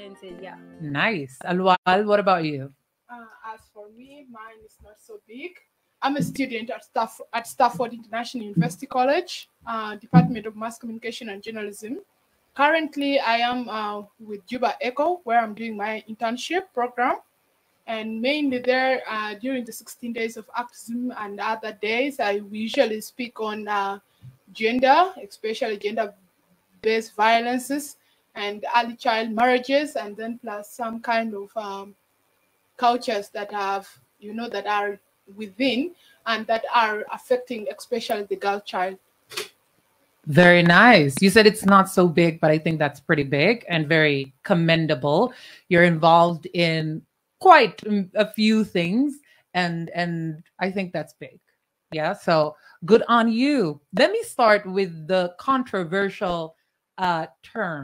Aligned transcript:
talented. 0.00 0.38
Yeah. 0.42 0.56
Nice. 0.80 1.38
Alwal, 1.44 2.06
what 2.06 2.20
about 2.20 2.44
you? 2.44 2.72
Uh, 3.08 3.24
as 3.54 3.60
for 3.74 3.88
me, 3.96 4.26
mine 4.30 4.60
is 4.64 4.76
not 4.82 4.96
so 5.00 5.20
big. 5.26 5.52
I'm 6.02 6.16
a 6.16 6.22
student 6.22 6.70
at 6.70 6.84
Staff 6.84 7.20
at 7.32 7.46
Stafford 7.46 7.92
International 7.92 8.44
University 8.44 8.86
College, 8.86 9.48
uh, 9.66 9.96
Department 9.96 10.46
of 10.46 10.56
Mass 10.56 10.78
Communication 10.78 11.28
and 11.28 11.42
Journalism. 11.42 11.98
Currently, 12.54 13.20
I 13.20 13.36
am 13.38 13.68
uh, 13.68 14.02
with 14.18 14.46
Juba 14.46 14.74
Echo, 14.80 15.20
where 15.24 15.40
I'm 15.40 15.54
doing 15.54 15.76
my 15.76 16.02
internship 16.08 16.72
program, 16.72 17.16
and 17.86 18.20
mainly 18.20 18.58
there 18.58 19.02
uh, 19.08 19.34
during 19.34 19.64
the 19.64 19.72
16 19.72 20.12
days 20.12 20.36
of 20.36 20.48
activism 20.56 21.12
and 21.18 21.38
other 21.38 21.76
days, 21.82 22.18
I 22.18 22.40
usually 22.50 23.00
speak 23.02 23.40
on 23.40 23.68
uh, 23.68 23.98
gender, 24.52 25.12
especially 25.22 25.76
gender-based 25.76 27.14
violences 27.14 27.96
and 28.40 28.64
early 28.76 28.96
child 28.96 29.30
marriages, 29.30 29.96
and 29.96 30.16
then 30.16 30.38
plus 30.42 30.72
some 30.72 31.00
kind 31.00 31.34
of 31.34 31.50
um, 31.56 31.94
cultures 32.76 33.28
that 33.30 33.52
have, 33.52 33.86
you 34.18 34.32
know, 34.32 34.48
that 34.48 34.66
are 34.66 34.98
within 35.36 35.92
and 36.26 36.46
that 36.46 36.64
are 36.74 37.04
affecting 37.12 37.66
especially 37.76 38.24
the 38.24 38.36
girl 38.36 38.60
child. 38.60 38.98
Very 40.26 40.62
nice. 40.62 41.20
You 41.20 41.30
said 41.30 41.46
it's 41.46 41.64
not 41.64 41.88
so 41.88 42.06
big, 42.06 42.40
but 42.40 42.50
I 42.50 42.58
think 42.58 42.78
that's 42.78 43.00
pretty 43.00 43.22
big 43.22 43.64
and 43.68 43.88
very 43.88 44.32
commendable. 44.42 45.32
You're 45.68 45.84
involved 45.84 46.46
in 46.52 47.02
quite 47.40 47.82
a 48.14 48.30
few 48.32 48.64
things 48.64 49.18
and 49.54 49.90
and 49.90 50.42
I 50.58 50.70
think 50.70 50.92
that's 50.92 51.14
big. 51.14 51.40
Yeah, 51.92 52.12
so 52.12 52.54
good 52.84 53.02
on 53.08 53.32
you. 53.32 53.80
Let 53.96 54.12
me 54.12 54.22
start 54.22 54.66
with 54.66 55.08
the 55.08 55.34
controversial 55.38 56.54
uh 56.98 57.26
term 57.42 57.82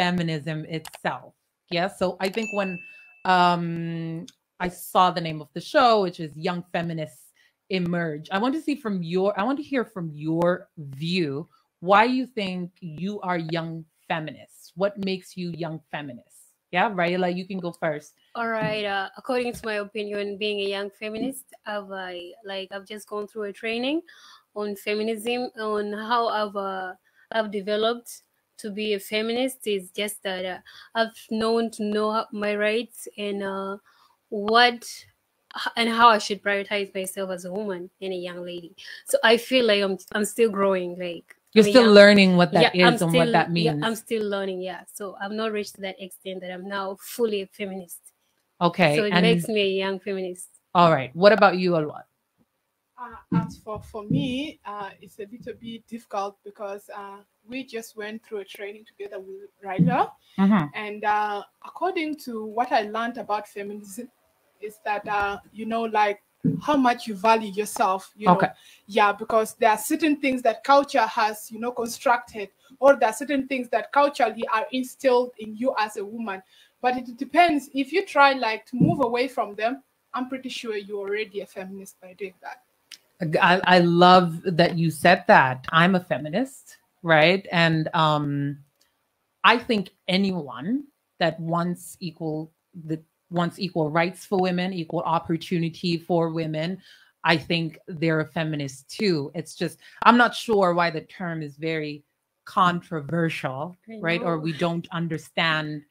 feminism 0.00 0.64
itself. 0.64 1.34
Yeah, 1.70 1.88
so 1.88 2.16
I 2.20 2.28
think 2.28 2.48
when 2.58 2.78
um 3.24 4.26
I 4.60 4.68
saw 4.68 5.10
the 5.10 5.20
name 5.20 5.40
of 5.40 5.48
the 5.54 5.60
show, 5.60 6.02
which 6.02 6.20
is 6.20 6.36
Young 6.36 6.62
Feminists 6.72 7.32
Emerge. 7.70 8.28
I 8.30 8.38
want 8.38 8.54
to 8.54 8.60
see 8.60 8.74
from 8.74 9.02
your, 9.02 9.38
I 9.40 9.42
want 9.42 9.58
to 9.58 9.64
hear 9.64 9.84
from 9.84 10.10
your 10.12 10.68
view 10.76 11.48
why 11.80 12.04
you 12.04 12.26
think 12.26 12.72
you 12.80 13.20
are 13.20 13.38
young 13.38 13.84
feminists. 14.06 14.72
What 14.74 15.02
makes 15.02 15.36
you 15.36 15.50
young 15.56 15.80
feminists? 15.90 16.52
Yeah, 16.72 16.90
Raila, 16.90 17.34
you 17.34 17.46
can 17.46 17.58
go 17.58 17.72
first. 17.72 18.14
All 18.34 18.48
right. 18.48 18.84
Uh, 18.84 19.08
according 19.16 19.54
to 19.54 19.60
my 19.64 19.74
opinion, 19.74 20.36
being 20.36 20.60
a 20.60 20.68
young 20.68 20.90
feminist, 20.90 21.46
I've 21.66 21.90
uh, 21.90 22.12
like 22.44 22.68
I've 22.70 22.86
just 22.86 23.08
gone 23.08 23.26
through 23.26 23.44
a 23.44 23.52
training 23.52 24.02
on 24.54 24.76
feminism, 24.76 25.48
on 25.58 25.92
how 25.92 26.28
I've 26.28 26.54
uh, 26.54 26.92
I've 27.32 27.50
developed 27.50 28.22
to 28.62 28.70
be 28.70 28.94
a 28.94 29.00
feminist. 29.00 29.66
Is 29.66 29.90
just 29.90 30.22
that 30.22 30.44
uh, 30.44 30.58
I've 30.94 31.16
known 31.30 31.70
to 31.72 31.84
know 31.84 32.24
my 32.32 32.56
rights 32.56 33.08
and 33.16 33.42
uh, 33.42 33.76
what 34.28 34.86
and 35.76 35.88
how 35.88 36.08
I 36.08 36.18
should 36.18 36.42
prioritize 36.42 36.94
myself 36.94 37.30
as 37.30 37.44
a 37.44 37.52
woman 37.52 37.90
and 38.00 38.12
a 38.12 38.16
young 38.16 38.44
lady. 38.44 38.74
So 39.06 39.18
I 39.24 39.36
feel 39.36 39.66
like 39.66 39.82
I'm 39.82 39.98
I'm 40.12 40.24
still 40.24 40.50
growing. 40.50 40.98
Like 40.98 41.36
you're 41.52 41.64
still 41.64 41.92
learning 41.92 42.36
what 42.36 42.52
that 42.52 42.74
yeah, 42.74 42.92
is 42.92 43.02
and 43.02 43.12
what 43.12 43.32
that 43.32 43.50
means. 43.50 43.66
Yeah, 43.80 43.86
I'm 43.86 43.96
still 43.96 44.28
learning. 44.28 44.62
Yeah, 44.62 44.82
so 44.92 45.16
I'm 45.20 45.36
not 45.36 45.52
reached 45.52 45.74
to 45.76 45.80
that 45.82 46.00
extent 46.00 46.40
that 46.42 46.52
I'm 46.52 46.68
now 46.68 46.96
fully 47.00 47.42
a 47.42 47.46
feminist. 47.46 48.00
Okay, 48.60 48.96
so 48.96 49.04
it 49.04 49.12
and, 49.12 49.22
makes 49.22 49.48
me 49.48 49.60
a 49.62 49.78
young 49.84 49.98
feminist. 49.98 50.48
All 50.74 50.92
right. 50.92 51.10
What 51.16 51.32
about 51.32 51.58
you, 51.58 51.72
Alwat? 51.72 52.04
Uh, 53.00 53.38
as 53.46 53.56
for 53.56 53.80
for 53.80 54.02
me, 54.04 54.60
uh, 54.66 54.90
it's 55.00 55.18
a 55.20 55.26
little 55.32 55.54
bit 55.58 55.86
difficult 55.86 56.36
because 56.44 56.90
uh, 56.94 57.16
we 57.48 57.64
just 57.64 57.96
went 57.96 58.22
through 58.22 58.38
a 58.38 58.44
training 58.44 58.84
together 58.84 59.18
with 59.18 59.48
Ryder, 59.64 60.06
mm-hmm. 60.38 60.66
and 60.74 61.02
uh, 61.04 61.42
according 61.64 62.16
to 62.26 62.44
what 62.44 62.70
I 62.72 62.82
learned 62.82 63.16
about 63.16 63.48
feminism, 63.48 64.08
is 64.60 64.80
that 64.84 65.08
uh, 65.08 65.38
you 65.50 65.64
know 65.64 65.82
like 65.82 66.20
how 66.62 66.76
much 66.76 67.06
you 67.06 67.14
value 67.14 67.52
yourself 67.52 68.12
you 68.16 68.26
okay. 68.28 68.46
know 68.46 68.52
yeah 68.86 69.12
because 69.12 69.54
there 69.54 69.70
are 69.70 69.78
certain 69.78 70.16
things 70.16 70.40
that 70.40 70.64
culture 70.64 71.06
has 71.06 71.50
you 71.50 71.58
know 71.58 71.70
constructed 71.70 72.48
or 72.80 72.96
there 72.96 73.10
are 73.10 73.14
certain 73.14 73.46
things 73.46 73.68
that 73.68 73.92
culturally 73.92 74.42
are 74.52 74.66
instilled 74.72 75.32
in 75.38 75.56
you 75.56 75.74
as 75.78 75.96
a 75.96 76.04
woman. 76.04 76.42
But 76.82 76.96
it 76.96 77.16
depends. 77.16 77.68
If 77.74 77.92
you 77.92 78.04
try 78.06 78.32
like 78.32 78.66
to 78.66 78.76
move 78.76 79.00
away 79.00 79.28
from 79.28 79.54
them 79.54 79.82
i'm 80.12 80.28
pretty 80.28 80.48
sure 80.48 80.76
you're 80.76 80.98
already 80.98 81.40
a 81.40 81.46
feminist 81.46 82.00
by 82.00 82.14
doing 82.14 82.34
that 82.42 82.62
I, 83.20 83.60
I 83.64 83.78
love 83.80 84.40
that 84.44 84.78
you 84.78 84.90
said 84.90 85.24
that 85.28 85.66
i'm 85.72 85.94
a 85.94 86.00
feminist 86.00 86.78
right 87.02 87.46
and 87.52 87.88
um 87.94 88.58
i 89.44 89.58
think 89.58 89.90
anyone 90.08 90.84
that 91.18 91.38
wants 91.38 91.96
equal 92.00 92.52
the 92.84 93.02
wants 93.30 93.58
equal 93.58 93.90
rights 93.90 94.26
for 94.26 94.40
women, 94.40 94.72
equal 94.72 95.00
opportunity 95.00 95.96
for 95.96 96.30
women. 96.30 96.82
I 97.22 97.36
think 97.36 97.78
they're 97.86 98.20
a 98.20 98.26
feminist 98.26 98.90
too. 98.90 99.30
It's 99.34 99.54
just, 99.54 99.78
I'm 100.02 100.16
not 100.16 100.34
sure 100.34 100.74
why 100.74 100.90
the 100.90 101.02
term 101.02 101.42
is 101.42 101.56
very 101.56 102.04
controversial, 102.44 103.76
right? 104.00 104.22
Or 104.22 104.38
we 104.38 104.52
don't 104.52 104.88
understand. 104.90 105.82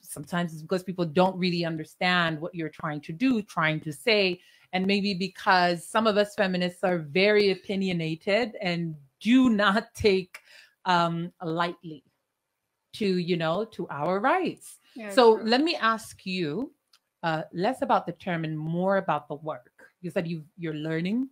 Sometimes 0.00 0.52
it's 0.52 0.62
because 0.62 0.82
people 0.82 1.04
don't 1.04 1.36
really 1.36 1.64
understand 1.64 2.40
what 2.40 2.54
you're 2.54 2.68
trying 2.68 3.00
to 3.02 3.12
do, 3.12 3.42
trying 3.42 3.80
to 3.80 3.92
say. 3.92 4.40
And 4.72 4.86
maybe 4.86 5.14
because 5.14 5.86
some 5.86 6.06
of 6.06 6.16
us 6.16 6.34
feminists 6.34 6.82
are 6.82 6.98
very 6.98 7.50
opinionated 7.50 8.56
and 8.60 8.94
do 9.20 9.50
not 9.50 9.88
take 9.94 10.38
um, 10.84 11.32
lightly 11.42 12.04
to, 12.94 13.18
you 13.18 13.36
know, 13.36 13.64
to 13.64 13.86
our 13.88 14.20
rights. 14.20 14.78
Yeah, 14.94 15.10
so 15.10 15.36
true. 15.36 15.46
let 15.46 15.60
me 15.60 15.76
ask 15.76 16.24
you 16.24 16.72
uh, 17.22 17.42
less 17.52 17.82
about 17.82 18.06
the 18.06 18.12
term 18.12 18.44
and 18.44 18.58
more 18.58 18.96
about 18.96 19.28
the 19.28 19.34
work. 19.34 19.72
You 20.00 20.10
said 20.10 20.26
you 20.26 20.44
you're 20.56 20.74
learning, 20.74 21.28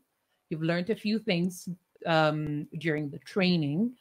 you've 0.50 0.62
learned 0.62 0.90
a 0.90 0.96
few 0.96 1.18
things 1.18 1.68
um, 2.06 2.66
during 2.78 3.10
the 3.10 3.18
training. 3.20 3.92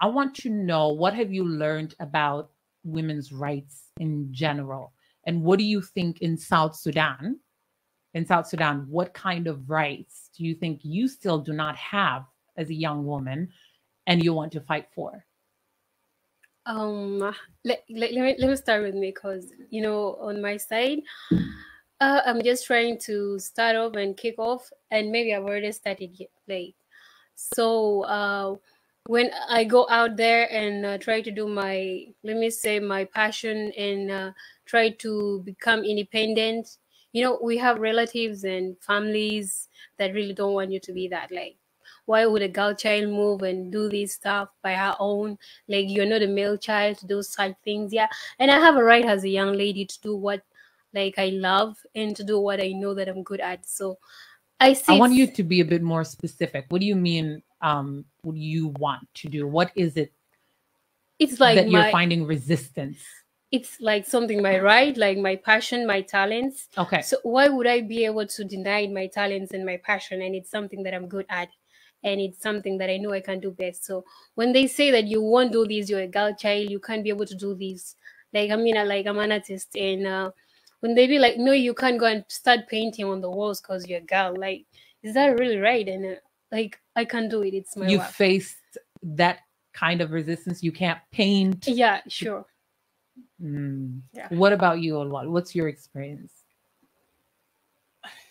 I 0.00 0.06
want 0.06 0.34
to 0.36 0.50
know 0.50 0.88
what 0.88 1.14
have 1.14 1.32
you 1.32 1.44
learned 1.46 1.94
about 2.00 2.50
women's 2.84 3.32
rights 3.32 3.88
in 3.98 4.28
general, 4.32 4.92
and 5.26 5.42
what 5.42 5.58
do 5.58 5.64
you 5.64 5.82
think 5.82 6.20
in 6.20 6.36
South 6.36 6.76
Sudan? 6.76 7.38
In 8.14 8.26
South 8.26 8.46
Sudan, 8.46 8.86
what 8.88 9.14
kind 9.14 9.46
of 9.46 9.70
rights 9.70 10.30
do 10.36 10.44
you 10.44 10.54
think 10.54 10.80
you 10.82 11.06
still 11.06 11.38
do 11.38 11.52
not 11.52 11.76
have 11.76 12.24
as 12.56 12.70
a 12.70 12.74
young 12.74 13.04
woman, 13.04 13.48
and 14.06 14.24
you 14.24 14.34
want 14.34 14.52
to 14.52 14.60
fight 14.60 14.88
for? 14.94 15.24
um 16.66 17.18
let, 17.64 17.84
let, 17.90 18.12
let, 18.12 18.22
me, 18.22 18.36
let 18.38 18.50
me 18.50 18.56
start 18.56 18.82
with 18.82 18.94
me 18.94 19.08
because 19.08 19.52
you 19.70 19.80
know 19.80 20.16
on 20.20 20.40
my 20.40 20.56
side 20.56 21.00
uh, 22.00 22.20
i'm 22.26 22.42
just 22.42 22.66
trying 22.66 22.98
to 22.98 23.38
start 23.38 23.76
off 23.76 23.94
and 23.94 24.16
kick 24.16 24.34
off 24.38 24.70
and 24.90 25.10
maybe 25.10 25.34
i've 25.34 25.42
already 25.42 25.72
started 25.72 26.16
late 26.48 26.76
so 27.34 28.02
uh 28.02 28.54
when 29.06 29.30
i 29.48 29.64
go 29.64 29.86
out 29.90 30.16
there 30.16 30.52
and 30.52 30.84
uh, 30.84 30.98
try 30.98 31.20
to 31.20 31.30
do 31.30 31.48
my 31.48 32.04
let 32.22 32.36
me 32.36 32.50
say 32.50 32.78
my 32.78 33.04
passion 33.04 33.72
and 33.76 34.10
uh, 34.10 34.30
try 34.66 34.90
to 34.90 35.42
become 35.44 35.84
independent 35.84 36.76
you 37.12 37.24
know 37.24 37.38
we 37.42 37.56
have 37.56 37.78
relatives 37.78 38.44
and 38.44 38.76
families 38.80 39.68
that 39.98 40.14
really 40.14 40.34
don't 40.34 40.52
want 40.54 40.70
you 40.70 40.78
to 40.78 40.92
be 40.92 41.08
that 41.08 41.30
like 41.32 41.56
why 42.06 42.26
would 42.26 42.42
a 42.42 42.48
girl 42.48 42.74
child 42.74 43.08
move 43.08 43.42
and 43.42 43.70
do 43.70 43.88
this 43.88 44.14
stuff 44.14 44.48
by 44.62 44.72
her 44.72 44.96
own? 44.98 45.38
Like 45.68 45.86
you're 45.88 46.06
not 46.06 46.22
a 46.22 46.26
male 46.26 46.56
child 46.56 46.98
to 46.98 47.06
do 47.06 47.22
such 47.22 47.54
things. 47.62 47.92
Yeah 47.92 48.08
and 48.38 48.50
i 48.50 48.58
have 48.58 48.76
a 48.76 48.82
right 48.82 49.04
as 49.04 49.22
a 49.24 49.28
young 49.28 49.52
lady 49.52 49.84
to 49.84 50.00
do 50.00 50.16
what 50.16 50.42
like 50.92 51.18
i 51.18 51.28
love 51.28 51.76
and 51.94 52.16
to 52.16 52.24
do 52.24 52.40
what 52.40 52.60
i 52.60 52.68
know 52.72 52.94
that 52.94 53.08
i'm 53.08 53.22
good 53.22 53.40
at. 53.40 53.66
So 53.66 53.98
i 54.58 54.72
see 54.72 54.96
i 54.96 54.98
want 54.98 55.14
you 55.14 55.30
to 55.30 55.42
be 55.42 55.60
a 55.60 55.64
bit 55.64 55.82
more 55.82 56.04
specific. 56.04 56.66
What 56.68 56.80
do 56.80 56.86
you 56.86 56.96
mean 56.96 57.42
um 57.62 58.04
what 58.22 58.36
you 58.36 58.68
want 58.78 59.06
to 59.14 59.28
do 59.28 59.46
what 59.46 59.70
is 59.74 59.96
it 59.96 60.12
it's 61.18 61.40
like 61.40 61.56
that 61.56 61.70
you're 61.70 61.90
finding 61.90 62.26
resistance 62.26 62.98
it's 63.52 63.80
like 63.80 64.06
something 64.06 64.40
my 64.42 64.58
right 64.58 64.96
like 64.96 65.18
my 65.18 65.36
passion 65.36 65.86
my 65.86 66.00
talents 66.00 66.68
okay 66.78 67.02
so 67.02 67.18
why 67.22 67.48
would 67.48 67.66
i 67.66 67.80
be 67.80 68.04
able 68.04 68.26
to 68.26 68.44
deny 68.44 68.86
my 68.86 69.06
talents 69.06 69.52
and 69.52 69.66
my 69.66 69.76
passion 69.76 70.22
and 70.22 70.34
it's 70.34 70.50
something 70.50 70.82
that 70.82 70.94
i'm 70.94 71.08
good 71.08 71.26
at 71.28 71.48
and 72.02 72.20
it's 72.20 72.40
something 72.42 72.78
that 72.78 72.90
I 72.90 72.96
know 72.96 73.12
I 73.12 73.20
can 73.20 73.40
do 73.40 73.50
best. 73.50 73.84
So 73.84 74.04
when 74.34 74.52
they 74.52 74.66
say 74.66 74.90
that 74.90 75.06
you 75.06 75.22
won't 75.22 75.52
do 75.52 75.66
this, 75.66 75.90
you're 75.90 76.00
a 76.00 76.06
girl 76.06 76.34
child, 76.34 76.70
you 76.70 76.80
can't 76.80 77.04
be 77.04 77.10
able 77.10 77.26
to 77.26 77.34
do 77.34 77.54
this. 77.54 77.96
Like 78.32 78.50
I 78.50 78.56
mean, 78.56 78.76
like 78.88 79.06
I'm 79.06 79.18
an 79.18 79.32
artist, 79.32 79.76
and 79.76 80.06
uh, 80.06 80.30
when 80.80 80.94
they 80.94 81.06
be 81.06 81.18
like, 81.18 81.36
no, 81.36 81.52
you 81.52 81.74
can't 81.74 81.98
go 81.98 82.06
and 82.06 82.24
start 82.28 82.68
painting 82.68 83.04
on 83.06 83.20
the 83.20 83.30
walls 83.30 83.60
because 83.60 83.86
you're 83.86 83.98
a 83.98 84.02
girl. 84.02 84.34
Like, 84.38 84.66
is 85.02 85.14
that 85.14 85.38
really 85.38 85.58
right? 85.58 85.86
And 85.86 86.06
uh, 86.06 86.18
like, 86.52 86.80
I 86.96 87.04
can't 87.04 87.30
do 87.30 87.42
it. 87.42 87.54
It's 87.54 87.76
my. 87.76 87.88
You 87.88 87.98
work. 87.98 88.10
faced 88.10 88.78
that 89.02 89.40
kind 89.72 90.00
of 90.00 90.10
resistance. 90.10 90.62
You 90.62 90.72
can't 90.72 90.98
paint. 91.12 91.66
Yeah, 91.66 92.00
sure. 92.08 92.46
Mm. 93.42 94.00
Yeah. 94.12 94.28
What 94.30 94.52
about 94.52 94.80
you, 94.80 94.94
Olwal? 94.94 95.30
What's 95.30 95.54
your 95.54 95.68
experience? 95.68 96.32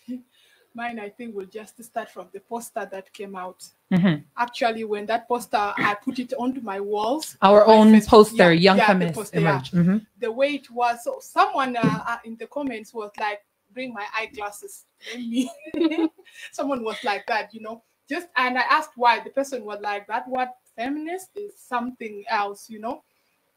mine, 0.73 0.99
I 0.99 1.09
think, 1.09 1.35
will 1.35 1.45
just 1.45 1.83
start 1.83 2.09
from 2.09 2.27
the 2.31 2.39
poster 2.39 2.87
that 2.91 3.11
came 3.13 3.35
out. 3.35 3.65
Mhm. 3.91 4.23
Actually, 4.37 4.83
when 4.83 5.05
that 5.07 5.27
poster, 5.27 5.57
I 5.57 5.95
put 6.01 6.19
it 6.19 6.33
onto 6.37 6.61
my 6.61 6.79
walls. 6.79 7.37
Our 7.41 7.65
my 7.65 7.73
own 7.73 7.87
Facebook- 7.93 8.07
poster, 8.07 8.53
yeah, 8.53 8.61
Young 8.67 8.77
yeah, 8.77 8.85
the 8.85 8.93
Feminist 8.93 9.15
poster, 9.15 9.39
yeah. 9.39 9.49
Emerge. 9.51 9.71
Mhm. 9.71 10.05
The 10.19 10.31
way 10.31 10.55
it 10.55 10.69
was, 10.69 11.03
so 11.03 11.19
someone 11.21 11.75
uh, 11.75 12.03
uh, 12.07 12.17
in 12.23 12.35
the 12.37 12.47
comments 12.47 12.93
was 12.93 13.11
like, 13.19 13.41
"Bring 13.73 13.93
my 13.93 14.05
eyeglasses." 14.17 14.85
Let 15.13 15.19
me. 15.19 15.51
someone 16.51 16.83
was 16.83 16.97
like 17.03 17.25
that, 17.27 17.53
you 17.53 17.61
know. 17.61 17.83
Just 18.09 18.27
and 18.35 18.57
I 18.57 18.61
asked 18.61 18.91
why. 18.95 19.19
The 19.19 19.29
person 19.29 19.63
was 19.63 19.79
like, 19.81 20.07
"That 20.07 20.27
what 20.27 20.55
feminist 20.75 21.29
is 21.35 21.53
something 21.57 22.25
else," 22.27 22.69
you 22.69 22.79
know. 22.79 23.03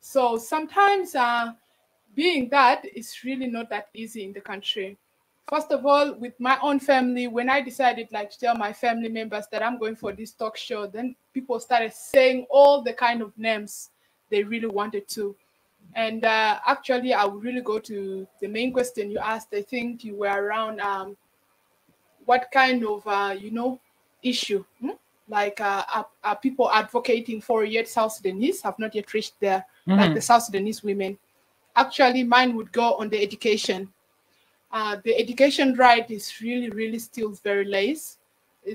So 0.00 0.36
sometimes, 0.36 1.14
uh, 1.14 1.52
being 2.14 2.48
that 2.50 2.84
is 2.84 3.24
really 3.24 3.46
not 3.46 3.70
that 3.70 3.88
easy 3.94 4.24
in 4.24 4.32
the 4.32 4.40
country. 4.40 4.98
First 5.48 5.72
of 5.72 5.84
all, 5.86 6.14
with 6.14 6.38
my 6.38 6.58
own 6.62 6.78
family, 6.78 7.26
when 7.26 7.48
I 7.50 7.60
decided 7.62 8.08
like 8.12 8.30
to 8.30 8.38
tell 8.38 8.54
my 8.54 8.72
family 8.72 9.08
members 9.08 9.46
that 9.50 9.62
I'm 9.62 9.78
going 9.78 9.96
for 9.96 10.12
this 10.12 10.32
talk 10.32 10.56
show, 10.56 10.86
then 10.86 11.16
people 11.32 11.58
started 11.58 11.92
saying 11.92 12.46
all 12.50 12.82
the 12.82 12.92
kind 12.92 13.22
of 13.22 13.36
names 13.38 13.90
they 14.30 14.44
really 14.44 14.68
wanted 14.68 15.08
to. 15.08 15.34
And 15.94 16.24
uh, 16.24 16.60
actually, 16.66 17.12
I 17.12 17.24
would 17.24 17.42
really 17.42 17.60
go 17.60 17.78
to 17.80 18.26
the 18.40 18.48
main 18.48 18.72
question 18.72 19.10
you 19.10 19.18
asked. 19.18 19.52
I 19.52 19.62
think 19.62 20.04
you 20.04 20.16
were 20.16 20.28
around 20.28 20.80
um, 20.80 21.16
what 22.24 22.48
kind 22.52 22.84
of 22.84 23.06
uh, 23.06 23.34
you 23.38 23.50
know 23.50 23.80
issue, 24.22 24.64
hmm? 24.80 24.90
like 25.28 25.60
uh, 25.60 25.84
are, 25.94 26.06
are 26.24 26.36
people 26.36 26.70
advocating 26.70 27.40
for 27.40 27.64
yet 27.64 27.88
South 27.88 28.12
Sudanese 28.12 28.60
have 28.62 28.78
not 28.78 28.94
yet 28.94 29.12
reached 29.14 29.38
there, 29.40 29.64
like 29.86 30.10
Mhm. 30.10 30.14
the 30.14 30.20
South 30.20 30.42
Sudanese 30.42 30.82
women. 30.82 31.18
Actually, 31.74 32.22
mine 32.24 32.54
would 32.56 32.70
go 32.72 32.94
on 32.94 33.08
the 33.08 33.20
education. 33.22 33.92
Uh, 34.70 34.96
the 35.04 35.16
education 35.16 35.74
right 35.74 36.10
is 36.10 36.40
really, 36.40 36.70
really 36.70 36.98
still 36.98 37.30
very 37.44 37.64
less. 37.64 38.18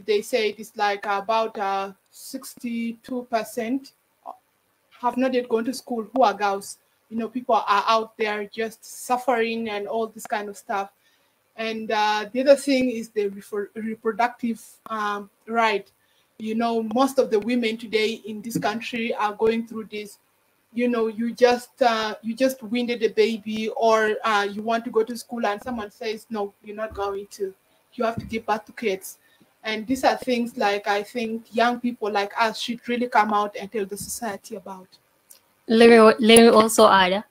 They 0.06 0.22
say 0.22 0.50
it 0.50 0.60
is 0.60 0.72
like 0.76 1.06
about 1.06 1.58
uh, 1.58 1.94
62% 2.12 3.94
have 5.00 5.18
not 5.18 5.34
yet 5.34 5.48
gone 5.50 5.66
to 5.66 5.74
school 5.74 6.08
who 6.14 6.24
are 6.24 6.34
girls. 6.34 6.78
You 7.10 7.18
know, 7.18 7.30
people 7.30 7.56
are 7.56 7.84
out 7.88 8.18
there 8.18 8.46
just 8.46 8.84
suffering 8.84 9.70
and 9.70 9.88
all 9.88 10.08
this 10.08 10.26
kind 10.28 10.50
of 10.50 10.58
stuff. 10.58 10.92
And 11.58 11.90
uh, 11.92 12.30
the 12.32 12.42
other 12.42 12.56
thing 12.56 12.92
is 12.92 13.10
the 13.10 13.30
reproductive 13.76 14.64
um, 14.90 15.30
right. 15.48 15.92
You 16.38 16.54
know, 16.54 16.84
most 16.94 17.18
of 17.18 17.32
the 17.32 17.40
women 17.40 17.78
today 17.78 18.22
in 18.26 18.42
this 18.44 18.60
country 18.60 19.14
are 19.16 19.34
going 19.34 19.66
through 19.68 19.86
this. 19.86 20.20
You 20.72 20.88
know, 20.88 21.08
you 21.08 21.34
just 21.34 21.82
uh, 21.82 22.14
you 22.22 22.36
just 22.36 22.62
winded 22.62 23.02
a 23.02 23.10
baby, 23.10 23.70
or 23.70 24.18
uh, 24.24 24.48
you 24.52 24.62
want 24.62 24.86
to 24.86 24.92
go 24.92 25.04
to 25.04 25.18
school, 25.18 25.48
and 25.48 25.62
someone 25.64 25.90
says, 25.90 26.28
"No, 26.30 26.54
you're 26.64 26.76
not 26.76 26.94
going 26.94 27.26
to. 27.32 27.54
You 27.94 28.04
have 28.06 28.18
to 28.18 28.26
give 28.26 28.46
birth 28.46 28.66
to 28.66 28.72
kids." 28.74 29.18
And 29.64 29.88
these 29.88 30.04
are 30.04 30.16
things 30.16 30.56
like 30.56 30.88
I 30.88 31.02
think 31.02 31.56
young 31.56 31.80
people 31.80 32.12
like 32.12 32.32
us 32.40 32.60
should 32.60 32.88
really 32.88 33.08
come 33.08 33.34
out 33.34 33.56
and 33.60 33.72
tell 33.72 33.86
the 33.86 33.98
society 33.98 34.56
about. 34.56 34.88
Let 35.68 35.90
me 35.90 35.98
let 36.00 36.20
me 36.20 36.48
also 36.48 36.88
add 36.90 37.24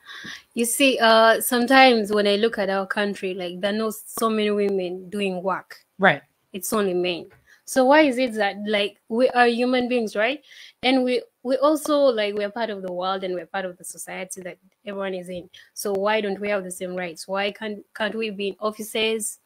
you 0.56 0.64
see 0.64 0.98
uh 1.00 1.40
sometimes 1.40 2.12
when 2.12 2.26
i 2.26 2.36
look 2.36 2.58
at 2.58 2.70
our 2.70 2.86
country 2.86 3.34
like 3.34 3.60
there 3.60 3.72
are 3.72 3.76
not 3.76 3.94
so 3.94 4.30
many 4.30 4.50
women 4.50 5.08
doing 5.10 5.42
work. 5.42 5.76
Right. 5.98 6.22
it's 6.52 6.72
only 6.72 6.94
men. 6.94 7.26
So 7.66 7.84
why 7.84 8.02
is 8.02 8.16
it 8.16 8.34
that 8.34 8.56
like 8.66 8.98
we 9.08 9.28
are 9.30 9.48
human 9.48 9.88
beings 9.88 10.14
right? 10.14 10.40
And 10.82 11.04
we 11.04 11.22
we 11.42 11.56
also 11.56 11.98
like 11.98 12.34
we're 12.34 12.50
part 12.50 12.70
of 12.70 12.82
the 12.82 12.92
world 12.92 13.24
and 13.24 13.34
we're 13.34 13.46
part 13.46 13.64
of 13.64 13.76
the 13.76 13.84
society 13.84 14.40
that 14.42 14.56
everyone 14.86 15.14
is 15.14 15.28
in. 15.28 15.50
So 15.74 15.92
why 15.92 16.20
don't 16.20 16.40
we 16.40 16.48
have 16.48 16.64
the 16.64 16.70
same 16.70 16.94
rights? 16.94 17.26
Why 17.26 17.50
can't 17.50 17.84
can't 17.94 18.14
we 18.14 18.30
be 18.30 18.48
in 18.48 18.56
offices 18.60 19.38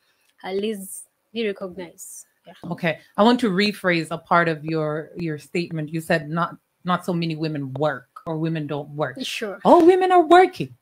at 0.44 0.54
least 0.54 1.06
be 1.32 1.46
recognized? 1.46 2.26
Yeah. 2.46 2.70
Okay. 2.70 2.98
I 3.16 3.22
want 3.22 3.40
to 3.40 3.50
rephrase 3.50 4.08
a 4.10 4.18
part 4.18 4.48
of 4.48 4.64
your 4.64 5.10
your 5.16 5.38
statement. 5.38 5.90
You 5.90 6.00
said 6.00 6.28
not 6.28 6.56
not 6.84 7.04
so 7.04 7.12
many 7.12 7.36
women 7.36 7.72
work 7.74 8.09
or 8.26 8.36
women 8.38 8.66
don't 8.66 8.88
work. 8.90 9.16
sure 9.22 9.60
Oh, 9.64 9.84
women 9.84 10.12
are 10.12 10.22
working. 10.22 10.76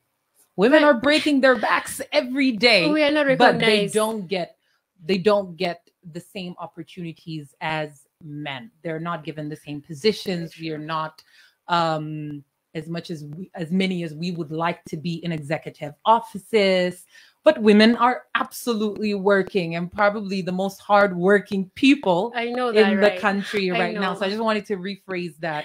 Women 0.55 0.81
But- 0.81 0.87
are 0.87 0.93
breaking 0.95 1.41
their 1.41 1.55
backs 1.57 2.01
every 2.11 2.51
day. 2.51 2.89
we 2.91 3.03
are 3.03 3.11
not 3.11 3.25
recognized. 3.27 3.59
but 3.59 3.65
they 3.65 3.87
don't 3.87 4.27
get 4.27 4.57
they 5.05 5.17
don't 5.17 5.55
get 5.55 5.89
the 6.11 6.19
same 6.19 6.55
opportunities 6.59 7.55
as 7.61 8.05
men 8.23 8.69
they're 8.83 8.99
not 8.99 9.23
given 9.23 9.47
the 9.47 9.55
same 9.55 9.81
positions 9.81 10.57
we 10.57 10.71
are 10.71 10.77
not 10.77 11.23
um 11.69 12.43
as 12.75 12.87
much 12.87 13.09
as 13.09 13.23
we, 13.23 13.49
as 13.55 13.71
many 13.71 14.03
as 14.03 14.13
we 14.13 14.31
would 14.31 14.51
like 14.51 14.83
to 14.85 14.97
be 14.97 15.15
in 15.23 15.31
executive 15.31 15.93
offices 16.05 17.05
but 17.45 17.57
women 17.61 17.95
are 17.95 18.23
absolutely 18.35 19.13
working 19.13 19.75
and 19.75 19.89
probably 19.91 20.41
the 20.41 20.51
most 20.51 20.79
hardworking 20.81 21.69
people 21.75 22.33
i 22.35 22.45
know 22.49 22.71
that 22.71 22.91
in 22.91 22.97
right? 22.97 23.15
the 23.15 23.21
country 23.21 23.71
right 23.71 23.95
now 23.95 24.13
so 24.13 24.25
i 24.25 24.29
just 24.29 24.41
wanted 24.43 24.65
to 24.65 24.75
rephrase 24.77 25.35
that 25.39 25.63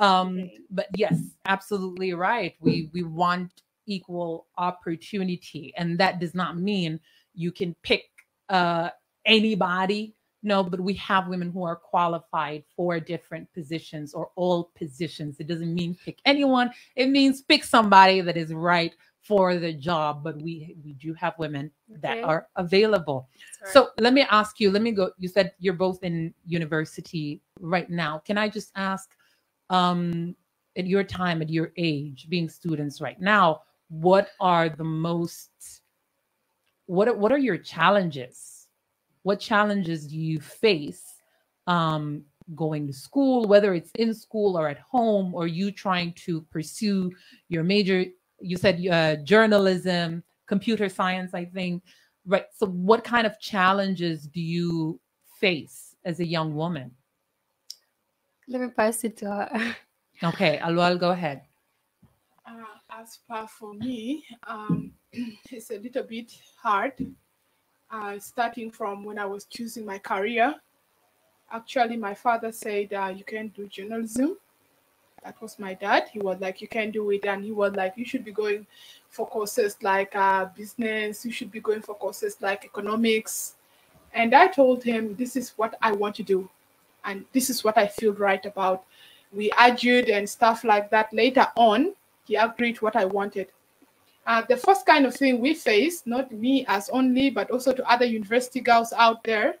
um 0.00 0.38
Okay. 0.38 0.58
but 0.70 0.86
yes 0.96 1.18
absolutely 1.46 2.14
right 2.14 2.54
we 2.60 2.90
we 2.92 3.02
want 3.02 3.62
equal 3.86 4.46
opportunity 4.58 5.72
and 5.76 5.98
that 5.98 6.20
does 6.20 6.34
not 6.34 6.58
mean 6.58 7.00
you 7.34 7.50
can 7.52 7.74
pick 7.82 8.04
uh 8.50 8.90
anybody 9.26 10.14
no 10.42 10.62
but 10.62 10.80
we 10.80 10.94
have 10.94 11.26
women 11.28 11.50
who 11.50 11.64
are 11.64 11.76
qualified 11.76 12.62
for 12.76 13.00
different 13.00 13.52
positions 13.52 14.14
or 14.14 14.30
all 14.36 14.70
positions 14.76 15.36
it 15.40 15.46
doesn't 15.48 15.74
mean 15.74 15.96
pick 16.04 16.18
anyone 16.26 16.70
it 16.96 17.08
means 17.08 17.42
pick 17.42 17.64
somebody 17.64 18.20
that 18.20 18.36
is 18.36 18.52
right 18.54 18.94
for 19.22 19.56
the 19.56 19.72
job 19.72 20.22
but 20.22 20.40
we 20.40 20.76
we 20.84 20.92
do 20.94 21.12
have 21.14 21.34
women 21.38 21.70
that 22.00 22.18
Okay. 22.18 22.22
are 22.22 22.48
available 22.56 23.28
right. 23.62 23.72
so 23.72 23.88
let 24.00 24.12
me 24.14 24.22
ask 24.30 24.60
you, 24.60 24.70
let 24.70 24.82
me 24.82 24.92
go. 24.92 25.10
You 25.18 25.28
said 25.28 25.52
you're 25.58 25.74
both 25.74 26.02
in 26.02 26.32
university 26.46 27.42
right 27.60 27.90
now. 27.90 28.18
Can 28.24 28.38
I 28.38 28.48
just 28.48 28.70
ask, 28.76 29.14
um, 29.70 30.34
at 30.76 30.86
your 30.86 31.04
time, 31.04 31.42
at 31.42 31.50
your 31.50 31.72
age, 31.76 32.26
being 32.28 32.48
students 32.48 33.00
right 33.00 33.20
now, 33.20 33.62
what 33.88 34.28
are 34.40 34.68
the 34.68 34.84
most 34.84 35.82
what 36.86 37.18
what 37.18 37.32
are 37.32 37.38
your 37.38 37.58
challenges? 37.58 38.66
What 39.22 39.40
challenges 39.40 40.06
do 40.06 40.16
you 40.16 40.40
face 40.40 41.02
um 41.66 42.22
going 42.54 42.86
to 42.86 42.92
school, 42.94 43.46
whether 43.46 43.74
it's 43.74 43.90
in 43.96 44.14
school 44.14 44.56
or 44.58 44.68
at 44.68 44.78
home, 44.78 45.34
or 45.34 45.46
you 45.46 45.70
trying 45.70 46.12
to 46.24 46.42
pursue 46.50 47.12
your 47.48 47.62
major? 47.62 48.04
You 48.40 48.56
said 48.56 48.84
uh, 48.86 49.16
journalism, 49.16 50.22
computer 50.46 50.88
science, 50.88 51.34
I 51.34 51.44
think. 51.44 51.82
Right. 52.26 52.46
So, 52.56 52.66
what 52.66 53.04
kind 53.04 53.26
of 53.26 53.38
challenges 53.38 54.26
do 54.26 54.40
you 54.40 55.00
face 55.38 55.94
as 56.04 56.20
a 56.20 56.26
young 56.26 56.54
woman? 56.54 56.92
Let 58.48 58.60
me 58.60 58.68
pass 58.68 59.04
it 59.04 59.16
to 59.18 59.26
her 59.26 59.76
Okay, 60.22 60.58
Alwal, 60.58 60.98
go 60.98 61.10
ahead. 61.10 61.42
Uh, 62.44 62.64
as 62.90 63.20
far 63.28 63.46
for 63.46 63.72
me, 63.74 64.24
um, 64.48 64.90
it's 65.12 65.70
a 65.70 65.78
little 65.78 66.02
bit 66.02 66.32
hard. 66.60 66.94
Uh, 67.90 68.18
starting 68.18 68.70
from 68.70 69.04
when 69.04 69.18
I 69.18 69.24
was 69.26 69.44
choosing 69.44 69.86
my 69.86 69.98
career, 69.98 70.56
actually, 71.52 71.96
my 71.96 72.14
father 72.14 72.50
said 72.50 72.92
uh, 72.92 73.12
you 73.16 73.22
can 73.22 73.48
do 73.48 73.68
journalism. 73.68 74.36
That 75.22 75.40
was 75.40 75.58
my 75.58 75.74
dad. 75.74 76.08
He 76.12 76.18
was 76.18 76.40
like, 76.40 76.60
you 76.60 76.68
can 76.68 76.90
do 76.90 77.10
it, 77.10 77.24
and 77.24 77.44
he 77.44 77.52
was 77.52 77.74
like, 77.74 77.94
you 77.96 78.04
should 78.04 78.24
be 78.24 78.32
going 78.32 78.66
for 79.08 79.26
courses 79.26 79.76
like 79.82 80.16
uh, 80.16 80.46
business. 80.46 81.24
You 81.24 81.30
should 81.30 81.52
be 81.52 81.60
going 81.60 81.82
for 81.82 81.94
courses 81.94 82.36
like 82.40 82.64
economics. 82.64 83.54
And 84.12 84.34
I 84.34 84.48
told 84.48 84.82
him, 84.82 85.14
this 85.14 85.36
is 85.36 85.50
what 85.50 85.76
I 85.80 85.92
want 85.92 86.16
to 86.16 86.22
do, 86.24 86.50
and 87.08 87.24
this 87.32 87.48
is 87.48 87.64
what 87.64 87.78
I 87.78 87.86
feel 87.86 88.12
right 88.12 88.44
about. 88.44 88.84
We 89.32 89.50
argued 89.52 90.10
and 90.10 90.28
stuff 90.28 90.62
like 90.62 90.90
that. 90.90 91.12
Later 91.12 91.46
on, 91.56 91.94
he 92.26 92.36
agreed 92.36 92.80
what 92.82 92.96
I 92.96 93.06
wanted. 93.06 93.48
Uh, 94.26 94.42
the 94.46 94.58
first 94.58 94.84
kind 94.84 95.06
of 95.06 95.14
thing 95.14 95.40
we 95.40 95.54
face, 95.54 96.02
not 96.04 96.30
me 96.30 96.66
as 96.68 96.90
only, 96.90 97.30
but 97.30 97.50
also 97.50 97.72
to 97.72 97.90
other 97.90 98.04
university 98.04 98.60
girls 98.60 98.92
out 98.92 99.24
there, 99.24 99.54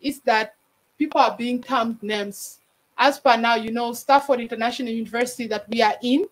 is 0.00 0.18
that 0.22 0.56
people 0.98 1.20
are 1.20 1.36
being 1.36 1.62
termed 1.62 2.02
names. 2.02 2.58
As 2.98 3.20
per 3.20 3.36
now, 3.36 3.54
you 3.54 3.70
know, 3.70 3.92
Stafford 3.92 4.40
International 4.40 4.92
University 4.92 5.46
that 5.46 5.68
we 5.68 5.80
are 5.82 5.94
in 6.02 6.26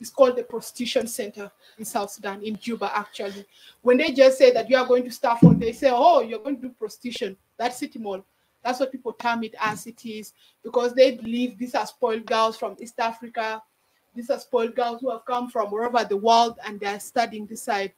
is 0.00 0.10
called 0.10 0.36
the 0.36 0.44
Prostitution 0.44 1.08
Center 1.08 1.50
in 1.76 1.84
South 1.84 2.10
Sudan, 2.10 2.40
in 2.42 2.56
Juba, 2.56 2.96
actually. 2.96 3.44
When 3.82 3.96
they 3.96 4.12
just 4.12 4.38
say 4.38 4.52
that 4.52 4.70
you 4.70 4.76
are 4.76 4.86
going 4.86 5.04
to 5.04 5.10
Stafford, 5.10 5.58
they 5.58 5.72
say, 5.72 5.90
oh, 5.92 6.22
you're 6.22 6.38
going 6.38 6.56
to 6.56 6.62
do 6.62 6.68
prostitution. 6.70 7.36
That's 7.58 7.78
City 7.78 7.98
Mall. 7.98 8.24
That's 8.64 8.80
what 8.80 8.90
people 8.90 9.12
term 9.12 9.44
it 9.44 9.54
as 9.60 9.86
it 9.86 10.04
is 10.06 10.32
because 10.62 10.94
they 10.94 11.12
believe 11.16 11.58
these 11.58 11.74
are 11.74 11.86
spoiled 11.86 12.24
girls 12.24 12.56
from 12.56 12.76
East 12.80 12.98
Africa. 12.98 13.62
These 14.14 14.30
are 14.30 14.38
spoiled 14.38 14.74
girls 14.74 15.02
who 15.02 15.10
have 15.10 15.24
come 15.26 15.50
from 15.50 15.70
wherever 15.70 16.02
the 16.04 16.16
world 16.16 16.58
and 16.66 16.80
they're 16.80 16.98
studying 17.00 17.46
this 17.46 17.62
side. 17.62 17.92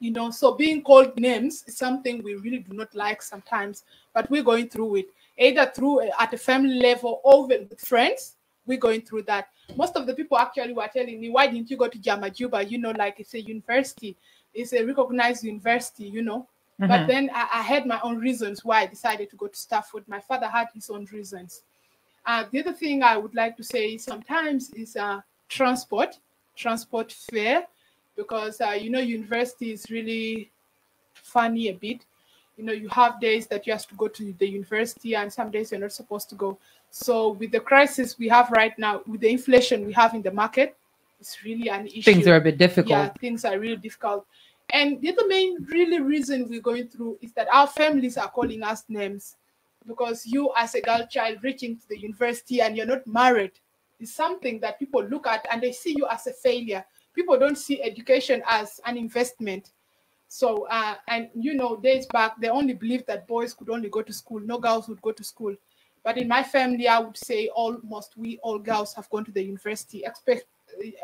You 0.00 0.10
know, 0.10 0.30
so 0.30 0.54
being 0.54 0.82
called 0.82 1.18
names 1.18 1.64
is 1.66 1.76
something 1.78 2.22
we 2.22 2.34
really 2.34 2.58
do 2.58 2.74
not 2.74 2.94
like 2.94 3.22
sometimes, 3.22 3.84
but 4.12 4.28
we're 4.28 4.42
going 4.42 4.68
through 4.68 4.96
it 4.96 5.06
either 5.38 5.70
through 5.74 6.00
uh, 6.00 6.10
at 6.18 6.34
a 6.34 6.38
family 6.38 6.80
level 6.80 7.20
or 7.24 7.46
with 7.46 7.78
friends. 7.80 8.36
We're 8.66 8.78
going 8.78 9.02
through 9.02 9.22
that. 9.22 9.48
Most 9.76 9.94
of 9.96 10.06
the 10.06 10.14
people 10.14 10.38
actually 10.38 10.72
were 10.72 10.88
telling 10.92 11.20
me, 11.20 11.30
why 11.30 11.46
didn't 11.46 11.70
you 11.70 11.76
go 11.76 11.88
to 11.88 11.98
Jama 11.98 12.30
Juba? 12.30 12.64
You 12.64 12.78
know, 12.78 12.90
like 12.90 13.20
it's 13.20 13.34
a 13.34 13.40
university, 13.40 14.16
it's 14.52 14.72
a 14.72 14.84
recognized 14.84 15.44
university, 15.44 16.04
you 16.08 16.22
know. 16.22 16.48
But 16.78 16.88
Mhm. 16.88 17.06
then 17.06 17.30
I, 17.32 17.48
I 17.54 17.62
had 17.62 17.86
my 17.86 18.00
own 18.02 18.18
reasons 18.18 18.64
why 18.64 18.80
I 18.82 18.86
decided 18.86 19.30
to 19.30 19.36
go 19.36 19.46
to 19.46 19.56
Stafford. 19.56 20.06
My 20.08 20.20
father 20.20 20.46
had 20.46 20.68
his 20.74 20.90
own 20.90 21.06
reasons. 21.06 21.62
Uh, 22.26 22.44
the 22.50 22.60
other 22.60 22.72
thing 22.72 23.02
I 23.02 23.16
would 23.16 23.34
like 23.34 23.56
to 23.56 23.64
say 23.64 23.96
sometimes 23.96 24.70
is 24.70 24.96
uh, 24.96 25.20
transport, 25.48 26.18
transport 26.54 27.12
fare, 27.12 27.66
because 28.16 28.60
uh, 28.60 28.70
you 28.70 28.90
know 28.90 28.98
university 29.00 29.72
is 29.72 29.90
really 29.90 30.50
funny 31.14 31.68
a 31.68 31.74
bit. 31.74 32.04
You 32.56 32.64
know, 32.64 32.72
you 32.72 32.88
have 32.88 33.20
days 33.20 33.46
that 33.48 33.66
you 33.66 33.72
have 33.72 33.86
to 33.86 33.94
go 33.94 34.08
to 34.08 34.32
the 34.38 34.48
university, 34.48 35.14
and 35.14 35.32
some 35.32 35.50
days 35.50 35.70
you're 35.70 35.80
not 35.80 35.92
supposed 35.92 36.28
to 36.30 36.34
go. 36.34 36.58
So 36.90 37.30
with 37.30 37.52
the 37.52 37.60
crisis 37.60 38.18
we 38.18 38.28
have 38.28 38.50
right 38.50 38.76
now, 38.78 39.02
with 39.06 39.20
the 39.20 39.30
inflation 39.30 39.86
we 39.86 39.92
have 39.92 40.14
in 40.14 40.22
the 40.22 40.30
market, 40.30 40.76
it's 41.20 41.44
really 41.44 41.68
an 41.68 41.86
issue. 41.86 42.02
Things 42.02 42.26
are 42.26 42.36
a 42.36 42.40
bit 42.40 42.58
difficult. 42.58 42.88
Yeah, 42.88 43.08
things 43.20 43.44
are 43.44 43.58
really 43.58 43.76
difficult. 43.76 44.26
And 44.72 45.00
the 45.00 45.12
other 45.12 45.26
main 45.28 45.64
really 45.64 46.00
reason 46.00 46.48
we're 46.48 46.60
going 46.60 46.88
through 46.88 47.18
is 47.22 47.32
that 47.32 47.48
our 47.52 47.66
families 47.66 48.16
are 48.16 48.28
calling 48.30 48.62
us 48.62 48.84
names 48.88 49.36
because 49.86 50.26
you 50.26 50.50
as 50.56 50.74
a 50.74 50.80
girl 50.80 51.06
child 51.08 51.38
reaching 51.42 51.78
to 51.78 51.88
the 51.88 51.98
university 51.98 52.60
and 52.60 52.76
you're 52.76 52.86
not 52.86 53.06
married 53.06 53.52
is 54.00 54.12
something 54.12 54.60
that 54.60 54.78
people 54.78 55.04
look 55.04 55.26
at 55.26 55.46
and 55.50 55.62
they 55.62 55.72
see 55.72 55.94
you 55.96 56.06
as 56.10 56.26
a 56.26 56.32
failure. 56.32 56.84
People 57.14 57.38
don't 57.38 57.56
see 57.56 57.82
education 57.82 58.42
as 58.46 58.80
an 58.84 58.96
investment. 58.98 59.70
So, 60.28 60.66
uh, 60.68 60.96
and 61.08 61.28
you 61.34 61.54
know, 61.54 61.76
days 61.76 62.06
back, 62.12 62.40
they 62.40 62.48
only 62.48 62.74
believed 62.74 63.06
that 63.06 63.28
boys 63.28 63.54
could 63.54 63.70
only 63.70 63.88
go 63.88 64.02
to 64.02 64.12
school, 64.12 64.40
no 64.40 64.58
girls 64.58 64.88
would 64.88 65.00
go 65.00 65.12
to 65.12 65.24
school. 65.24 65.54
But 66.02 66.18
in 66.18 66.28
my 66.28 66.42
family, 66.42 66.88
I 66.88 66.98
would 66.98 67.16
say 67.16 67.48
almost 67.48 68.16
we 68.16 68.38
all 68.42 68.58
girls 68.58 68.94
have 68.94 69.08
gone 69.10 69.24
to 69.24 69.32
the 69.32 69.42
university. 69.42 70.04
Expect, 70.04 70.42
uh, 70.42 70.55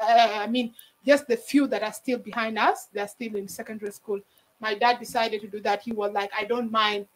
I 0.02 0.47
mean, 0.47 0.75
just 1.07 1.26
the 1.26 1.37
few 1.37 1.66
that 1.69 1.83
are 1.83 1.92
still 1.92 2.19
behind 2.19 2.59
us, 2.59 2.88
they're 2.92 3.09
still 3.09 3.37
in 3.37 3.49
secondary 3.49 3.92
school. 3.92 4.21
My 4.61 4.75
dad 4.75 4.99
decided 4.99 5.40
to 5.40 5.49
do 5.49 5.61
that. 5.61 5.83
He 5.83 5.92
was 5.92 6.12
like, 6.12 6.31
I 6.38 6.45
don't 6.45 6.71
mind 6.71 7.07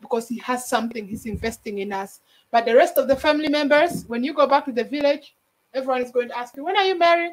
because 0.00 0.28
he 0.28 0.38
has 0.38 0.68
something 0.68 1.06
he's 1.06 1.26
investing 1.26 1.78
in 1.78 1.92
us. 1.92 2.20
But 2.50 2.66
the 2.66 2.74
rest 2.74 2.98
of 2.98 3.08
the 3.08 3.16
family 3.16 3.48
members, 3.48 4.04
when 4.06 4.24
you 4.24 4.34
go 4.34 4.46
back 4.46 4.64
to 4.66 4.72
the 4.72 4.84
village, 4.84 5.34
everyone 5.72 6.02
is 6.02 6.10
going 6.10 6.28
to 6.28 6.38
ask 6.38 6.56
you, 6.56 6.64
when 6.64 6.76
are 6.76 6.84
you 6.84 6.98
married? 6.98 7.32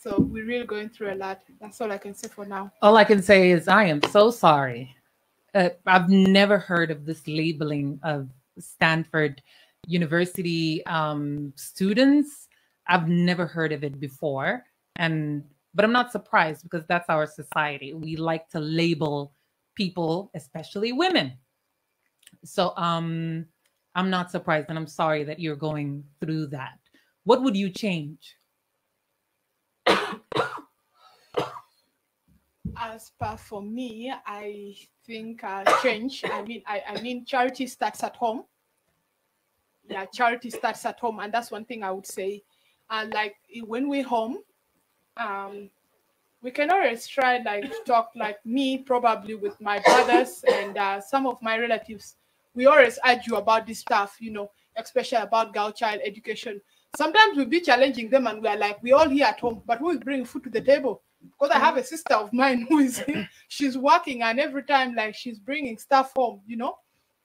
So 0.00 0.16
we're 0.18 0.44
really 0.44 0.66
going 0.66 0.88
through 0.88 1.12
a 1.12 1.16
lot. 1.16 1.40
That's 1.60 1.80
all 1.80 1.90
I 1.90 1.98
can 1.98 2.14
say 2.14 2.28
for 2.28 2.44
now. 2.44 2.72
All 2.82 2.96
I 2.96 3.04
can 3.04 3.22
say 3.22 3.50
is 3.50 3.66
I 3.68 3.84
am 3.84 4.02
so 4.10 4.30
sorry. 4.30 4.94
Uh, 5.54 5.70
I've 5.86 6.08
never 6.08 6.58
heard 6.58 6.90
of 6.90 7.04
this 7.04 7.26
labeling 7.26 7.98
of 8.02 8.28
Stafford 8.58 9.42
University 9.86 10.84
um, 10.86 11.52
students. 11.56 12.47
I've 12.88 13.08
never 13.08 13.46
heard 13.46 13.72
of 13.72 13.84
it 13.84 14.00
before, 14.00 14.64
and 14.96 15.44
but 15.74 15.84
I'm 15.84 15.92
not 15.92 16.10
surprised 16.10 16.62
because 16.64 16.86
that's 16.88 17.08
our 17.08 17.26
society. 17.26 17.92
We 17.92 18.16
like 18.16 18.48
to 18.50 18.60
label 18.60 19.32
people, 19.74 20.30
especially 20.34 20.92
women. 20.92 21.34
So 22.44 22.72
um, 22.76 23.46
I'm 23.94 24.10
not 24.10 24.30
surprised, 24.30 24.68
and 24.68 24.78
I'm 24.78 24.86
sorry 24.86 25.24
that 25.24 25.38
you're 25.38 25.56
going 25.56 26.04
through 26.20 26.48
that. 26.48 26.78
What 27.24 27.42
would 27.42 27.56
you 27.56 27.70
change? 27.70 28.36
As 32.76 33.10
per 33.18 33.36
for 33.36 33.60
me, 33.60 34.12
I 34.26 34.76
think 35.04 35.42
uh, 35.42 35.64
change. 35.82 36.24
I 36.24 36.42
mean, 36.42 36.62
I, 36.66 36.82
I 36.88 37.00
mean, 37.00 37.24
charity 37.24 37.66
starts 37.66 38.02
at 38.04 38.14
home. 38.16 38.44
Yeah, 39.88 40.04
charity 40.06 40.50
starts 40.50 40.84
at 40.86 41.00
home, 41.00 41.18
and 41.18 41.32
that's 41.32 41.50
one 41.50 41.64
thing 41.64 41.82
I 41.82 41.90
would 41.90 42.06
say. 42.06 42.42
Uh, 42.90 43.06
like 43.12 43.36
when 43.66 43.88
we're 43.88 44.04
home, 44.04 44.38
um, 45.16 45.70
we 46.42 46.50
can 46.50 46.70
always 46.70 47.06
try 47.06 47.38
like 47.38 47.70
to 47.70 47.78
talk 47.84 48.10
like 48.14 48.44
me, 48.46 48.78
probably 48.78 49.34
with 49.34 49.60
my 49.60 49.80
brothers 49.80 50.44
and 50.50 50.78
uh, 50.78 51.00
some 51.00 51.26
of 51.26 51.40
my 51.42 51.58
relatives. 51.58 52.16
We 52.54 52.66
always 52.66 52.98
argue 53.04 53.36
about 53.36 53.66
this 53.66 53.80
stuff, 53.80 54.16
you 54.20 54.30
know, 54.30 54.50
especially 54.76 55.18
about 55.18 55.52
girl 55.52 55.72
child 55.72 56.00
education. 56.04 56.60
Sometimes 56.96 57.36
we'll 57.36 57.46
be 57.46 57.60
challenging 57.60 58.08
them, 58.08 58.26
and 58.26 58.40
we 58.40 58.48
are 58.48 58.56
like, 58.56 58.82
we 58.82 58.92
all 58.92 59.08
here 59.08 59.26
at 59.26 59.40
home, 59.40 59.62
but 59.66 59.78
who 59.78 59.90
is 59.90 59.98
bringing 59.98 60.24
food 60.24 60.44
to 60.44 60.50
the 60.50 60.60
table? 60.60 61.02
because 61.22 61.50
I 61.50 61.58
have 61.58 61.76
a 61.76 61.84
sister 61.84 62.14
of 62.14 62.32
mine 62.32 62.66
who 62.68 62.78
is 62.78 63.02
she's 63.48 63.76
working 63.76 64.22
and 64.22 64.38
every 64.38 64.62
time 64.62 64.94
like 64.94 65.14
she's 65.14 65.38
bringing 65.38 65.78
stuff 65.78 66.12
home, 66.16 66.40
you 66.46 66.56
know. 66.56 66.76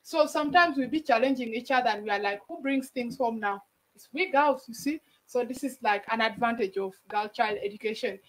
So 0.02 0.26
sometimes 0.26 0.78
we'll 0.78 0.90
be 0.90 1.02
challenging 1.02 1.54
each 1.54 1.72
other 1.72 1.90
and 1.90 2.04
we 2.04 2.10
are 2.10 2.20
like, 2.20 2.42
who 2.48 2.62
brings 2.62 2.90
things 2.90 3.18
home 3.18 3.40
now? 3.40 3.64
It's 3.96 4.10
we 4.12 4.32
girls, 4.32 4.66
you 4.68 4.74
see. 4.74 5.00
So 5.34 5.44
this 5.44 5.64
is 5.64 5.80
like 5.82 6.04
an 6.12 6.22
advantage 6.22 6.78
of 6.78 6.94
girl 7.08 7.28
child 7.28 7.58
education. 7.64 8.20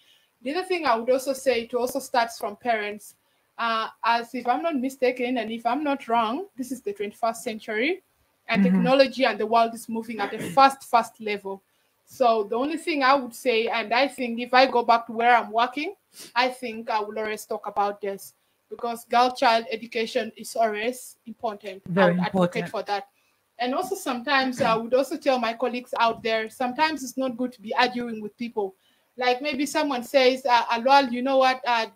The 0.41 0.55
other 0.55 0.65
thing 0.67 0.87
I 0.87 0.95
would 0.95 1.07
also 1.11 1.33
say 1.33 1.61
it 1.61 1.73
also 1.75 1.99
starts 1.99 2.39
from 2.39 2.55
parents. 2.55 3.13
Uh, 3.59 3.89
as 4.03 4.33
if 4.33 4.47
I'm 4.47 4.63
not 4.63 4.75
mistaken, 4.75 5.37
and 5.37 5.51
if 5.51 5.67
I'm 5.67 5.83
not 5.83 6.07
wrong, 6.07 6.47
this 6.57 6.71
is 6.71 6.81
the 6.81 6.93
21st 6.93 7.43
century, 7.43 8.01
and 8.47 8.59
Mhm. 8.59 8.63
technology 8.63 9.23
and 9.23 9.39
the 9.39 9.45
world 9.45 9.75
is 9.75 9.87
moving 9.87 10.19
at 10.19 10.33
a 10.33 10.39
fast, 10.39 10.83
fast 10.89 11.21
level. 11.21 11.61
So 12.07 12.43
the 12.43 12.55
only 12.55 12.77
thing 12.77 13.03
I 13.03 13.13
would 13.13 13.35
say, 13.35 13.67
and 13.67 13.93
I 13.93 14.07
think 14.07 14.39
if 14.39 14.51
I 14.51 14.65
go 14.65 14.81
back 14.81 15.05
to 15.05 15.13
where 15.13 15.35
I'm 15.35 15.51
working, 15.51 15.95
I 16.35 16.49
think 16.49 16.89
I 16.89 17.01
will 17.01 17.19
always 17.19 17.45
talk 17.45 17.67
about 17.67 18.01
this 18.01 18.33
because 18.67 19.05
girl 19.05 19.29
child 19.35 19.65
education 19.69 20.31
is 20.35 20.55
always 20.55 21.17
important. 21.27 21.83
I 21.85 21.91
Very 21.91 22.15
would 22.15 22.25
advocate 22.25 22.69
for 22.69 22.81
that. 22.83 23.07
And 23.59 23.73
also 23.73 23.95
sometimes 23.95 24.61
I 24.61 24.75
would 24.75 24.93
also 24.93 25.17
tell 25.17 25.39
my 25.39 25.53
colleagues 25.53 25.93
out 25.99 26.21
there, 26.21 26.49
sometimes 26.49 27.03
it's 27.03 27.17
not 27.17 27.37
good 27.37 27.53
to 27.53 27.61
be 27.61 27.73
arguing 27.75 28.21
with 28.21 28.37
people. 28.37 28.75
Like 29.17 29.41
maybe 29.41 29.65
someone 29.65 30.03
says, 30.03 30.45
uh, 30.45 30.65
Alwal, 30.65 31.11
you 31.11 31.21
know 31.21 31.37
what? 31.37 31.61
Uh, 31.65 31.87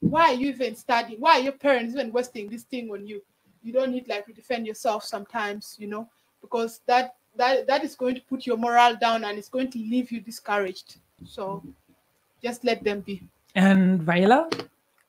why 0.00 0.30
are 0.30 0.34
you 0.34 0.48
even 0.50 0.76
studying? 0.76 1.20
Why 1.20 1.38
are 1.38 1.42
your 1.42 1.52
parents 1.52 1.94
even 1.94 2.12
wasting 2.12 2.48
this 2.48 2.62
thing 2.62 2.90
on 2.90 3.06
you? 3.06 3.22
You 3.62 3.72
don't 3.72 3.90
need 3.90 4.06
like 4.08 4.26
to 4.26 4.32
defend 4.32 4.66
yourself 4.66 5.02
sometimes, 5.02 5.74
you 5.78 5.88
know, 5.88 6.08
because 6.40 6.80
that 6.86 7.16
that 7.36 7.66
that 7.66 7.82
is 7.82 7.96
going 7.96 8.14
to 8.14 8.20
put 8.22 8.46
your 8.46 8.56
morale 8.56 8.96
down 8.96 9.24
and 9.24 9.38
it's 9.38 9.48
going 9.48 9.70
to 9.72 9.78
leave 9.78 10.12
you 10.12 10.20
discouraged. 10.20 10.98
So 11.24 11.64
just 12.42 12.64
let 12.64 12.84
them 12.84 13.00
be. 13.00 13.22
And 13.56 14.02
Viola? 14.02 14.48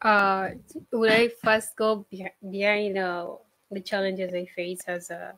Uh, 0.02 0.50
would 0.92 1.12
I 1.12 1.28
first 1.28 1.76
go 1.76 2.06
beh- 2.12 2.32
behind 2.50 2.98
uh, 2.98 3.28
the 3.72 3.82
challenges 3.82 4.34
I 4.34 4.46
face 4.46 4.82
as 4.88 5.10
a 5.10 5.34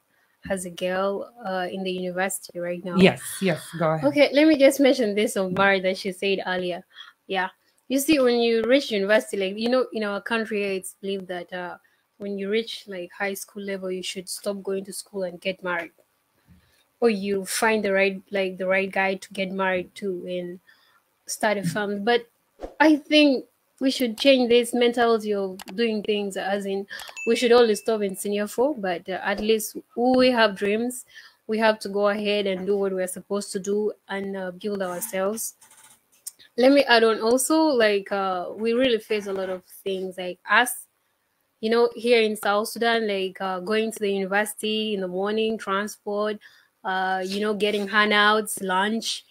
as 0.50 0.66
a 0.66 0.70
girl 0.70 1.34
uh, 1.46 1.68
in 1.72 1.84
the 1.84 1.92
university 1.92 2.60
right 2.60 2.84
now? 2.84 2.96
Yes, 2.98 3.22
yes, 3.42 3.68
go 3.78 3.92
ahead. 3.92 4.10
Okay, 4.10 4.30
let 4.34 4.48
me 4.48 4.58
just 4.58 4.80
mention 4.80 5.16
this 5.16 5.36
of 5.36 5.52
Mari 5.52 5.80
that 5.82 5.98
she 5.98 6.12
said 6.12 6.40
earlier. 6.46 6.84
Yeah, 7.28 7.50
you 7.88 8.00
see, 8.00 8.20
when 8.20 8.40
you 8.40 8.64
reach 8.64 8.92
university, 8.92 9.38
like 9.38 9.58
you 9.58 9.70
know, 9.70 9.88
in 9.94 10.04
our 10.04 10.22
country, 10.22 10.64
it's 10.78 10.96
believed 11.02 11.28
that 11.28 11.52
uh, 11.54 11.78
when 12.18 12.38
you 12.38 12.50
reach 12.50 12.86
like 12.88 13.12
high 13.12 13.34
school 13.36 13.64
level, 13.64 13.92
you 13.92 14.04
should 14.04 14.30
stop 14.30 14.64
going 14.64 14.86
to 14.86 14.94
school 14.94 15.24
and 15.24 15.40
get 15.42 15.64
married, 15.64 15.92
or 17.00 17.10
you 17.10 17.46
find 17.46 17.84
the 17.84 17.94
right 17.94 18.22
like 18.32 18.58
the 18.58 18.68
right 18.68 18.92
guy 18.92 19.16
to 19.16 19.34
get 19.34 19.52
married 19.52 19.94
to 19.96 20.26
and 20.28 20.60
start 21.28 21.58
a 21.58 21.64
family. 21.64 22.00
But 22.00 22.28
I 22.80 22.98
think 22.98 23.46
we 23.80 23.92
should 23.92 24.18
change 24.18 24.50
this 24.50 24.74
mentality 24.74 25.34
of 25.34 25.58
doing 25.76 26.04
things 26.04 26.38
as 26.38 26.66
in 26.66 26.86
we 27.26 27.36
should 27.36 27.52
always 27.52 27.80
stop 27.80 28.02
in 28.02 28.16
senior 28.16 28.48
four, 28.48 28.76
but 28.78 29.08
uh, 29.10 29.20
at 29.24 29.40
least 29.40 29.78
we 29.96 30.32
have 30.32 30.56
dreams. 30.56 31.06
We 31.48 31.58
have 31.60 31.80
to 31.80 31.90
go 31.90 32.10
ahead 32.10 32.46
and 32.46 32.66
do 32.68 32.78
what 32.78 32.92
we're 32.94 33.08
supposed 33.08 33.52
to 33.54 33.60
do 33.60 33.92
and 34.08 34.38
uh, 34.38 34.52
build 34.52 34.82
ourselves. 34.82 35.56
Let 36.58 36.74
me 36.74 36.84
add 36.84 37.04
on 37.04 37.22
also 37.22 37.64
like 37.64 38.12
uh, 38.12 38.50
we 38.56 38.74
really 38.74 39.00
face 39.00 39.28
a 39.28 39.34
lot 39.34 39.50
of 39.50 39.64
things 39.84 40.18
like 40.18 40.40
us 40.50 40.86
you 41.62 41.70
know 41.70 41.90
here 41.96 42.22
in 42.22 42.36
south 42.38 42.70
sudan 42.70 43.08
like 43.08 43.40
uh, 43.42 43.60
going 43.60 43.92
to 43.92 44.00
the 44.00 44.12
university 44.12 44.94
in 44.94 45.02
the 45.02 45.08
morning 45.08 45.58
transport 45.58 46.38
uh, 46.86 47.22
you 47.26 47.42
know 47.42 47.54
getting 47.54 47.88
handouts 47.88 48.62
lunch 48.62 49.26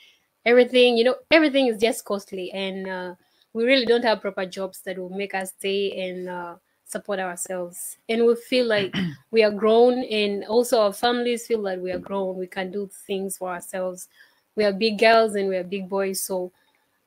everything 0.45 0.97
you 0.97 1.05
know 1.05 1.17
everything 1.31 1.67
is 1.67 1.78
just 1.78 2.05
costly. 2.05 2.50
And 2.52 2.88
uh, 2.88 3.14
we 3.52 3.64
really 3.64 3.87
don't 3.87 4.05
have 4.05 4.21
proper 4.21 4.47
jobs 4.47 4.81
that 4.83 4.99
will 4.99 5.11
make 5.11 5.35
us 5.35 5.50
stay 5.50 6.09
and 6.09 6.28
uh, 6.28 6.55
support 6.85 7.19
ourselves 7.19 7.99
and 8.09 8.25
we 8.25 8.35
feel 8.35 8.67
like 8.67 8.95
we 9.31 9.43
are 9.43 9.50
grown 9.50 10.05
and 10.05 10.45
also 10.45 10.81
our 10.81 10.93
families 10.93 11.47
feel 11.47 11.62
that 11.62 11.81
we 11.81 11.93
are 11.93 11.99
grown 11.99 12.37
we 12.37 12.47
can 12.47 12.71
do 12.71 12.88
things 13.07 13.37
for 13.37 13.50
ourselves 13.50 14.09
we 14.57 14.64
are 14.64 14.73
big 14.73 14.99
girls 14.99 15.35
and 15.35 15.49
we 15.49 15.57
are 15.57 15.64
big 15.64 15.88
boys 15.88 16.21
so 16.23 16.50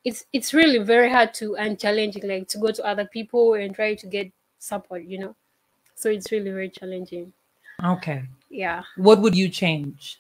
it's 0.04 0.26
it's 0.34 0.54
really 0.54 0.80
very 0.80 1.10
hard 1.10 1.34
to 1.34 1.56
and 1.58 1.80
challenging 1.80 2.28
like 2.28 2.48
to 2.48 2.58
go 2.58 2.72
to 2.72 2.84
other 2.86 3.06
people 3.06 3.54
and 3.56 3.76
try 3.76 3.94
to 3.96 4.08
get 4.08 4.32
support 4.60 5.04
you 5.04 5.18
know 5.20 5.36
so 5.96 6.10
it's 6.10 6.32
really 6.32 6.52
very 6.52 6.70
challenging 6.70 7.32
Okay. 7.84 8.24
yeah 8.50 8.84
What 8.98 9.22
would 9.22 9.36
you 9.36 9.50
change? 9.50 10.20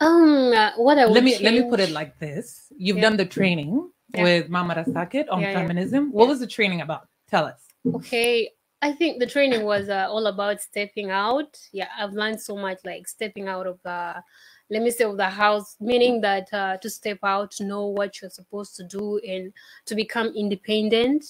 um 0.00 0.52
uh, 0.54 0.70
what 0.76 0.96
i 0.98 1.04
would 1.04 1.14
let 1.14 1.24
me 1.24 1.38
let 1.38 1.54
me 1.54 1.62
put 1.62 1.80
it 1.80 1.90
like 1.90 2.18
this. 2.18 2.72
You've 2.76 2.98
Yeah. 2.98 3.02
done 3.02 3.16
the 3.16 3.26
training 3.26 3.90
Yeah. 4.14 4.22
with 4.22 4.48
Mama 4.48 4.74
Rasakit 4.74 5.26
on 5.30 5.40
Yeah, 5.40 5.52
feminism. 5.52 6.10
What 6.12 6.28
was 6.28 6.40
the 6.40 6.46
training 6.46 6.80
about? 6.80 7.08
Tell 7.28 7.44
us. 7.44 7.60
Okay, 7.94 8.50
I 8.80 8.92
think 8.92 9.18
the 9.18 9.26
training 9.26 9.64
was 9.64 9.88
uh, 9.88 10.06
all 10.08 10.26
about 10.26 10.60
stepping 10.60 11.10
out. 11.10 11.58
Yeah, 11.72 11.88
I've 11.98 12.12
learned 12.12 12.40
so 12.40 12.56
much, 12.56 12.78
like 12.84 13.06
stepping 13.08 13.48
out 13.48 13.66
of 13.66 13.78
the, 13.82 14.22
let 14.70 14.82
me 14.82 14.90
say, 14.90 15.04
of 15.04 15.16
the 15.16 15.28
house, 15.28 15.76
meaning 15.80 16.20
that 16.22 16.52
uh, 16.52 16.76
to 16.78 16.88
step 16.88 17.18
out, 17.22 17.50
to 17.52 17.64
know 17.64 17.86
what 17.86 18.20
you're 18.20 18.30
supposed 18.30 18.76
to 18.76 18.84
do, 18.84 19.18
and 19.18 19.52
to 19.86 19.94
become 19.94 20.28
independent. 20.34 21.24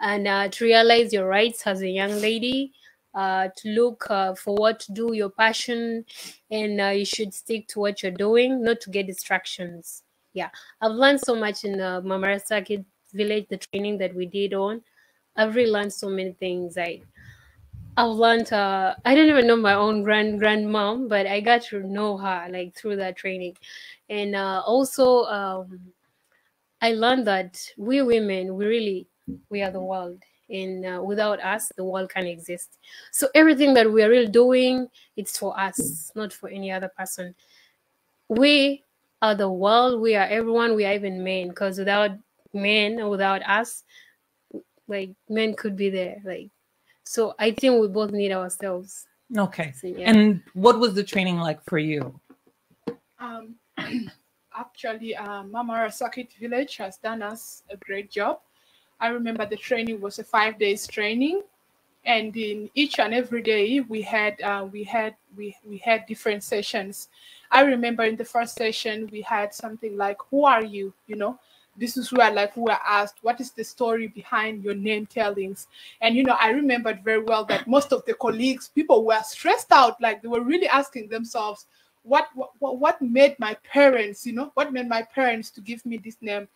and 0.00 0.28
uh, 0.28 0.48
to 0.48 0.64
realize 0.64 1.12
your 1.12 1.26
rights 1.26 1.66
as 1.66 1.82
a 1.82 1.88
young 1.88 2.20
lady 2.20 2.72
uh, 3.14 3.48
to 3.56 3.68
look 3.70 4.06
uh, 4.10 4.34
for 4.34 4.54
what 4.54 4.78
to 4.78 4.92
do, 4.92 5.12
your 5.12 5.30
passion, 5.30 6.04
and 6.50 6.80
uh, 6.80 6.86
you 6.88 7.04
should 7.04 7.34
stick 7.34 7.66
to 7.68 7.80
what 7.80 8.02
you're 8.02 8.12
doing, 8.12 8.62
not 8.62 8.80
to 8.80 8.90
get 8.90 9.06
distractions. 9.08 10.04
Yeah, 10.38 10.50
I've 10.80 10.92
learned 11.02 11.20
so 11.20 11.34
much 11.34 11.64
in 11.64 11.72
the 11.82 11.90
Mamarasaki 12.10 12.84
village, 13.12 13.46
the 13.48 13.58
training 13.58 13.98
that 13.98 14.14
we 14.14 14.26
did 14.26 14.54
on. 14.54 14.82
I've 15.36 15.54
really 15.56 15.70
learned 15.70 15.92
so 15.92 16.08
many 16.08 16.32
things. 16.32 16.78
I 16.78 17.02
I've 17.96 18.14
learned. 18.24 18.52
Uh, 18.52 18.94
I 19.04 19.14
didn't 19.14 19.30
even 19.30 19.46
know 19.48 19.56
my 19.56 19.74
own 19.74 20.04
grand 20.04 20.40
grandmom, 20.40 21.08
but 21.08 21.26
I 21.26 21.40
got 21.40 21.62
to 21.70 21.80
know 21.82 22.16
her 22.16 22.46
like 22.50 22.74
through 22.76 22.96
that 22.96 23.16
training, 23.16 23.56
and 24.08 24.36
uh, 24.36 24.62
also 24.64 25.24
um, 25.24 25.80
I 26.80 26.92
learned 26.92 27.26
that 27.26 27.58
we 27.76 28.02
women, 28.02 28.54
we 28.54 28.66
really 28.66 29.08
we 29.50 29.62
are 29.62 29.70
the 29.72 29.82
world, 29.82 30.22
and 30.48 30.86
uh, 30.86 31.02
without 31.02 31.40
us, 31.42 31.72
the 31.76 31.84
world 31.84 32.10
can't 32.14 32.28
exist. 32.28 32.78
So 33.10 33.28
everything 33.34 33.74
that 33.74 33.90
we 33.90 34.02
are 34.04 34.10
really 34.10 34.30
doing, 34.30 34.86
it's 35.16 35.36
for 35.36 35.58
us, 35.58 36.12
not 36.14 36.32
for 36.32 36.48
any 36.48 36.70
other 36.70 36.90
person. 36.96 37.34
We 38.28 38.84
are 39.20 39.34
the 39.34 39.50
world. 39.50 40.00
We 40.00 40.14
are 40.16 40.26
everyone. 40.26 40.74
We 40.74 40.84
are 40.84 40.94
even 40.94 41.22
men, 41.24 41.48
because 41.48 41.78
without 41.78 42.12
men 42.52 43.00
or 43.00 43.10
without 43.10 43.42
us, 43.48 43.84
like 44.86 45.10
men 45.28 45.54
could 45.54 45.76
be 45.76 45.90
there, 45.90 46.16
like 46.24 46.50
so 47.08 47.34
I 47.38 47.52
think 47.52 47.80
we 47.80 47.88
both 47.88 48.10
need 48.10 48.32
ourselves. 48.32 49.06
Okay. 49.34 49.72
So, 49.72 49.86
yeah. 49.86 50.10
And 50.10 50.42
what 50.52 50.78
was 50.78 50.92
the 50.92 51.02
training 51.02 51.38
like 51.38 51.64
for 51.64 51.78
you? 51.78 52.20
Um, 53.18 53.54
actually, 54.54 55.16
uh, 55.16 55.42
Mamara 55.44 55.90
Circuit 55.90 56.30
Village 56.38 56.76
has 56.76 56.98
done 56.98 57.22
us 57.22 57.62
a 57.70 57.78
great 57.78 58.10
job. 58.10 58.40
I 59.00 59.08
remember 59.08 59.46
the 59.46 59.56
training 59.56 60.02
was 60.02 60.18
a 60.18 60.24
five 60.24 60.58
days 60.58 60.86
training, 60.86 61.40
and 62.04 62.36
in 62.36 62.70
each 62.74 62.98
and 62.98 63.12
every 63.12 63.42
day 63.42 63.80
we 63.80 64.02
had 64.02 64.40
uh, 64.42 64.66
we 64.70 64.84
had 64.84 65.14
we 65.36 65.56
we 65.66 65.78
had 65.78 66.06
different 66.06 66.42
sessions. 66.42 67.08
I 67.50 67.62
remember 67.62 68.04
in 68.04 68.16
the 68.16 68.24
first 68.24 68.56
session 68.56 69.08
we 69.12 69.22
had 69.22 69.54
something 69.54 69.96
like 69.96 70.18
"Who 70.30 70.44
are 70.44 70.64
you?" 70.64 70.92
You 71.06 71.16
know, 71.16 71.38
this 71.78 71.96
is 71.96 72.12
where 72.12 72.30
like 72.30 72.56
we 72.56 72.62
were 72.62 72.78
asked 72.86 73.18
what 73.22 73.40
is 73.40 73.52
the 73.52 73.64
story 73.64 74.08
behind 74.08 74.64
your 74.64 74.74
name 74.74 75.06
tellings 75.06 75.68
and 76.00 76.14
you 76.16 76.24
know 76.24 76.36
i 76.40 76.50
remembered 76.50 77.02
very 77.04 77.22
well 77.22 77.44
that 77.44 77.66
most 77.68 77.92
of 77.92 78.04
the 78.04 78.14
colleagues 78.14 78.68
people 78.68 79.04
were 79.04 79.22
stressed 79.22 79.70
out 79.70 80.00
like 80.00 80.20
they 80.20 80.28
were 80.28 80.42
really 80.42 80.68
asking 80.68 81.08
themselves 81.08 81.66
what 82.02 82.28
what, 82.34 82.78
what 82.78 83.00
made 83.00 83.38
my 83.38 83.54
parents 83.72 84.26
you 84.26 84.32
know 84.32 84.50
what 84.54 84.72
made 84.72 84.88
my 84.88 85.02
parents 85.02 85.50
to 85.50 85.60
give 85.60 85.84
me 85.86 85.98
this 85.98 86.16
name 86.20 86.48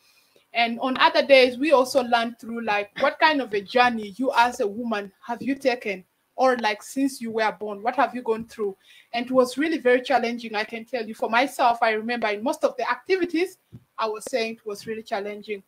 and 0.55 0.79
on 0.81 0.99
other 0.99 1.25
days 1.25 1.57
we 1.57 1.73
also 1.73 2.03
learned 2.03 2.39
through 2.39 2.63
like 2.65 2.91
what 3.01 3.19
kind 3.19 3.41
of 3.41 3.53
a 3.55 3.61
journey 3.61 4.15
you 4.17 4.31
as 4.37 4.61
a 4.61 4.67
woman 4.67 5.11
have 5.27 5.43
you 5.43 5.55
taken? 5.55 6.05
Or 6.35 6.57
like 6.59 6.83
since 6.83 7.21
you 7.21 7.31
were 7.31 7.57
born 7.59 7.83
what 7.83 7.97
have 7.97 8.15
you 8.15 8.23
gone 8.23 8.47
through? 8.47 8.77
And 9.13 9.27
it 9.27 9.33
was 9.33 9.57
really 9.59 9.79
very 9.79 10.03
challenging 10.03 10.55
i 10.55 10.65
can 10.65 10.85
tell 10.85 11.07
you. 11.07 11.15
For 11.15 11.31
myself 11.31 11.79
i 11.83 11.93
remember 11.93 12.29
in 12.29 12.43
most 12.43 12.65
of 12.65 12.77
the 12.77 12.91
activities 12.91 13.59
i 13.99 14.07
was 14.07 14.25
saying 14.29 14.55
it 14.55 14.67
was 14.67 14.87
really 14.87 15.03
challenging. 15.03 15.63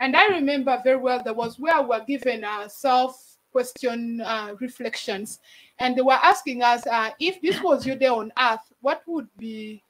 And 0.00 0.16
i 0.16 0.26
remember 0.28 0.80
very 0.84 0.98
well 0.98 1.22
there 1.22 1.34
was 1.34 1.58
where 1.58 1.80
we 1.82 1.88
were 1.88 2.04
given 2.06 2.44
uh, 2.44 2.68
self 2.68 3.38
question 3.50 4.20
uh, 4.20 4.54
reflections. 4.60 5.40
And 5.78 5.96
they 5.96 6.02
were 6.02 6.12
asking 6.12 6.62
us 6.62 6.86
uh, 6.86 7.10
if 7.18 7.40
this 7.40 7.60
was 7.62 7.86
your 7.86 7.96
day 7.96 8.08
on 8.08 8.32
earth 8.38 8.72
what 8.80 9.02
would 9.06 9.28
be 9.36 9.82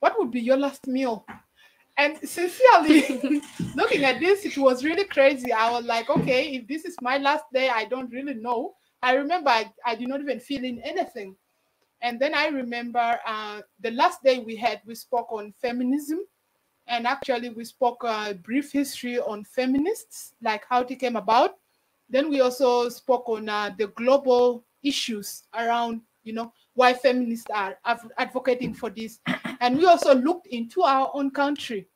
what 0.00 0.18
would 0.18 0.30
be 0.30 0.40
your 0.40 0.56
last 0.56 0.86
meal 0.86 1.24
and 1.98 2.16
sincerely 2.26 3.42
looking 3.74 4.04
at 4.04 4.20
this 4.20 4.44
it 4.44 4.56
was 4.56 4.84
really 4.84 5.04
crazy 5.04 5.52
i 5.52 5.70
was 5.70 5.84
like 5.84 6.08
okay 6.08 6.54
if 6.54 6.66
this 6.66 6.84
is 6.84 6.96
my 7.02 7.18
last 7.18 7.44
day 7.52 7.68
i 7.68 7.84
don't 7.84 8.10
really 8.10 8.34
know 8.34 8.74
I 9.02 9.14
remember 9.14 9.50
I, 9.50 9.70
I 9.84 9.94
did 9.94 10.08
not 10.08 10.20
even 10.20 10.40
feel 10.40 10.64
in 10.64 10.80
anything. 10.82 11.36
And 12.00 12.20
then 12.20 12.34
I 12.34 12.48
remember 12.48 13.18
uh, 13.26 13.60
the 13.80 13.90
last 13.92 14.22
day 14.22 14.38
we 14.38 14.56
had, 14.56 14.80
we 14.86 14.94
spoke 14.94 15.32
on 15.32 15.52
feminism. 15.60 16.20
And 16.86 17.06
actually, 17.06 17.50
we 17.50 17.64
spoke 17.64 18.02
a 18.04 18.34
brief 18.34 18.72
history 18.72 19.18
on 19.18 19.44
feminists, 19.44 20.32
like 20.42 20.64
how 20.68 20.80
it 20.80 20.98
came 20.98 21.16
about. 21.16 21.56
Then 22.08 22.30
we 22.30 22.40
also 22.40 22.88
spoke 22.88 23.28
on 23.28 23.48
uh, 23.48 23.74
the 23.76 23.88
global 23.88 24.64
issues 24.82 25.42
around, 25.54 26.00
you 26.24 26.32
know, 26.32 26.52
why 26.74 26.94
feminists 26.94 27.46
are 27.52 27.76
advocating 28.16 28.72
for 28.72 28.88
this. 28.88 29.20
And 29.60 29.78
we 29.78 29.86
also 29.86 30.14
looked 30.14 30.46
into 30.48 30.82
our 30.82 31.10
own 31.14 31.30
country. 31.30 31.88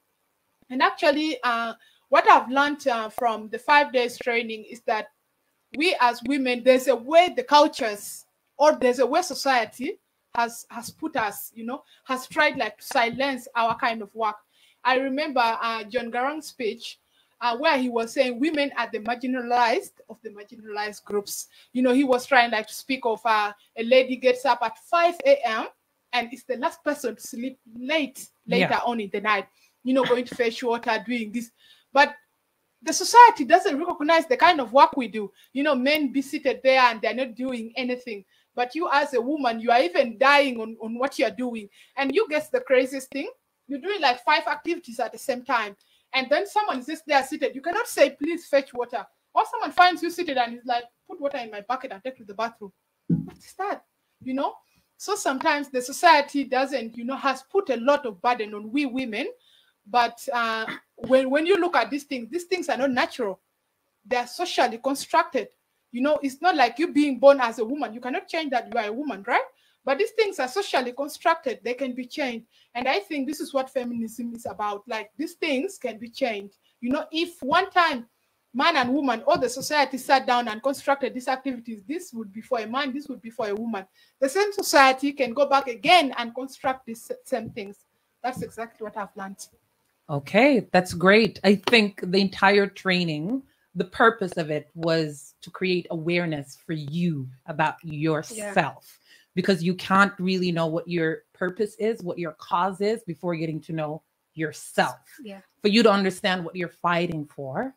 And 0.70 0.82
actually, 0.82 1.38
uh, 1.42 1.74
what 2.08 2.30
I've 2.30 2.50
learned 2.50 2.86
uh, 2.88 3.08
from 3.08 3.48
the 3.48 3.58
five 3.58 3.92
days 3.92 4.18
training 4.18 4.64
is 4.70 4.80
that 4.86 5.08
we 5.76 5.96
as 6.00 6.20
women, 6.26 6.62
there's 6.64 6.88
a 6.88 6.96
way 6.96 7.32
the 7.34 7.42
cultures 7.42 8.26
or 8.58 8.72
there's 8.72 8.98
a 8.98 9.06
way 9.06 9.22
society 9.22 9.98
has 10.34 10.66
has 10.70 10.90
put 10.90 11.16
us, 11.16 11.52
you 11.54 11.64
know, 11.64 11.82
has 12.04 12.26
tried 12.26 12.56
like 12.56 12.78
to 12.78 12.84
silence 12.84 13.48
our 13.54 13.76
kind 13.78 14.02
of 14.02 14.14
work. 14.14 14.36
I 14.84 14.96
remember 14.96 15.40
uh, 15.40 15.84
John 15.84 16.10
Garang's 16.10 16.48
speech 16.48 16.98
uh, 17.40 17.56
where 17.56 17.76
he 17.76 17.88
was 17.88 18.12
saying 18.12 18.38
women 18.38 18.70
are 18.78 18.88
the 18.92 19.00
marginalized 19.00 20.00
of 20.08 20.18
the 20.22 20.30
marginalized 20.30 21.04
groups. 21.04 21.48
You 21.72 21.82
know, 21.82 21.92
he 21.92 22.04
was 22.04 22.24
trying 22.24 22.52
like 22.52 22.68
to 22.68 22.74
speak 22.74 23.00
of 23.04 23.20
uh, 23.24 23.52
a 23.76 23.82
lady 23.82 24.16
gets 24.16 24.44
up 24.44 24.60
at 24.62 24.78
5 24.78 25.16
a.m. 25.26 25.66
and 26.12 26.32
is 26.32 26.44
the 26.44 26.56
last 26.56 26.82
person 26.84 27.16
to 27.16 27.20
sleep 27.20 27.58
late 27.74 28.28
later 28.46 28.68
yeah. 28.70 28.80
on 28.84 29.00
in 29.00 29.10
the 29.12 29.20
night. 29.20 29.46
You 29.84 29.94
know, 29.94 30.04
going 30.04 30.24
to 30.24 30.34
fetch 30.34 30.62
water, 30.62 31.02
doing 31.06 31.32
this. 31.32 31.50
But 31.92 32.14
the 32.82 32.92
society 32.92 33.44
doesn't 33.44 33.78
recognize 33.78 34.26
the 34.26 34.36
kind 34.36 34.60
of 34.60 34.72
work 34.72 34.96
we 34.96 35.08
do. 35.08 35.30
You 35.52 35.62
know, 35.62 35.74
men 35.74 36.12
be 36.12 36.22
seated 36.22 36.60
there 36.62 36.80
and 36.80 37.00
they're 37.00 37.14
not 37.14 37.34
doing 37.34 37.72
anything. 37.76 38.24
But 38.54 38.74
you, 38.74 38.88
as 38.92 39.14
a 39.14 39.20
woman, 39.20 39.60
you 39.60 39.70
are 39.70 39.80
even 39.80 40.18
dying 40.18 40.60
on, 40.60 40.76
on 40.82 40.98
what 40.98 41.18
you're 41.18 41.30
doing. 41.30 41.68
And 41.96 42.14
you 42.14 42.26
guess 42.28 42.50
the 42.50 42.60
craziest 42.60 43.10
thing? 43.10 43.30
You're 43.66 43.80
doing 43.80 44.00
like 44.00 44.22
five 44.24 44.46
activities 44.46 45.00
at 45.00 45.12
the 45.12 45.18
same 45.18 45.44
time. 45.44 45.76
And 46.12 46.28
then 46.28 46.46
someone 46.46 46.80
is 46.80 46.86
just 46.86 47.04
there 47.06 47.22
seated. 47.24 47.54
You 47.54 47.62
cannot 47.62 47.86
say, 47.86 48.10
please 48.10 48.46
fetch 48.46 48.74
water. 48.74 49.06
Or 49.34 49.44
someone 49.50 49.72
finds 49.72 50.02
you 50.02 50.10
seated 50.10 50.36
and 50.36 50.58
is 50.58 50.66
like, 50.66 50.84
put 51.08 51.20
water 51.20 51.38
in 51.38 51.50
my 51.50 51.62
bucket 51.62 51.92
and 51.92 52.02
take 52.04 52.16
to 52.18 52.24
the 52.24 52.34
bathroom. 52.34 52.72
What 53.08 53.38
is 53.38 53.54
that? 53.58 53.84
You 54.22 54.34
know? 54.34 54.54
So 55.02 55.16
sometimes 55.16 55.68
the 55.68 55.82
society 55.82 56.44
doesn't, 56.44 56.96
you 56.96 57.04
know, 57.04 57.16
has 57.16 57.42
put 57.42 57.70
a 57.70 57.76
lot 57.76 58.06
of 58.06 58.22
burden 58.22 58.54
on 58.54 58.70
we 58.70 58.86
women 58.86 59.26
but 59.86 60.26
uh, 60.32 60.66
when, 60.94 61.30
when 61.30 61.46
you 61.46 61.56
look 61.56 61.76
at 61.76 61.90
these 61.90 62.04
things, 62.04 62.28
these 62.30 62.44
things 62.44 62.68
are 62.68 62.76
not 62.76 62.90
natural. 62.90 63.40
They're 64.04 64.26
socially 64.26 64.78
constructed. 64.78 65.48
You 65.90 66.02
know, 66.02 66.18
it's 66.22 66.40
not 66.40 66.56
like 66.56 66.78
you 66.78 66.92
being 66.92 67.18
born 67.18 67.40
as 67.40 67.58
a 67.58 67.64
woman. 67.64 67.92
You 67.92 68.00
cannot 68.00 68.28
change 68.28 68.50
that 68.50 68.72
you 68.72 68.78
are 68.78 68.86
a 68.86 68.92
woman, 68.92 69.24
right? 69.26 69.42
But 69.84 69.98
these 69.98 70.12
things 70.12 70.38
are 70.38 70.48
socially 70.48 70.92
constructed. 70.92 71.60
They 71.62 71.74
can 71.74 71.92
be 71.92 72.06
changed. 72.06 72.46
And 72.74 72.88
I 72.88 73.00
think 73.00 73.26
this 73.26 73.40
is 73.40 73.52
what 73.52 73.70
feminism 73.70 74.32
is 74.34 74.46
about. 74.46 74.84
Like 74.86 75.10
these 75.18 75.34
things 75.34 75.78
can 75.78 75.98
be 75.98 76.08
changed. 76.08 76.54
You 76.80 76.90
know, 76.90 77.06
if 77.10 77.42
one 77.42 77.68
time 77.70 78.06
man 78.54 78.76
and 78.76 78.92
woman 78.92 79.22
all 79.26 79.38
the 79.38 79.48
society 79.48 79.98
sat 79.98 80.26
down 80.26 80.48
and 80.48 80.62
constructed 80.62 81.14
these 81.14 81.28
activities, 81.28 81.82
this 81.86 82.12
would 82.12 82.32
be 82.32 82.40
for 82.40 82.60
a 82.60 82.66
man, 82.66 82.92
this 82.92 83.08
would 83.08 83.22
be 83.22 83.30
for 83.30 83.48
a 83.48 83.54
woman. 83.54 83.86
The 84.20 84.28
same 84.28 84.52
society 84.52 85.12
can 85.12 85.32
go 85.32 85.46
back 85.46 85.68
again 85.68 86.14
and 86.18 86.34
construct 86.34 86.86
these 86.86 87.10
same 87.24 87.50
things. 87.50 87.78
That's 88.22 88.42
exactly 88.42 88.84
what 88.84 88.96
I've 88.96 89.16
learned. 89.16 89.46
Okay, 90.10 90.68
that's 90.72 90.92
great. 90.92 91.40
I 91.44 91.54
think 91.54 92.00
the 92.02 92.20
entire 92.20 92.66
training, 92.66 93.42
the 93.74 93.84
purpose 93.84 94.32
of 94.32 94.50
it 94.50 94.68
was 94.74 95.34
to 95.42 95.50
create 95.50 95.86
awareness 95.90 96.58
for 96.66 96.74
you 96.74 97.28
about 97.46 97.76
yourself 97.82 98.36
yeah. 98.36 99.24
because 99.34 99.62
you 99.62 99.74
can't 99.74 100.12
really 100.18 100.52
know 100.52 100.66
what 100.66 100.86
your 100.86 101.22
purpose 101.32 101.74
is, 101.76 102.02
what 102.02 102.18
your 102.18 102.32
cause 102.32 102.80
is 102.80 103.02
before 103.04 103.34
getting 103.34 103.60
to 103.62 103.72
know 103.72 104.02
yourself. 104.34 104.98
Yeah. 105.22 105.40
For 105.62 105.68
you 105.68 105.82
to 105.82 105.90
understand 105.90 106.44
what 106.44 106.56
you're 106.56 106.68
fighting 106.68 107.24
for, 107.24 107.74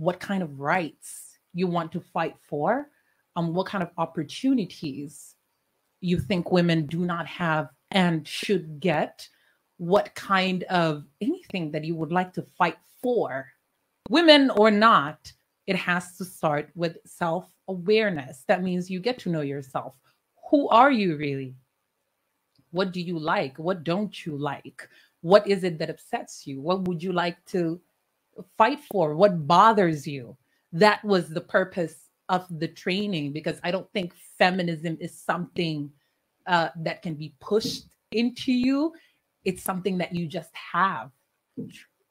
what 0.00 0.18
kind 0.18 0.42
of 0.42 0.58
rights 0.58 1.36
you 1.52 1.66
want 1.66 1.92
to 1.92 2.00
fight 2.00 2.34
for, 2.40 2.88
um, 3.36 3.52
what 3.52 3.66
kind 3.66 3.82
of 3.82 3.90
opportunities 3.98 5.34
you 6.00 6.18
think 6.18 6.50
women 6.50 6.86
do 6.86 7.00
not 7.00 7.26
have 7.26 7.68
and 7.90 8.26
should 8.26 8.80
get 8.80 9.28
what 9.76 10.14
kind 10.14 10.62
of 10.64 11.04
anything 11.20 11.70
that 11.70 11.84
you 11.84 11.94
would 11.94 12.12
like 12.12 12.32
to 12.32 12.42
fight 12.56 12.78
for, 13.02 13.46
women 14.08 14.48
or 14.50 14.70
not, 14.70 15.30
it 15.66 15.76
has 15.76 16.16
to 16.16 16.24
start 16.24 16.70
with 16.74 16.96
self 17.04 17.52
awareness. 17.68 18.44
That 18.48 18.62
means 18.62 18.90
you 18.90 19.00
get 19.00 19.18
to 19.20 19.28
know 19.28 19.42
yourself. 19.42 19.94
Who 20.50 20.68
are 20.70 20.90
you 20.90 21.16
really? 21.16 21.54
What 22.70 22.92
do 22.92 23.02
you 23.02 23.18
like? 23.18 23.58
What 23.58 23.84
don't 23.84 24.24
you 24.24 24.38
like? 24.38 24.88
What 25.20 25.46
is 25.46 25.62
it 25.62 25.78
that 25.78 25.90
upsets 25.90 26.46
you? 26.46 26.62
What 26.62 26.88
would 26.88 27.02
you 27.02 27.12
like 27.12 27.44
to 27.46 27.80
fight 28.56 28.80
for? 28.90 29.14
What 29.14 29.46
bothers 29.46 30.06
you? 30.06 30.36
That 30.72 31.04
was 31.04 31.28
the 31.28 31.40
purpose 31.40 32.08
of 32.28 32.46
the 32.50 32.68
training 32.68 33.32
because 33.32 33.58
I 33.64 33.70
don't 33.70 33.90
think 33.92 34.14
feminism 34.38 34.96
is 35.00 35.18
something 35.18 35.90
uh, 36.46 36.68
that 36.76 37.02
can 37.02 37.14
be 37.14 37.34
pushed 37.40 37.86
into 38.12 38.52
you 38.52 38.92
it's 39.44 39.62
something 39.62 39.98
that 39.98 40.14
you 40.14 40.26
just 40.26 40.50
have 40.54 41.10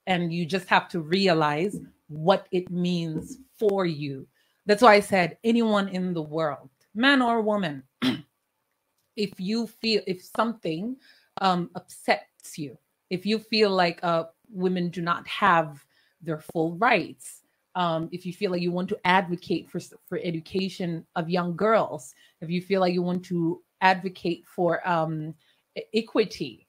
and 0.08 0.34
you 0.34 0.46
just 0.46 0.68
have 0.68 0.88
to 0.90 1.02
realize 1.02 1.78
what 2.08 2.48
it 2.52 2.70
means 2.70 3.38
for 3.58 3.86
you. 3.86 4.28
That's 4.66 4.82
why 4.82 4.96
I 4.96 5.00
said 5.00 5.38
anyone 5.44 5.88
in 5.90 6.14
the 6.14 6.22
world, 6.22 6.70
man 6.96 7.22
or 7.22 7.42
woman, 7.42 7.84
if 9.16 9.32
you 9.38 9.68
feel 9.68 10.02
if 10.08 10.24
something 10.24 10.96
um, 11.42 11.70
upsets 11.76 12.58
you, 12.58 12.78
if 13.10 13.26
you 13.26 13.40
feel 13.40 13.70
like 13.70 14.00
uh, 14.04 14.26
women 14.52 14.90
do 14.90 15.02
not 15.02 15.28
have 15.28 15.84
their 16.22 16.40
full 16.54 16.76
rights, 16.76 17.42
um, 17.76 18.10
if 18.12 18.26
you 18.26 18.34
feel 18.34 18.52
like 18.52 18.62
you 18.62 18.72
want 18.72 18.90
to 18.90 19.00
advocate 19.06 19.70
for 19.70 19.80
for 20.08 20.20
education 20.24 21.06
of 21.16 21.30
young 21.30 21.56
girls, 21.56 22.14
if 22.42 22.50
you 22.50 22.62
feel 22.62 22.82
like 22.82 22.94
you 22.94 23.02
want 23.02 23.24
to 23.26 23.62
advocate 23.82 24.46
for 24.48 24.88
um, 24.88 25.34
equity, 25.94 26.68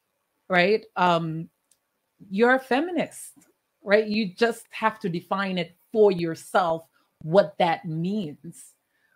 right? 0.49 0.85
Um, 0.97 1.49
you're 2.31 2.55
a 2.55 2.61
feminist, 2.61 3.33
right? 3.83 4.07
You 4.07 4.35
just 4.35 4.67
have 4.71 5.01
to 5.01 5.09
define 5.09 5.59
it 5.59 5.75
for 5.91 6.13
yourself 6.13 6.87
what 7.23 7.55
that 7.59 7.85
means, 7.85 8.75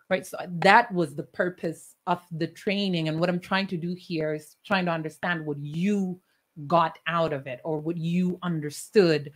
right? 0.09 0.25
So 0.25 0.37
that 0.47 0.91
was 0.91 1.15
the 1.15 1.23
purpose 1.23 1.95
of 2.07 2.21
the 2.31 2.47
training, 2.47 3.07
and 3.07 3.19
what 3.19 3.29
I'm 3.29 3.39
trying 3.39 3.67
to 3.67 3.77
do 3.77 3.93
here 3.93 4.33
is 4.33 4.57
trying 4.65 4.85
to 4.85 4.91
understand 4.91 5.45
what 5.45 5.59
you 5.59 6.19
got 6.67 6.97
out 7.07 7.33
of 7.33 7.47
it 7.47 7.59
or 7.63 7.79
what 7.79 7.97
you 7.97 8.39
understood 8.41 9.31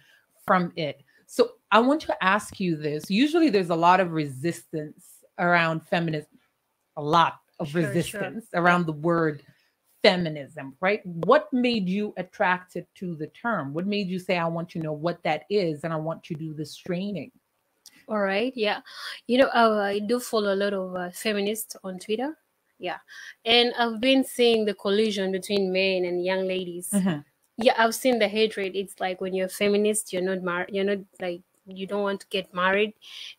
from 0.50 0.74
it. 0.76 1.04
So 1.28 1.52
I 1.72 1.80
want 1.80 2.02
to 2.02 2.24
ask 2.24 2.60
you 2.60 2.76
this. 2.76 3.08
Usually 3.08 3.52
there's 3.52 3.70
a 3.70 3.76
lot 3.76 4.00
of 4.00 4.14
resistance 4.14 5.06
around 5.38 5.86
feminism, 5.86 6.40
a 6.98 7.04
lot 7.04 7.36
of 7.60 7.70
sure, 7.70 7.84
resistance 7.84 8.48
sure. 8.52 8.60
around 8.60 8.88
the 8.88 8.94
word 8.94 9.44
feminism, 10.02 10.74
right? 10.82 11.06
What 11.06 11.54
made 11.54 11.88
you 11.88 12.16
attracted 12.18 12.88
to 12.96 13.16
the 13.16 13.28
term? 13.28 13.76
What 13.76 13.86
made 13.86 14.08
you 14.08 14.18
say, 14.18 14.40
I 14.40 14.48
want 14.48 14.70
to 14.70 14.80
know 14.80 14.94
what 14.94 15.22
that 15.22 15.44
is 15.52 15.84
and 15.84 15.94
I 15.94 15.98
want 15.98 16.24
to 16.24 16.34
do 16.34 16.56
this 16.56 16.76
training? 16.76 17.32
All 18.08 18.22
right. 18.22 18.52
Yeah. 18.56 18.80
You 19.28 19.38
know, 19.38 19.50
uh, 19.54 19.84
I 19.84 20.00
do 20.00 20.20
follow 20.20 20.52
a 20.52 20.56
lot 20.56 20.74
of 20.74 20.96
uh, 20.96 21.12
feminists 21.12 21.76
on 21.84 22.00
Twitter 22.00 22.36
yeah 22.80 22.98
and 23.46 23.74
i've 23.78 24.00
been 24.00 24.24
seeing 24.24 24.66
the 24.66 24.74
collision 24.74 25.32
between 25.32 25.72
men 25.72 26.06
and 26.06 26.26
young 26.26 26.48
ladies 26.48 26.90
mm-hmm. 26.92 27.20
Yeah 27.62 27.74
i've 27.78 27.96
seen 27.96 28.20
the 28.20 28.28
hatred. 28.28 28.76
It's 28.76 29.00
like 29.00 29.22
when 29.22 29.34
you're 29.34 29.48
a 29.48 29.50
feminist 29.50 30.14
you're 30.14 30.22
not 30.22 30.42
married 30.42 30.70
you're 30.74 30.86
not 30.86 31.00
like 31.22 31.42
you 31.66 31.86
don't 31.86 32.02
want 32.02 32.22
to 32.22 32.28
get 32.30 32.54
married 32.54 32.94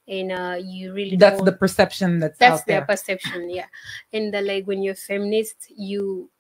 and 0.06 0.30
uh 0.32 0.56
you 0.60 0.92
really 0.92 1.16
that's 1.16 1.42
the 1.42 1.52
perception 1.52 2.20
that's 2.20 2.38
that's 2.38 2.62
their 2.64 2.82
perception 2.82 3.50
yeah. 3.50 3.66
And 4.12 4.32
the, 4.32 4.40
like 4.42 4.66
when 4.66 4.82
you're 4.82 4.94
feminist 4.94 5.72
you 5.76 6.30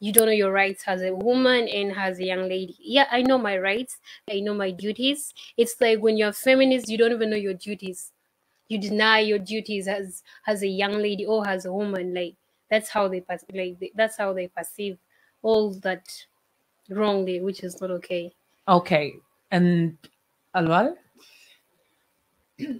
you 0.00 0.12
don't 0.12 0.26
know 0.26 0.32
your 0.32 0.52
rights 0.52 0.84
as 0.86 1.02
a 1.02 1.14
woman 1.14 1.68
and 1.68 1.96
as 1.96 2.18
a 2.18 2.24
young 2.24 2.48
lady. 2.48 2.76
Yeah 2.80 3.06
i 3.10 3.22
know 3.22 3.38
my 3.38 3.58
rights. 3.58 3.98
I 4.30 4.40
know 4.40 4.54
my 4.54 4.70
duties. 4.70 5.32
It's 5.56 5.76
like 5.80 6.00
when 6.00 6.16
you're 6.16 6.32
feminist 6.32 6.88
you 6.88 6.98
don't 6.98 7.12
even 7.12 7.30
know 7.30 7.36
your 7.36 7.54
duties. 7.54 8.12
You 8.68 8.78
deny 8.78 9.20
your 9.20 9.38
duties 9.38 9.86
as 9.86 10.22
as 10.46 10.62
a 10.62 10.68
young 10.68 10.98
lady 10.98 11.24
or 11.24 11.46
as 11.48 11.64
a 11.64 11.72
woman. 11.72 12.12
Like 12.12 12.36
that's 12.70 12.88
how 12.88 13.08
they 13.08 13.22
like 13.54 13.92
that's 13.94 14.16
how 14.16 14.32
they 14.32 14.48
perceive 14.48 14.98
all 15.42 15.72
that 15.80 16.04
wrongly 16.90 17.40
which 17.40 17.62
is 17.62 17.80
not 17.80 17.90
okay. 17.90 18.32
Okay. 18.68 19.14
And 19.50 19.96
alwal 20.54 20.96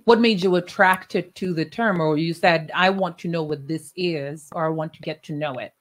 what 0.05 0.21
made 0.21 0.43
you 0.43 0.57
attracted 0.57 1.35
to 1.35 1.53
the 1.53 1.65
term 1.65 2.01
or 2.01 2.17
you 2.17 2.33
said 2.33 2.71
i 2.75 2.89
want 2.89 3.19
to 3.19 3.29
know 3.29 3.43
what 3.43 3.69
this 3.69 3.93
is 3.97 4.49
or 4.53 4.65
i 4.65 4.69
want 4.69 4.93
to 4.93 5.01
get 5.03 5.23
to 5.23 5.33
know 5.35 5.55
it 5.55 5.73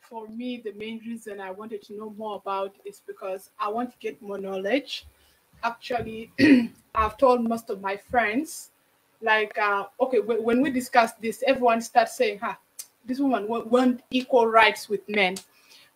for 0.00 0.28
me 0.28 0.62
the 0.64 0.72
main 0.74 1.00
reason 1.04 1.40
i 1.40 1.50
wanted 1.50 1.82
to 1.82 1.96
know 1.96 2.10
more 2.16 2.36
about 2.36 2.74
is 2.84 3.02
because 3.06 3.50
i 3.58 3.68
want 3.68 3.90
to 3.90 3.98
get 3.98 4.20
more 4.22 4.38
knowledge. 4.38 5.06
Actually 5.64 6.30
i've 6.94 7.16
told 7.16 7.42
most 7.42 7.70
of 7.70 7.80
my 7.80 7.96
friends 7.96 8.70
like 9.22 9.56
uh, 9.58 9.84
okay 10.00 10.20
when 10.20 10.60
we 10.60 10.70
discuss 10.70 11.12
this 11.14 11.42
everyone 11.46 11.80
starts 11.80 12.16
saying 12.16 12.38
huh 12.38 12.54
this 13.06 13.18
woman 13.18 13.48
want 13.48 14.02
equal 14.10 14.46
rights 14.46 14.88
with 14.88 15.00
men 15.08 15.34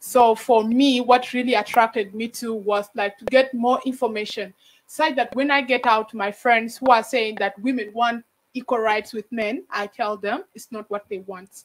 so 0.00 0.34
for 0.34 0.64
me 0.64 1.02
what 1.02 1.32
really 1.34 1.54
attracted 1.54 2.14
me 2.14 2.26
to 2.26 2.54
was 2.54 2.88
like 2.94 3.18
to 3.18 3.26
get 3.26 3.52
more 3.52 3.78
information. 3.84 4.52
So 4.86 5.12
that 5.12 5.36
when 5.36 5.50
i 5.52 5.60
get 5.60 5.86
out 5.86 6.12
my 6.14 6.32
friends 6.32 6.78
who 6.78 6.86
are 6.86 7.04
saying 7.04 7.36
that 7.38 7.56
women 7.60 7.92
want 7.92 8.24
equal 8.54 8.78
rights 8.78 9.12
with 9.12 9.30
men 9.30 9.62
i 9.70 9.86
tell 9.86 10.16
them 10.16 10.44
it's 10.54 10.72
not 10.72 10.90
what 10.90 11.04
they 11.08 11.18
want. 11.18 11.64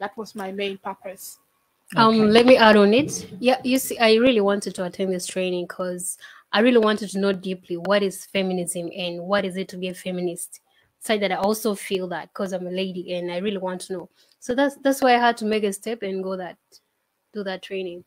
That 0.00 0.16
was 0.16 0.34
my 0.34 0.50
main 0.50 0.78
purpose. 0.78 1.38
Um 1.94 2.30
let 2.30 2.46
me 2.46 2.56
add 2.56 2.76
on 2.76 2.94
it. 2.94 3.28
Yeah 3.38 3.60
you 3.62 3.78
see 3.78 3.98
i 3.98 4.14
really 4.14 4.40
wanted 4.40 4.74
to 4.76 4.84
attend 4.84 5.12
this 5.12 5.26
training 5.26 5.66
because 5.66 6.16
i 6.52 6.60
really 6.60 6.78
wanted 6.78 7.10
to 7.10 7.18
know 7.18 7.32
deeply 7.32 7.76
what 7.76 8.02
is 8.02 8.24
feminism 8.24 8.88
and 8.96 9.22
what 9.22 9.44
is 9.44 9.56
it 9.58 9.68
to 9.68 9.76
be 9.76 9.88
a 9.88 9.94
feminist? 9.94 10.60
Side 11.00 11.20
that 11.20 11.30
I 11.30 11.36
also 11.36 11.76
feel 11.76 12.08
that 12.08 12.30
because 12.32 12.52
I'm 12.52 12.66
a 12.66 12.72
lady 12.72 13.14
and 13.14 13.30
I 13.30 13.36
really 13.36 13.58
want 13.58 13.82
to 13.82 13.92
know. 13.92 14.08
So 14.40 14.54
that's 14.54 14.74
that's 14.82 15.00
why 15.00 15.14
I 15.14 15.18
had 15.18 15.36
to 15.36 15.44
make 15.44 15.62
a 15.62 15.72
step 15.72 16.02
and 16.02 16.24
go 16.24 16.36
that 16.36 16.56
do 17.38 17.44
that 17.44 17.62
training. 17.62 18.04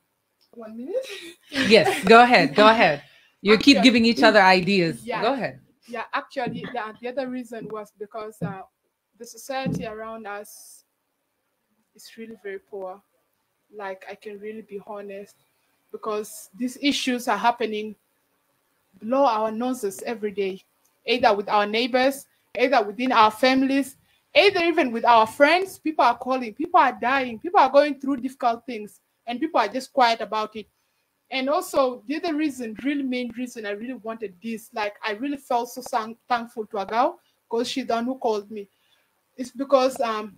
One 0.53 0.77
minute. 0.77 1.05
yes, 1.51 2.03
go 2.03 2.21
ahead. 2.21 2.55
Go 2.55 2.67
ahead. 2.67 3.03
You 3.41 3.53
actually, 3.53 3.73
keep 3.73 3.83
giving 3.83 4.05
each 4.05 4.21
other 4.21 4.41
ideas. 4.41 5.03
Yeah, 5.05 5.21
go 5.21 5.33
ahead. 5.33 5.59
Yeah, 5.87 6.03
actually, 6.13 6.65
the, 6.73 6.93
the 7.01 7.07
other 7.07 7.27
reason 7.27 7.67
was 7.71 7.91
because 7.97 8.37
uh, 8.41 8.61
the 9.17 9.25
society 9.25 9.85
around 9.85 10.27
us 10.27 10.83
is 11.95 12.09
really 12.17 12.37
very 12.43 12.59
poor. 12.59 13.01
Like 13.73 14.03
I 14.09 14.15
can 14.15 14.39
really 14.39 14.61
be 14.61 14.81
honest, 14.85 15.35
because 15.91 16.49
these 16.57 16.77
issues 16.81 17.27
are 17.27 17.37
happening 17.37 17.95
below 18.99 19.25
our 19.25 19.51
noses 19.51 20.03
every 20.05 20.31
day, 20.31 20.61
either 21.05 21.33
with 21.33 21.47
our 21.47 21.65
neighbors, 21.65 22.25
either 22.59 22.83
within 22.83 23.13
our 23.13 23.31
families, 23.31 23.95
either 24.35 24.59
even 24.65 24.91
with 24.91 25.05
our 25.05 25.25
friends. 25.25 25.79
People 25.79 26.03
are 26.03 26.17
calling, 26.17 26.53
people 26.53 26.79
are 26.79 26.97
dying, 27.01 27.39
people 27.39 27.59
are 27.61 27.71
going 27.71 27.99
through 27.99 28.17
difficult 28.17 28.65
things, 28.65 28.99
and 29.27 29.39
people 29.39 29.60
are 29.60 29.67
just 29.67 29.93
quiet 29.93 30.21
about 30.21 30.55
it. 30.55 30.67
And 31.29 31.49
also, 31.49 32.03
the 32.07 32.17
other 32.17 32.36
reason, 32.36 32.75
really 32.84 33.03
main 33.03 33.31
reason 33.38 33.65
I 33.65 33.71
really 33.71 33.93
wanted 33.93 34.36
this, 34.43 34.69
like 34.73 34.95
I 35.05 35.13
really 35.13 35.38
felt 35.38 35.69
so 35.69 35.81
thankful 36.27 36.65
to 36.67 36.77
Agao 36.77 37.15
because 37.49 37.69
she's 37.69 37.88
the 37.88 37.93
one 37.93 38.05
who 38.05 38.17
called 38.17 38.51
me. 38.51 38.67
It's 39.38 39.51
because 39.51 39.99
um, 40.01 40.36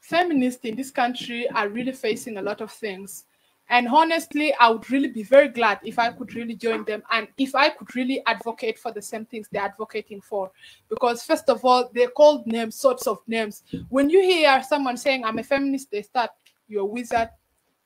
feminists 0.00 0.64
in 0.64 0.74
this 0.74 0.90
country 0.90 1.48
are 1.50 1.68
really 1.68 1.92
facing 1.92 2.38
a 2.38 2.42
lot 2.42 2.62
of 2.62 2.72
things 2.72 3.24
and 3.72 3.88
honestly, 3.88 4.52
I 4.60 4.68
would 4.68 4.90
really 4.90 5.08
be 5.08 5.22
very 5.22 5.48
glad 5.48 5.80
if 5.82 5.98
I 5.98 6.12
could 6.12 6.34
really 6.34 6.54
join 6.54 6.84
them 6.84 7.02
and 7.10 7.26
if 7.38 7.54
I 7.54 7.70
could 7.70 7.96
really 7.96 8.22
advocate 8.26 8.78
for 8.78 8.92
the 8.92 9.00
same 9.00 9.24
things 9.24 9.48
they're 9.50 9.62
advocating 9.62 10.20
for. 10.20 10.50
Because, 10.90 11.22
first 11.22 11.48
of 11.48 11.64
all, 11.64 11.90
they're 11.94 12.10
called 12.10 12.46
names, 12.46 12.74
sorts 12.74 13.06
of 13.06 13.20
names. 13.26 13.62
When 13.88 14.10
you 14.10 14.20
hear 14.20 14.62
someone 14.62 14.98
saying, 14.98 15.24
I'm 15.24 15.38
a 15.38 15.42
feminist, 15.42 15.90
they 15.90 16.02
start, 16.02 16.30
you're 16.72 16.84
wizard. 16.84 17.28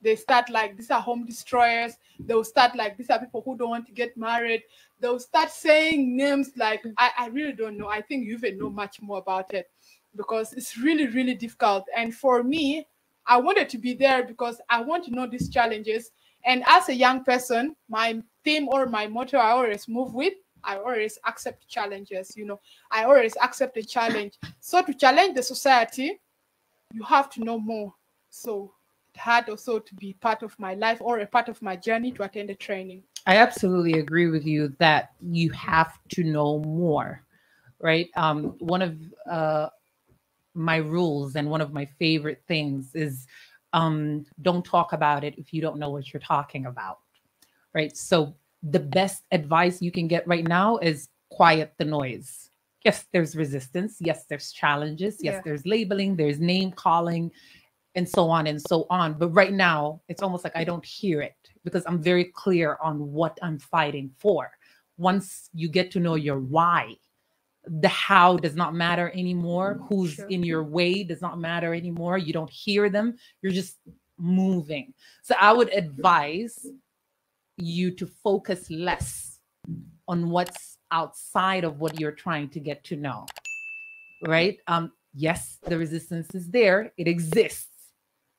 They 0.01 0.15
start 0.15 0.49
like, 0.49 0.77
these 0.77 0.91
are 0.91 1.01
home 1.01 1.25
destroyers. 1.25 1.93
They'll 2.19 2.43
start 2.43 2.75
like, 2.75 2.97
these 2.97 3.09
are 3.09 3.19
people 3.19 3.41
who 3.43 3.57
don't 3.57 3.69
want 3.69 3.87
to 3.87 3.91
get 3.91 4.15
married. 4.15 4.63
They'll 4.99 5.19
start 5.19 5.49
saying 5.49 6.15
names 6.15 6.51
like, 6.55 6.83
I, 6.97 7.11
I 7.17 7.27
really 7.27 7.53
don't 7.53 7.77
know. 7.77 7.87
I 7.87 8.01
think 8.01 8.25
you 8.25 8.35
even 8.35 8.57
know 8.59 8.69
much 8.69 9.01
more 9.01 9.17
about 9.17 9.53
it 9.53 9.69
because 10.15 10.53
it's 10.53 10.77
really, 10.77 11.07
really 11.07 11.33
difficult. 11.33 11.85
And 11.95 12.13
for 12.13 12.43
me, 12.43 12.87
I 13.25 13.37
wanted 13.37 13.69
to 13.69 13.77
be 13.77 13.93
there 13.93 14.23
because 14.23 14.61
I 14.69 14.81
want 14.81 15.03
to 15.05 15.11
know 15.11 15.27
these 15.27 15.49
challenges. 15.49 16.11
And 16.45 16.63
as 16.67 16.89
a 16.89 16.93
young 16.93 17.23
person, 17.23 17.75
my 17.89 18.21
theme 18.43 18.69
or 18.69 18.85
my 18.85 19.07
motto 19.07 19.37
I 19.37 19.51
always 19.51 19.87
move 19.87 20.13
with, 20.13 20.33
I 20.63 20.77
always 20.77 21.17
accept 21.27 21.67
challenges. 21.67 22.35
You 22.37 22.45
know, 22.45 22.59
I 22.91 23.03
always 23.03 23.35
accept 23.41 23.77
a 23.77 23.83
challenge. 23.83 24.37
So 24.59 24.81
to 24.81 24.93
challenge 24.93 25.35
the 25.35 25.43
society, 25.43 26.19
you 26.93 27.03
have 27.03 27.29
to 27.31 27.43
know 27.43 27.59
more. 27.59 27.93
So 28.29 28.73
had 29.17 29.49
also 29.49 29.79
to 29.79 29.95
be 29.95 30.13
part 30.13 30.43
of 30.43 30.57
my 30.59 30.73
life 30.75 30.99
or 31.01 31.19
a 31.19 31.27
part 31.27 31.49
of 31.49 31.61
my 31.61 31.75
journey 31.75 32.11
to 32.13 32.23
attend 32.23 32.49
the 32.49 32.55
training. 32.55 33.03
I 33.25 33.37
absolutely 33.37 33.99
agree 33.99 34.27
with 34.27 34.45
you 34.45 34.73
that 34.79 35.11
you 35.21 35.51
have 35.51 35.97
to 36.09 36.23
know 36.23 36.59
more, 36.59 37.23
right? 37.79 38.09
Um, 38.15 38.55
one 38.59 38.81
of 38.81 38.97
uh, 39.29 39.69
my 40.53 40.77
rules 40.77 41.35
and 41.35 41.49
one 41.49 41.61
of 41.61 41.71
my 41.73 41.85
favorite 41.85 42.41
things 42.47 42.95
is 42.95 43.27
um, 43.73 44.25
don't 44.41 44.65
talk 44.65 44.93
about 44.93 45.23
it 45.23 45.37
if 45.37 45.53
you 45.53 45.61
don't 45.61 45.77
know 45.77 45.89
what 45.89 46.11
you're 46.11 46.19
talking 46.19 46.65
about 46.65 46.99
right 47.73 47.95
so 47.95 48.33
the 48.63 48.79
best 48.79 49.23
advice 49.31 49.81
you 49.81 49.91
can 49.91 50.07
get 50.07 50.27
right 50.27 50.47
now 50.47 50.77
is 50.77 51.09
quiet 51.29 51.73
the 51.77 51.85
noise 51.85 52.49
yes 52.83 53.05
there's 53.11 53.35
resistance 53.35 53.97
yes 53.99 54.25
there's 54.25 54.51
challenges 54.51 55.17
yes 55.21 55.35
yeah. 55.35 55.41
there's 55.43 55.65
labeling 55.65 56.15
there's 56.15 56.39
name 56.39 56.71
calling 56.71 57.31
and 57.97 58.07
so 58.07 58.29
on 58.29 58.47
and 58.47 58.61
so 58.61 58.85
on 58.89 59.13
but 59.13 59.27
right 59.29 59.51
now 59.51 59.99
it's 60.07 60.21
almost 60.21 60.43
like 60.45 60.55
i 60.55 60.63
don't 60.63 60.85
hear 60.85 61.21
it 61.21 61.35
because 61.65 61.83
i'm 61.85 62.01
very 62.01 62.23
clear 62.23 62.77
on 62.81 63.11
what 63.11 63.37
i'm 63.41 63.59
fighting 63.59 64.09
for 64.17 64.49
once 64.97 65.49
you 65.53 65.67
get 65.67 65.91
to 65.91 65.99
know 65.99 66.15
your 66.15 66.39
why 66.39 66.95
the 67.81 67.89
how 67.89 68.37
does 68.37 68.55
not 68.55 68.73
matter 68.73 69.11
anymore 69.13 69.75
mm, 69.75 69.87
who's 69.89 70.13
sure. 70.13 70.27
in 70.27 70.41
your 70.41 70.63
way 70.63 71.03
does 71.03 71.21
not 71.21 71.37
matter 71.37 71.73
anymore 71.73 72.17
you 72.17 72.31
don't 72.31 72.49
hear 72.49 72.89
them 72.89 73.15
you're 73.41 73.51
just 73.51 73.75
moving 74.17 74.93
so 75.21 75.35
i 75.39 75.51
would 75.51 75.71
advise 75.73 76.65
you 77.57 77.91
to 77.91 78.05
focus 78.05 78.69
less 78.69 79.39
on 80.07 80.29
what's 80.29 80.77
outside 80.91 81.63
of 81.63 81.79
what 81.79 81.99
you're 81.99 82.11
trying 82.11 82.49
to 82.49 82.59
get 82.59 82.83
to 82.85 82.95
know. 82.95 83.25
Right? 84.25 84.59
Um, 84.67 84.91
yes, 85.13 85.59
the 85.63 85.77
resistance 85.77 86.33
is 86.33 86.49
there, 86.49 86.93
it 86.97 87.07
exists. 87.07 87.66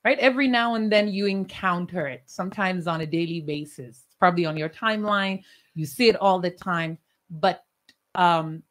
Right? 0.09 0.19
Every 0.21 0.49
now 0.49 0.75
and 0.75 0.91
then 0.91 1.09
you 1.09 1.27
encounter 1.27 2.07
it, 2.07 2.23
sometimes 2.25 2.87
on 2.87 3.03
a 3.03 3.07
daily 3.07 3.43
basis, 3.43 4.07
probably 4.19 4.47
on 4.47 4.57
your 4.57 4.71
timeline. 4.71 5.43
You 5.75 5.85
see 5.85 6.09
it 6.09 6.17
all 6.17 6.41
the 6.41 6.51
time, 6.51 6.97
but 7.29 7.67
um, 8.15 8.63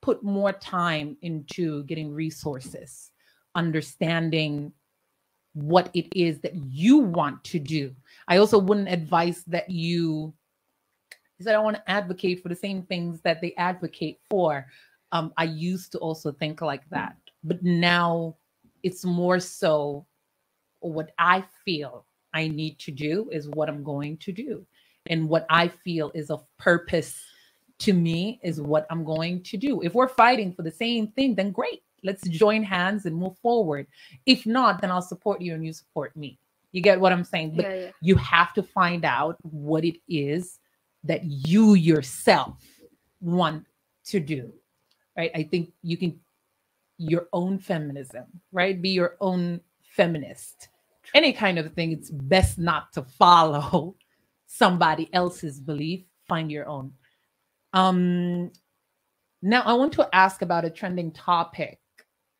put 0.00 0.22
more 0.22 0.54
time 0.54 1.18
into 1.20 1.84
getting 1.84 2.14
resources, 2.14 3.10
understanding 3.54 4.72
what 5.52 5.90
it 5.92 6.08
is 6.16 6.40
that 6.40 6.54
you 6.54 6.96
want 6.96 7.44
to 7.44 7.58
do. 7.58 7.94
I 8.26 8.38
also 8.38 8.58
wouldn't 8.58 8.88
advise 8.88 9.44
that 9.44 9.68
you 9.68 10.32
that 11.40 11.54
I 11.54 11.58
want 11.58 11.76
to 11.76 11.90
advocate 11.90 12.42
for 12.42 12.48
the 12.48 12.56
same 12.56 12.82
things 12.84 13.20
that 13.24 13.42
they 13.42 13.52
advocate 13.58 14.20
for. 14.30 14.64
Um, 15.12 15.34
I 15.36 15.44
used 15.44 15.92
to 15.92 15.98
also 15.98 16.32
think 16.32 16.62
like 16.62 16.88
that, 16.88 17.18
but 17.44 17.62
now 17.62 18.36
it's 18.82 19.04
more 19.04 19.38
so 19.38 20.06
what 20.80 21.10
I 21.18 21.44
feel 21.64 22.04
I 22.34 22.48
need 22.48 22.78
to 22.80 22.90
do 22.90 23.28
is 23.32 23.48
what 23.48 23.68
I'm 23.68 23.82
going 23.82 24.16
to 24.18 24.32
do. 24.32 24.66
And 25.06 25.28
what 25.28 25.46
I 25.48 25.68
feel 25.68 26.10
is 26.14 26.30
of 26.30 26.44
purpose 26.58 27.18
to 27.80 27.92
me 27.92 28.40
is 28.42 28.60
what 28.60 28.86
I'm 28.90 29.04
going 29.04 29.42
to 29.44 29.56
do. 29.56 29.80
If 29.82 29.94
we're 29.94 30.08
fighting 30.08 30.52
for 30.52 30.62
the 30.62 30.70
same 30.70 31.08
thing, 31.08 31.34
then 31.34 31.52
great. 31.52 31.82
Let's 32.04 32.28
join 32.28 32.62
hands 32.62 33.06
and 33.06 33.16
move 33.16 33.36
forward. 33.38 33.86
If 34.26 34.46
not, 34.46 34.80
then 34.80 34.90
I'll 34.90 35.02
support 35.02 35.40
you 35.40 35.54
and 35.54 35.64
you 35.64 35.72
support 35.72 36.16
me. 36.16 36.38
You 36.72 36.82
get 36.82 37.00
what 37.00 37.12
I'm 37.12 37.24
saying? 37.24 37.56
But 37.56 37.64
Yeah, 37.64 37.74
yeah. 37.74 37.90
you 38.02 38.16
have 38.16 38.52
to 38.54 38.62
find 38.62 39.04
out 39.04 39.36
what 39.42 39.84
it 39.84 39.96
is 40.08 40.58
that 41.04 41.24
you 41.24 41.74
yourself 41.74 42.56
want 43.20 43.64
to 44.06 44.20
do. 44.20 44.52
Right? 45.16 45.30
I 45.34 45.44
think 45.44 45.72
you 45.82 45.96
can 45.96 46.20
your 46.98 47.28
own 47.32 47.58
feminism, 47.58 48.24
right? 48.52 48.80
Be 48.82 48.90
your 48.90 49.16
own 49.20 49.60
feminist. 49.98 50.68
Any 51.12 51.32
kind 51.32 51.58
of 51.58 51.74
thing, 51.74 51.92
it's 51.92 52.10
best 52.10 52.58
not 52.58 52.92
to 52.92 53.02
follow 53.02 53.96
somebody 54.46 55.10
else's 55.12 55.60
belief. 55.60 56.04
Find 56.28 56.50
your 56.50 56.68
own. 56.68 56.92
Um, 57.72 58.52
now 59.42 59.62
I 59.62 59.74
want 59.74 59.92
to 59.94 60.08
ask 60.14 60.42
about 60.42 60.64
a 60.64 60.70
trending 60.70 61.10
topic, 61.12 61.80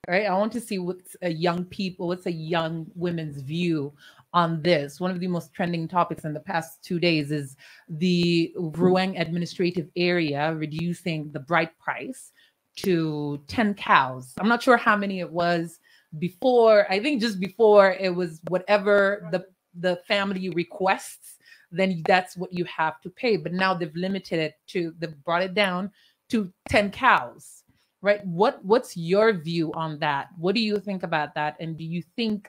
right? 0.07 0.27
I 0.27 0.35
want 0.35 0.53
to 0.53 0.61
see 0.61 0.79
what's 0.79 1.16
a 1.23 1.31
young 1.31 1.64
people, 1.64 2.07
what's 2.07 2.27
a 2.27 2.33
young 2.33 2.87
women's 2.94 3.40
view 3.42 3.92
on 4.33 4.62
this. 4.62 5.01
One 5.01 5.11
of 5.11 5.21
the 5.21 5.27
most 5.27 5.53
trending 5.53 5.88
topics 5.88 6.25
in 6.25 6.33
the 6.33 6.40
past 6.40 6.83
two 6.85 7.01
days 7.01 7.33
is 7.33 7.57
the 7.88 8.53
Ruweng 8.57 9.21
administrative 9.21 9.88
area 9.97 10.55
reducing 10.55 11.33
the 11.33 11.40
bride 11.40 11.71
price 11.81 12.33
to 12.77 13.42
10 13.49 13.75
cows. 13.75 14.35
I'm 14.38 14.49
not 14.49 14.62
sure 14.62 14.77
how 14.77 14.97
many 14.97 15.21
it 15.21 15.31
was 15.31 15.81
before. 16.18 16.87
I 16.90 17.01
think 17.01 17.21
just 17.21 17.40
before 17.40 17.92
it 17.92 18.14
was 18.14 18.40
whatever 18.49 19.29
the 19.33 19.44
the 19.75 19.97
family 20.09 20.49
requests 20.49 21.38
then 21.71 22.03
that's 22.07 22.37
what 22.37 22.53
you 22.53 22.64
have 22.64 23.01
to 23.03 23.11
pay. 23.11 23.37
But 23.37 23.53
now 23.53 23.75
they've 23.75 23.94
limited 23.94 24.38
it 24.38 24.55
to 24.68 24.94
they've 24.99 25.25
brought 25.25 25.42
it 25.42 25.55
down 25.55 25.90
to 26.31 26.53
10 26.68 26.90
cows. 26.90 27.62
Right? 28.01 28.25
What 28.25 28.64
what's 28.64 28.97
your 28.97 29.33
view 29.33 29.73
on 29.75 29.99
that? 29.99 30.29
What 30.38 30.55
do 30.55 30.61
you 30.61 30.79
think 30.79 31.03
about 31.03 31.35
that? 31.35 31.57
And 31.59 31.77
do 31.77 31.85
you 31.85 32.03
think 32.14 32.49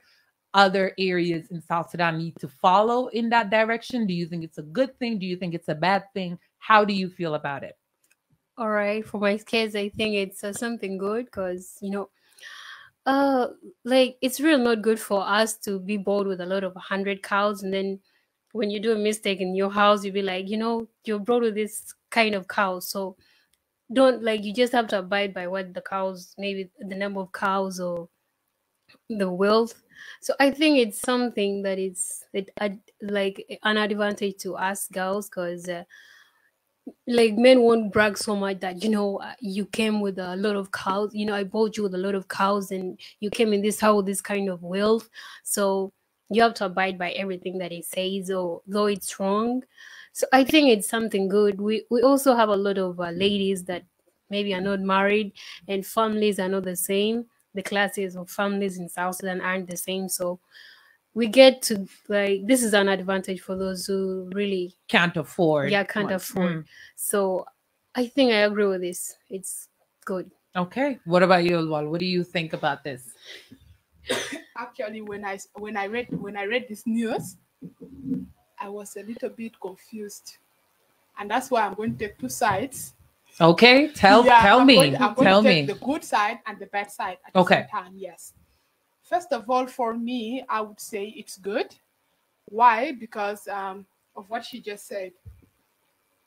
other 0.53 0.93
areas 0.99 1.47
in 1.49 1.61
South 1.61 1.89
Sudan 1.89 2.17
need 2.17 2.35
to 2.39 2.47
follow 2.47 3.07
in 3.07 3.29
that 3.29 3.49
direction? 3.49 4.05
Do 4.05 4.13
you 4.13 4.27
think 4.27 4.43
it's 4.43 4.59
a 4.59 4.63
good 4.63 4.97
thing? 4.99 5.17
Do 5.17 5.25
you 5.25 5.37
think 5.37 5.55
it's 5.55 5.67
a 5.67 5.75
bad 5.75 6.03
thing? 6.13 6.37
How 6.59 6.85
do 6.85 6.93
you 6.93 7.09
feel 7.09 7.33
about 7.33 7.63
it? 7.63 7.75
All 8.59 8.69
right, 8.69 9.05
for 9.05 9.19
my 9.19 9.37
kids, 9.37 9.73
I 9.75 9.89
think 9.89 10.15
it's 10.15 10.43
uh, 10.43 10.53
something 10.53 10.97
good 10.97 11.25
because 11.25 11.77
you 11.81 11.89
know, 11.89 12.09
uh, 13.05 13.47
like 13.83 14.17
it's 14.21 14.39
really 14.39 14.63
not 14.63 14.81
good 14.81 14.99
for 14.99 15.21
us 15.27 15.57
to 15.59 15.79
be 15.79 15.97
bored 15.97 16.27
with 16.27 16.41
a 16.41 16.45
lot 16.45 16.63
of 16.63 16.75
hundred 16.75 17.23
cows, 17.23 17.63
and 17.63 17.73
then 17.73 17.99
when 18.51 18.69
you 18.69 18.79
do 18.79 18.91
a 18.93 18.97
mistake 18.97 19.41
in 19.41 19.55
your 19.55 19.71
house, 19.71 20.03
you'll 20.03 20.13
be 20.13 20.21
like, 20.21 20.49
you 20.49 20.57
know, 20.57 20.87
you're 21.05 21.19
brought 21.19 21.43
with 21.43 21.55
this 21.55 21.93
kind 22.09 22.35
of 22.35 22.47
cows, 22.47 22.89
so 22.89 23.15
don't 23.93 24.23
like 24.23 24.43
you 24.43 24.53
just 24.53 24.73
have 24.73 24.87
to 24.87 24.99
abide 24.99 25.33
by 25.33 25.47
what 25.47 25.73
the 25.73 25.81
cows, 25.81 26.35
maybe 26.37 26.69
the 26.79 26.95
number 26.95 27.21
of 27.21 27.31
cows 27.31 27.79
or 27.79 28.09
the 29.09 29.29
wealth. 29.31 29.81
So 30.21 30.33
I 30.39 30.51
think 30.51 30.77
it's 30.79 30.99
something 30.99 31.63
that 31.63 31.79
is 31.79 32.23
it 32.33 32.49
like 33.01 33.59
an 33.63 33.77
advantage 33.77 34.37
to 34.39 34.55
us 34.55 34.87
girls 34.87 35.29
because. 35.29 35.67
Uh, 35.69 35.83
like 37.07 37.33
men 37.35 37.61
won't 37.61 37.91
brag 37.91 38.17
so 38.17 38.35
much 38.35 38.59
that 38.59 38.83
you 38.83 38.89
know 38.89 39.17
uh, 39.17 39.33
you 39.39 39.65
came 39.65 40.01
with 40.01 40.17
a 40.19 40.35
lot 40.35 40.55
of 40.55 40.71
cows 40.71 41.11
you 41.13 41.25
know 41.25 41.35
i 41.35 41.43
bought 41.43 41.77
you 41.77 41.83
with 41.83 41.93
a 41.93 41.97
lot 41.97 42.15
of 42.15 42.27
cows 42.27 42.71
and 42.71 42.99
you 43.19 43.29
came 43.29 43.53
in 43.53 43.61
this 43.61 43.79
house 43.79 43.97
with 43.97 44.05
this 44.05 44.21
kind 44.21 44.49
of 44.49 44.61
wealth. 44.63 45.09
So 45.43 45.91
you 46.29 46.41
have 46.41 46.53
to 46.55 46.65
abide 46.65 46.97
by 46.97 47.11
everything 47.11 47.57
that 47.59 47.71
it 47.71 47.85
says 47.85 48.29
or 48.31 48.61
though 48.67 48.85
it's 48.85 49.19
wrong. 49.19 49.63
So 50.13 50.27
i 50.33 50.43
think 50.43 50.69
it's 50.69 50.87
something 50.89 51.27
good. 51.27 51.59
We 51.61 51.85
we 51.89 52.01
also 52.01 52.35
have 52.35 52.49
a 52.49 52.55
lot 52.55 52.77
of 52.77 52.99
uh, 52.99 53.11
ladies 53.11 53.63
that 53.65 53.83
maybe 54.29 54.53
are 54.53 54.61
not 54.61 54.79
married 54.79 55.33
and 55.67 55.85
families 55.85 56.39
are 56.39 56.49
not 56.49 56.63
the 56.63 56.75
same. 56.75 57.25
The 57.55 57.63
classes 57.63 58.15
of 58.15 58.29
families 58.29 58.77
in 58.77 58.89
south 58.89 59.15
sudan 59.15 59.41
aren't 59.41 59.69
the 59.69 59.77
same. 59.77 60.07
So 60.09 60.39
we 61.13 61.27
get 61.27 61.61
to 61.63 61.87
like 62.07 62.45
this 62.45 62.63
is 62.63 62.73
an 62.73 62.87
advantage 62.87 63.41
for 63.41 63.55
those 63.55 63.85
who 63.85 64.29
really 64.33 64.73
Can't 64.87 65.17
afford. 65.17 65.71
yeah 65.71 65.83
can't 65.83 66.05
one. 66.05 66.13
afford 66.13 66.51
Mm. 66.51 66.65
so 66.95 67.45
i 67.95 68.05
think 68.07 68.31
i 68.31 68.41
agree 68.45 68.65
with 68.67 68.81
this 68.81 69.15
it's 69.29 69.67
good 70.05 70.29
Okay. 70.55 70.97
What 71.05 71.21
about 71.21 71.43
you, 71.43 71.57
Lwal? 71.57 71.87
What 71.91 71.99
do 71.99 72.07
you 72.07 72.23
think 72.23 72.53
about 72.53 72.83
this? 72.83 73.03
Actually, 74.57 75.01
when 75.01 75.23
I 75.23 75.37
when 75.53 75.77
I 75.77 75.85
read 75.85 76.07
when 76.09 76.35
I 76.35 76.45
read 76.45 76.65
this 76.67 76.87
news, 76.87 77.37
I 78.59 78.67
was 78.67 78.97
a 78.97 79.03
little 79.03 79.29
bit 79.29 79.53
confused, 79.61 80.37
and 81.19 81.29
that's 81.29 81.51
why 81.51 81.61
I'm 81.61 81.75
going 81.75 81.95
to 81.95 82.07
take 82.07 82.17
two 82.17 82.29
sides. 82.29 82.93
Okay. 83.39 83.89
Tell 83.89 84.25
Yeah, 84.25 84.41
tell 84.41 84.61
I'm 84.61 84.67
me. 84.67 84.75
going- 84.75 84.95
I'm 84.97 85.13
going 85.13 85.27
tell 85.27 85.43
to 85.43 85.47
take 85.49 85.67
me. 85.67 85.73
the 85.73 85.79
good 85.85 86.03
side 86.03 86.39
and 86.47 86.57
the 86.57 86.65
bad 86.65 86.89
side 86.91 87.17
at 87.25 87.31
the 87.31 87.39
Okay. 87.39 87.55
same 87.71 87.83
time. 87.83 87.93
Yes. 87.95 88.33
First 89.09 89.33
of 89.33 89.49
all, 89.49 89.65
for 89.65 89.95
me, 89.95 90.45
I 90.47 90.61
would 90.61 90.79
say 90.79 91.15
it's 91.17 91.37
good. 91.37 91.73
Why? 92.45 92.91
Because 92.91 93.47
um, 93.47 93.87
of 94.15 94.29
what 94.29 94.45
she 94.45 94.61
just 94.61 94.87
said. 94.87 95.13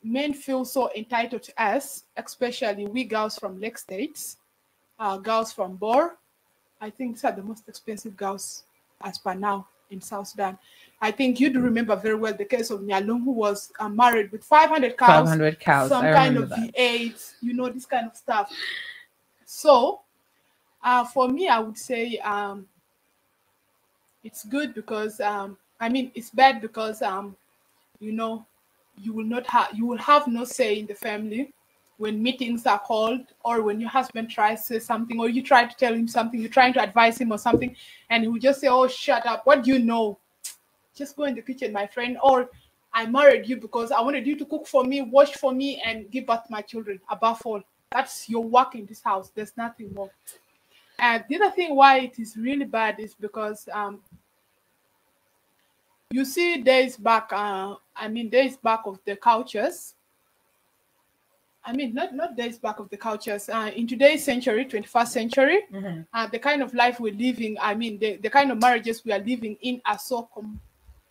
Men 0.02 0.34
feel 0.34 0.64
so 0.64 0.90
entitled 0.96 1.44
to 1.44 1.62
us, 1.62 2.04
especially 2.16 2.86
we 2.86 3.04
girls 3.04 3.38
from 3.38 3.60
Lake 3.60 3.78
States, 3.78 4.38
uh, 4.98 5.16
girls 5.16 5.52
from 5.52 5.76
Bor. 5.76 6.16
I 6.80 6.90
think 6.90 7.14
these 7.14 7.24
are 7.24 7.30
the 7.30 7.42
most 7.42 7.68
expensive 7.68 8.16
girls 8.16 8.64
as 9.00 9.16
per 9.16 9.34
now 9.34 9.68
in 9.90 10.00
South 10.00 10.26
Sudan. 10.26 10.58
I 11.00 11.12
think 11.12 11.38
you 11.38 11.50
do 11.50 11.60
remember 11.60 11.94
very 11.94 12.16
well 12.16 12.34
the 12.34 12.44
case 12.44 12.70
of 12.70 12.80
Nyalong, 12.80 13.22
who 13.22 13.30
was 13.30 13.70
uh, 13.78 13.88
married 13.88 14.32
with 14.32 14.42
500 14.42 14.96
cows 14.96 15.08
Five 15.08 15.28
hundred 15.28 15.60
cows. 15.60 15.88
some 15.88 16.04
I 16.04 16.12
kind 16.12 16.36
of 16.36 16.48
that. 16.48 16.74
V8, 16.74 17.34
you 17.42 17.54
know, 17.54 17.68
this 17.68 17.86
kind 17.86 18.08
of 18.08 18.16
stuff. 18.16 18.52
So, 19.44 20.00
uh, 20.82 21.04
for 21.04 21.28
me, 21.28 21.46
I 21.46 21.60
would 21.60 21.78
say 21.78 22.18
um, 22.18 22.66
it's 24.24 24.44
good 24.44 24.74
because 24.74 25.20
um, 25.20 25.56
I 25.80 25.88
mean 25.88 26.10
it's 26.14 26.30
bad 26.30 26.60
because 26.60 27.02
um, 27.02 27.36
you 28.00 28.12
know 28.12 28.44
you 28.96 29.12
will 29.12 29.24
not 29.24 29.46
have 29.46 29.68
you 29.74 29.86
will 29.86 29.98
have 29.98 30.26
no 30.26 30.44
say 30.44 30.78
in 30.78 30.86
the 30.86 30.94
family 30.94 31.52
when 31.98 32.22
meetings 32.22 32.66
are 32.66 32.78
called 32.78 33.20
or 33.44 33.62
when 33.62 33.80
your 33.80 33.90
husband 33.90 34.28
tries 34.30 34.60
to 34.62 34.74
say 34.74 34.78
something 34.78 35.20
or 35.20 35.28
you 35.28 35.42
try 35.42 35.64
to 35.64 35.76
tell 35.76 35.94
him 35.94 36.08
something 36.08 36.40
you're 36.40 36.50
trying 36.50 36.72
to 36.72 36.82
advise 36.82 37.18
him 37.18 37.32
or 37.32 37.38
something 37.38 37.74
and 38.10 38.24
he 38.24 38.28
will 38.28 38.40
just 38.40 38.60
say 38.60 38.68
oh 38.68 38.88
shut 38.88 39.24
up 39.26 39.46
what 39.46 39.62
do 39.62 39.72
you 39.72 39.78
know 39.78 40.18
just 40.94 41.16
go 41.16 41.24
in 41.24 41.34
the 41.34 41.42
kitchen 41.42 41.72
my 41.72 41.86
friend 41.86 42.18
or 42.22 42.50
I 42.94 43.06
married 43.06 43.48
you 43.48 43.56
because 43.56 43.90
I 43.90 44.00
wanted 44.00 44.26
you 44.26 44.36
to 44.36 44.44
cook 44.44 44.66
for 44.66 44.84
me, 44.84 45.00
wash 45.00 45.32
for 45.32 45.52
me, 45.52 45.80
and 45.84 46.10
give 46.10 46.26
birth 46.26 46.44
to 46.44 46.52
my 46.52 46.60
children. 46.60 47.00
Above 47.08 47.40
all, 47.44 47.62
that's 47.90 48.28
your 48.28 48.44
work 48.44 48.74
in 48.74 48.84
this 48.86 49.00
house. 49.00 49.30
There's 49.34 49.56
nothing 49.56 49.94
more. 49.94 50.10
And 51.02 51.24
the 51.28 51.34
other 51.36 51.50
thing 51.50 51.74
why 51.74 51.98
it 51.98 52.18
is 52.20 52.36
really 52.36 52.64
bad 52.64 53.00
is 53.00 53.12
because 53.12 53.68
um, 53.72 54.00
you 56.12 56.24
see 56.24 56.62
days 56.62 56.96
back. 56.96 57.32
Uh, 57.32 57.74
I 57.96 58.06
mean, 58.06 58.30
days 58.30 58.56
back 58.56 58.82
of 58.86 59.00
the 59.04 59.16
cultures. 59.16 59.94
I 61.64 61.72
mean, 61.72 61.92
not 61.92 62.14
not 62.14 62.36
days 62.36 62.56
back 62.58 62.78
of 62.78 62.88
the 62.88 62.96
cultures. 62.96 63.48
Uh, 63.48 63.72
in 63.74 63.88
today's 63.88 64.24
century, 64.24 64.64
21st 64.64 65.12
century, 65.12 65.58
Mhm. 65.72 66.06
uh, 66.14 66.26
the 66.28 66.38
kind 66.38 66.62
of 66.62 66.72
life 66.72 67.00
we're 67.00 67.14
living. 67.14 67.56
I 67.60 67.74
mean, 67.74 67.98
the, 67.98 68.16
the 68.18 68.30
kind 68.30 68.52
of 68.52 68.60
marriages 68.60 69.04
we 69.04 69.12
are 69.12 69.18
living 69.18 69.56
in 69.60 69.82
are 69.84 69.98
so 69.98 70.28
com- 70.32 70.60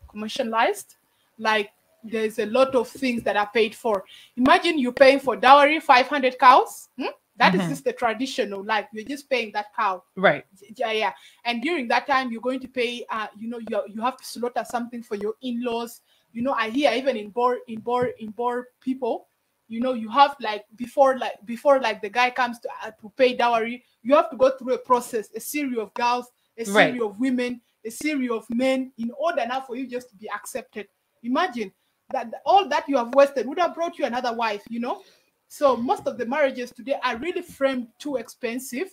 commercialized 0.10 0.95
like 1.38 1.71
there's 2.04 2.39
a 2.39 2.45
lot 2.45 2.75
of 2.75 2.88
things 2.89 3.23
that 3.23 3.38
are 3.38 3.49
paid 3.54 3.73
for 3.73 4.04
imagine 4.36 4.77
you're 4.77 4.91
paying 4.91 5.19
for 5.19 5.36
dowry 5.38 5.80
500 5.80 6.38
cows 6.38 6.89
hmm? 6.97 7.06
That 7.41 7.56
is 7.56 7.62
Mhm. 7.62 7.69
just 7.69 7.84
the 7.84 7.93
traditional 7.93 8.62
life 8.63 8.88
you're 8.93 9.12
just 9.15 9.25
paying 9.30 9.51
that 9.58 9.73
cow 9.75 10.04
Right. 10.15 10.45
yeah 10.82 10.91
yeah 10.91 11.13
and 11.45 11.62
during 11.65 11.88
that 11.89 12.06
time 12.06 12.32
you're 12.32 12.47
going 12.49 12.60
to 12.60 12.67
pay 12.67 12.91
uh 13.10 13.27
you 13.41 13.47
know 13.51 13.60
you, 13.69 13.77
you 13.93 14.01
have 14.01 14.17
to 14.21 14.25
slaughter 14.34 14.63
something 14.75 15.01
for 15.10 15.15
your 15.15 15.34
in-laws 15.41 16.01
You 16.34 16.41
know, 16.45 16.54
I 16.54 16.69
hear 16.69 16.91
even 16.93 17.17
in 17.17 17.30
Bor 17.38 17.60
in 17.67 17.80
Bor 17.82 18.06
in 18.23 18.30
Bor 18.32 18.67
people, 18.80 19.27
you 19.67 19.80
know, 19.84 19.93
you 20.04 20.10
have 20.10 20.36
like 20.39 20.63
before 20.75 21.17
like 21.23 21.38
before 21.45 21.77
like 21.82 21.99
the 22.01 22.10
guy 22.10 22.30
comes 22.32 22.60
to, 22.63 22.69
uh, 22.84 22.91
to 23.01 23.10
pay 23.17 23.32
dowry, 23.36 23.84
you 24.04 24.15
have 24.15 24.30
to 24.32 24.38
go 24.38 24.49
through 24.58 24.73
a 24.75 24.77
process, 24.77 25.27
a 25.36 25.39
series 25.39 25.77
of 25.77 25.93
girls, 25.93 26.27
a 26.58 26.63
series 26.63 27.01
Right. 27.01 27.01
of 27.01 27.19
women, 27.19 27.60
a 27.84 27.91
series 27.91 28.32
of 28.32 28.45
men, 28.49 28.91
in 28.97 29.12
order 29.17 29.43
now 29.45 29.62
for 29.62 29.75
you 29.75 29.86
just 29.88 30.08
to 30.12 30.15
be 30.15 30.30
accepted. 30.30 30.88
Imagine 31.23 31.71
that 32.15 32.32
all 32.45 32.67
that 32.69 32.88
you 32.88 32.97
have 32.97 33.13
wasted 33.13 33.45
would 33.47 33.60
have 33.60 33.73
brought 33.75 33.97
you 33.99 34.06
another 34.06 34.34
wife, 34.34 34.63
you 34.69 34.80
know. 34.80 35.04
So 35.51 35.75
most 35.75 36.07
of 36.07 36.17
the 36.17 36.25
marriages 36.25 36.71
today 36.71 36.95
are 37.03 37.17
really 37.17 37.41
framed 37.41 37.89
too 37.99 38.15
expensive, 38.15 38.87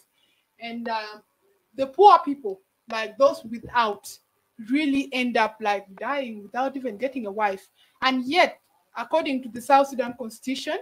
and 0.59 0.89
uh, 0.89 1.21
the 1.77 1.87
poor 1.87 2.19
people, 2.25 2.63
like 2.91 3.17
those 3.17 3.45
without, 3.45 4.13
really 4.69 5.09
end 5.13 5.37
up 5.37 5.59
like 5.61 5.87
dying 6.01 6.43
without 6.43 6.77
even 6.77 6.97
getting 6.97 7.27
a 7.27 7.31
wife. 7.31 7.69
And 8.03 8.25
yet, 8.25 8.59
according 8.97 9.45
to 9.45 9.49
the 9.51 9.63
South 9.63 9.87
Sudan 9.87 10.17
Constitution, 10.19 10.79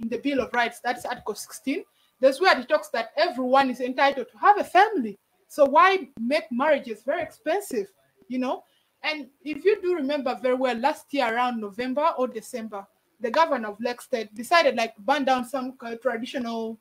in 0.00 0.10
the 0.10 0.18
Bill 0.18 0.40
of 0.42 0.52
Rights, 0.52 0.80
that's 0.84 1.06
Article 1.06 1.34
16, 1.34 1.82
that's 2.20 2.38
where 2.38 2.60
it 2.60 2.68
talks 2.68 2.90
that 2.90 3.12
everyone 3.16 3.70
is 3.70 3.80
entitled 3.80 4.26
to 4.30 4.38
have 4.38 4.60
a 4.60 4.64
family. 4.64 5.18
So 5.48 5.64
why 5.64 6.10
make 6.20 6.44
marriages 6.50 7.04
very 7.04 7.22
expensive? 7.22 7.86
You 8.28 8.40
know, 8.40 8.64
and 9.02 9.28
if 9.42 9.64
you 9.64 9.80
do 9.80 9.94
remember 9.94 10.38
very 10.42 10.56
well, 10.56 10.76
last 10.76 11.06
year 11.14 11.34
around 11.34 11.58
November 11.58 12.12
or 12.18 12.28
December, 12.28 12.86
the 13.20 13.30
governor 13.30 13.68
of 13.68 13.80
Lake 13.80 14.00
State 14.00 14.34
decided 14.34 14.76
like 14.76 14.96
burn 14.98 15.24
down 15.24 15.44
some 15.44 15.74
uh, 15.80 15.94
traditional 15.96 16.78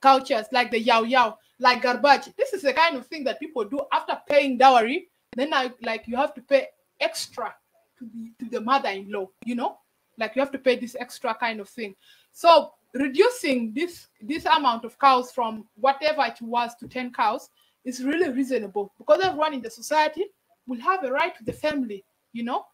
cultures 0.00 0.46
like 0.52 0.70
the 0.70 0.80
yao 0.80 1.02
yao, 1.02 1.38
like 1.58 1.82
garbage. 1.82 2.28
This 2.36 2.52
is 2.52 2.62
the 2.62 2.72
kind 2.72 2.96
of 2.96 3.06
thing 3.06 3.24
that 3.24 3.40
people 3.40 3.64
do 3.64 3.80
after 3.92 4.18
paying 4.28 4.58
dowry. 4.58 5.08
Then 5.34 5.52
I, 5.52 5.72
like 5.82 6.06
you 6.06 6.16
have 6.16 6.34
to 6.34 6.40
pay 6.40 6.68
extra 7.00 7.54
to 7.98 8.04
the 8.04 8.32
to 8.38 8.50
the 8.50 8.60
mother-in-law. 8.60 9.28
You 9.44 9.54
know, 9.54 9.78
like 10.18 10.36
you 10.36 10.40
have 10.40 10.52
to 10.52 10.58
pay 10.58 10.76
this 10.76 10.96
extra 10.98 11.34
kind 11.34 11.60
of 11.60 11.68
thing. 11.68 11.94
So 12.32 12.72
reducing 12.94 13.72
this 13.72 14.08
this 14.20 14.44
amount 14.46 14.84
of 14.84 14.98
cows 14.98 15.32
from 15.32 15.66
whatever 15.76 16.24
it 16.24 16.40
was 16.40 16.74
to 16.76 16.88
10 16.88 17.12
cows 17.12 17.50
is 17.84 18.02
really 18.02 18.30
reasonable 18.30 18.92
because 18.98 19.20
everyone 19.20 19.54
in 19.54 19.62
the 19.62 19.70
society 19.70 20.24
will 20.66 20.80
have 20.80 21.04
a 21.04 21.10
right 21.12 21.36
to 21.36 21.44
the 21.44 21.52
family, 21.52 22.04
you 22.32 22.42
know. 22.42 22.64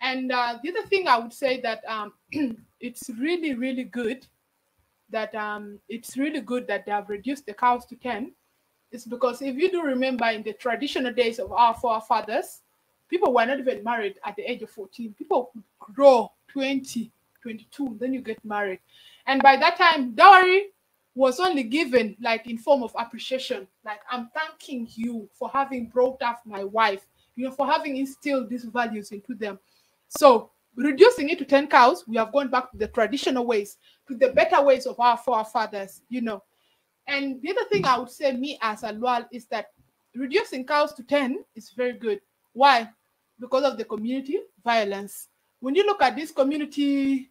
And 0.00 0.30
uh, 0.30 0.58
the 0.62 0.70
other 0.70 0.86
thing 0.88 1.08
I 1.08 1.18
would 1.18 1.32
say 1.32 1.60
that 1.62 1.82
um, 1.86 2.12
it's 2.80 3.10
really, 3.18 3.54
really 3.54 3.84
good 3.84 4.26
that 5.10 5.34
um, 5.34 5.78
it's 5.88 6.16
really 6.16 6.40
good 6.40 6.66
that 6.66 6.84
they 6.84 6.92
have 6.92 7.08
reduced 7.08 7.46
the 7.46 7.54
cows 7.54 7.86
to 7.86 7.96
10 7.96 8.32
is 8.92 9.04
because 9.04 9.42
if 9.42 9.56
you 9.56 9.70
do 9.70 9.82
remember 9.82 10.26
in 10.26 10.42
the 10.42 10.52
traditional 10.54 11.12
days 11.12 11.38
of 11.38 11.52
our 11.52 11.74
forefathers, 11.74 12.62
people 13.08 13.32
were 13.32 13.46
not 13.46 13.58
even 13.58 13.82
married 13.84 14.18
at 14.24 14.36
the 14.36 14.50
age 14.50 14.62
of 14.62 14.70
14. 14.70 15.14
People 15.16 15.52
grow 15.78 16.32
20, 16.48 17.10
22, 17.42 17.96
then 18.00 18.12
you 18.12 18.20
get 18.20 18.44
married. 18.44 18.80
And 19.26 19.42
by 19.42 19.56
that 19.56 19.76
time, 19.76 20.12
dowry 20.12 20.70
was 21.14 21.40
only 21.40 21.62
given 21.62 22.16
like 22.20 22.46
in 22.46 22.58
form 22.58 22.82
of 22.82 22.94
appreciation. 22.98 23.66
Like 23.84 24.00
I'm 24.10 24.28
thanking 24.34 24.88
you 24.94 25.28
for 25.32 25.48
having 25.48 25.86
brought 25.86 26.20
up 26.22 26.42
my 26.44 26.62
wife, 26.64 27.06
you 27.36 27.44
know, 27.44 27.52
for 27.52 27.66
having 27.66 27.96
instilled 27.96 28.50
these 28.50 28.64
values 28.64 29.12
into 29.12 29.34
them. 29.34 29.58
So 30.08 30.50
reducing 30.74 31.30
it 31.30 31.38
to 31.38 31.44
10 31.44 31.68
cows, 31.68 32.04
we 32.06 32.16
have 32.16 32.32
gone 32.32 32.48
back 32.48 32.70
to 32.70 32.76
the 32.76 32.88
traditional 32.88 33.46
ways, 33.46 33.78
to 34.08 34.16
the 34.16 34.28
better 34.30 34.62
ways 34.62 34.86
of 34.86 34.98
our 35.00 35.16
forefathers, 35.16 36.02
you 36.08 36.20
know. 36.20 36.42
And 37.08 37.40
the 37.40 37.50
other 37.50 37.64
thing 37.68 37.86
I 37.86 37.98
would 37.98 38.10
say, 38.10 38.32
me 38.32 38.58
as 38.60 38.82
a 38.82 38.92
Lual, 38.92 39.26
is 39.32 39.46
that 39.46 39.66
reducing 40.14 40.66
cows 40.66 40.92
to 40.94 41.02
10 41.02 41.44
is 41.54 41.70
very 41.70 41.92
good. 41.92 42.20
Why? 42.52 42.88
Because 43.38 43.64
of 43.64 43.78
the 43.78 43.84
community 43.84 44.38
violence. 44.64 45.28
When 45.60 45.74
you 45.74 45.84
look 45.86 46.02
at 46.02 46.16
these 46.16 46.32
community 46.32 47.30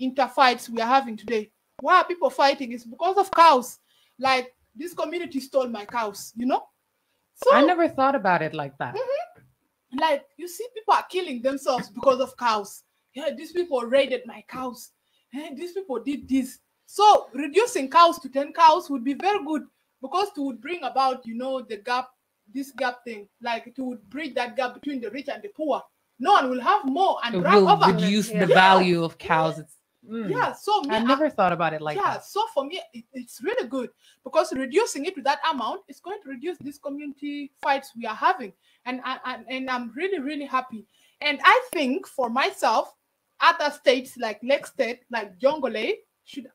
interfights 0.00 0.68
we 0.68 0.80
are 0.80 0.88
having 0.88 1.16
today, 1.16 1.50
why 1.80 1.98
are 1.98 2.04
people 2.04 2.30
fighting? 2.30 2.72
It's 2.72 2.84
because 2.84 3.16
of 3.16 3.30
cows. 3.30 3.78
Like 4.18 4.54
this 4.74 4.94
community 4.94 5.40
stole 5.40 5.68
my 5.68 5.84
cows, 5.84 6.32
you 6.36 6.46
know? 6.46 6.64
So 7.36 7.54
I 7.54 7.62
never 7.62 7.88
thought 7.88 8.14
about 8.14 8.42
it 8.42 8.54
like 8.54 8.76
that. 8.78 8.94
Mm-hmm. 8.94 9.33
Like 10.00 10.24
you 10.36 10.48
see 10.48 10.66
people 10.74 10.94
are 10.94 11.04
killing 11.10 11.42
themselves 11.42 11.88
because 11.90 12.20
of 12.20 12.36
cows. 12.36 12.82
Yeah 13.14 13.30
these 13.36 13.52
people 13.52 13.80
raided 13.82 14.22
my 14.26 14.44
cows. 14.48 14.90
Eh, 15.34 15.50
these 15.56 15.72
people 15.72 15.98
did 16.02 16.28
this. 16.28 16.58
So 16.86 17.28
reducing 17.32 17.90
cows 17.90 18.18
to 18.20 18.28
10 18.28 18.52
cows 18.52 18.90
would 18.90 19.04
be 19.04 19.14
very 19.14 19.44
good 19.44 19.62
because 20.02 20.28
it 20.36 20.40
would 20.40 20.60
bring 20.60 20.82
about 20.84 21.26
you 21.26 21.34
know 21.34 21.62
the 21.62 21.78
gap 21.78 22.08
this 22.52 22.72
gap 22.72 23.04
thing. 23.04 23.28
Like 23.40 23.66
it 23.66 23.74
would 23.78 24.08
bridge 24.10 24.34
that 24.34 24.56
gap 24.56 24.74
between 24.74 25.00
the 25.00 25.10
rich 25.10 25.28
and 25.28 25.42
the 25.42 25.48
poor. 25.48 25.82
No 26.18 26.32
one 26.32 26.50
will 26.50 26.60
have 26.60 26.84
more 26.84 27.18
and 27.24 27.34
It 27.34 27.38
will 27.42 27.68
over 27.68 27.92
reduce 27.92 28.30
Yeah. 28.30 28.44
the 28.44 28.54
value 28.54 29.02
of 29.02 29.18
cows. 29.18 29.58
It's, 29.58 29.76
mm. 30.08 30.30
yeah 30.30 30.52
so 30.52 30.80
me, 30.82 30.94
I 30.94 30.98
never 31.00 31.28
thought 31.30 31.52
about 31.52 31.72
it 31.72 31.80
like 31.82 31.96
yeah, 31.96 32.14
that. 32.14 32.24
so 32.24 32.44
for 32.52 32.64
me, 32.64 32.80
it, 32.92 33.04
it's 33.12 33.42
really 33.42 33.68
good 33.68 33.90
because 34.22 34.52
reducing 34.52 35.04
it 35.06 35.14
to 35.16 35.22
that 35.22 35.40
amount 35.50 35.82
is 35.88 36.00
going 36.00 36.20
to 36.22 36.28
reduce 36.28 36.58
these 36.58 36.78
community 36.78 37.52
fights 37.62 37.92
we 37.96 38.06
are 38.06 38.14
having, 38.14 38.52
and 38.86 39.00
I- 39.04 39.20
and 39.26 39.44
and 39.48 39.70
I'm 39.70 39.92
really 39.94 40.20
really 40.20 40.46
happy. 40.46 40.86
And 41.20 41.40
I 41.44 41.60
think 41.72 42.06
for 42.06 42.28
myself, 42.28 42.92
other 43.40 43.70
states 43.70 44.16
like 44.16 44.40
Lake 44.42 44.66
State, 44.66 45.00
like 45.10 45.38
Jonglei, 45.38 45.94
should 46.24 46.48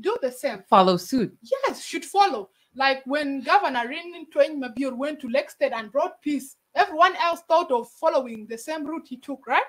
do 0.00 0.16
the 0.20 0.30
same. 0.30 0.64
Follow 0.68 0.96
suit. 0.96 1.36
Yes, 1.42 1.84
should 1.84 2.04
follow. 2.04 2.50
Like 2.76 3.02
when 3.06 3.40
Governor 3.42 3.88
Rin 3.88 4.26
Tueny 4.34 4.58
Mabor 4.58 4.96
went 4.96 5.20
to 5.20 5.28
Lake 5.28 5.50
State 5.50 5.72
and 5.72 5.92
brought 5.92 6.20
peace, 6.20 6.56
everyone 6.74 7.14
else 7.16 7.40
thought 7.46 7.70
of 7.70 7.88
following 7.90 8.46
the 8.48 8.58
same 8.58 8.84
route 8.84 9.06
he 9.08 9.16
took, 9.16 9.46
right? 9.46 9.62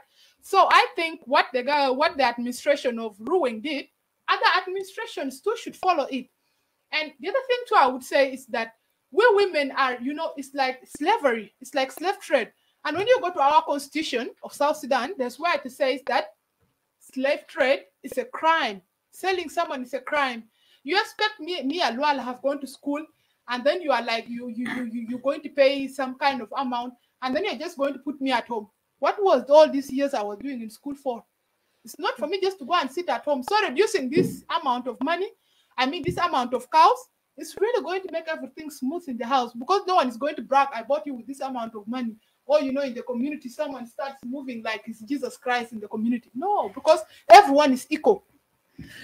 So 0.46 0.68
I 0.70 0.86
think 0.96 1.22
what 1.26 1.48
the 1.54 1.64
what 1.98 2.18
the 2.18 2.24
administration 2.24 3.00
of 3.00 3.18
Ruweng 3.18 3.64
did, 3.64 3.88
other 4.30 4.62
administrations 4.62 5.42
too 5.42 5.56
should 5.58 5.76
follow 5.76 6.04
it. 6.04 6.28
And 6.92 7.12
the 7.20 7.30
other 7.30 7.40
thing 7.48 7.58
too, 7.68 7.76
I 7.76 7.88
would 7.88 8.04
say 8.04 8.34
is 8.34 8.46
that 8.48 8.76
we 9.10 9.28
women 9.32 9.72
are, 9.72 9.98
you 10.00 10.14
know, 10.14 10.34
it's 10.38 10.54
like 10.54 10.82
slavery, 10.86 11.56
it's 11.62 11.74
like 11.74 11.92
slave 11.92 12.20
trade. 12.20 12.52
And 12.86 12.96
when 12.96 13.08
you 13.08 13.20
go 13.22 13.32
to 13.32 13.42
our 13.42 13.64
constitution 13.64 14.30
of 14.44 14.54
South 14.54 14.78
Sudan, 14.78 15.16
there's 15.18 15.40
where 15.40 15.56
it 15.56 15.72
says 15.72 16.02
that 16.06 16.36
slave 17.00 17.48
trade 17.48 17.86
is 18.04 18.16
a 18.20 18.26
crime. 18.26 18.84
Selling 19.10 19.50
someone 19.50 19.82
is 19.82 19.96
a 19.96 20.00
crime. 20.00 20.44
You 20.84 21.00
expect 21.00 21.40
me, 21.40 21.64
me 21.64 21.82
and 21.82 21.98
Lual 21.98 22.24
have 22.24 22.44
gone 22.44 22.62
to 22.62 22.68
school, 22.68 23.04
and 23.50 23.64
then 23.64 23.82
you 23.82 23.92
are 23.92 24.04
like, 24.04 24.30
you, 24.30 24.50
you, 24.50 24.70
you, 24.70 24.84
you, 24.84 25.08
you're 25.10 25.20
going 25.20 25.42
to 25.42 25.50
pay 25.50 25.88
some 25.88 26.20
kind 26.20 26.40
of 26.44 26.54
amount, 26.56 26.94
and 27.24 27.36
then 27.36 27.46
you're 27.46 27.56
just 27.58 27.80
going 27.80 27.94
to 27.94 28.00
put 28.00 28.22
me 28.22 28.32
at 28.32 28.48
home. 28.48 28.68
What 29.06 29.22
was 29.22 29.44
all 29.52 29.70
these 29.70 29.92
years 29.92 30.16
I 30.16 30.24
was 30.24 30.40
doing 30.40 30.64
in 30.64 30.70
school 30.72 30.96
for? 30.96 31.24
It's 31.84 32.00
not 32.00 32.18
for 32.18 32.26
me 32.26 32.42
just 32.42 32.58
to 32.58 32.66
go 32.66 32.74
and 32.74 32.90
sit 32.90 33.08
at 33.08 33.24
home. 33.24 33.44
So 33.44 33.56
reducing 33.62 34.10
this 34.10 34.44
amount 34.60 34.88
of 34.88 34.98
money, 35.04 35.30
I 35.78 35.86
mean 35.86 36.02
this 36.04 36.18
amount 36.18 36.56
of 36.56 36.68
cows, 36.72 36.98
it's 37.38 37.56
really 37.62 37.84
going 37.84 38.02
to 38.02 38.12
make 38.12 38.28
everything 38.28 38.72
smooth 38.72 39.04
in 39.08 39.16
the 39.16 39.28
house 39.28 39.54
because 39.54 39.82
no 39.86 39.94
one 39.94 40.10
is 40.10 40.18
going 40.18 40.36
to 40.38 40.42
brag, 40.42 40.70
I 40.74 40.82
bought 40.82 41.06
you 41.06 41.14
with 41.14 41.28
this 41.28 41.42
amount 41.42 41.76
of 41.76 41.88
money. 41.88 42.16
Or 42.48 42.62
you 42.62 42.74
know, 42.74 42.82
in 42.82 42.96
the 42.96 43.04
community, 43.04 43.48
someone 43.48 43.86
starts 43.86 44.16
moving 44.26 44.64
like 44.64 44.82
it's 44.88 45.02
Jesus 45.02 45.38
Christ 45.38 45.72
in 45.72 45.80
the 45.80 45.88
community. 45.88 46.32
No, 46.34 46.70
because 46.70 47.02
everyone 47.32 47.74
is 47.74 47.86
equal. 47.92 48.24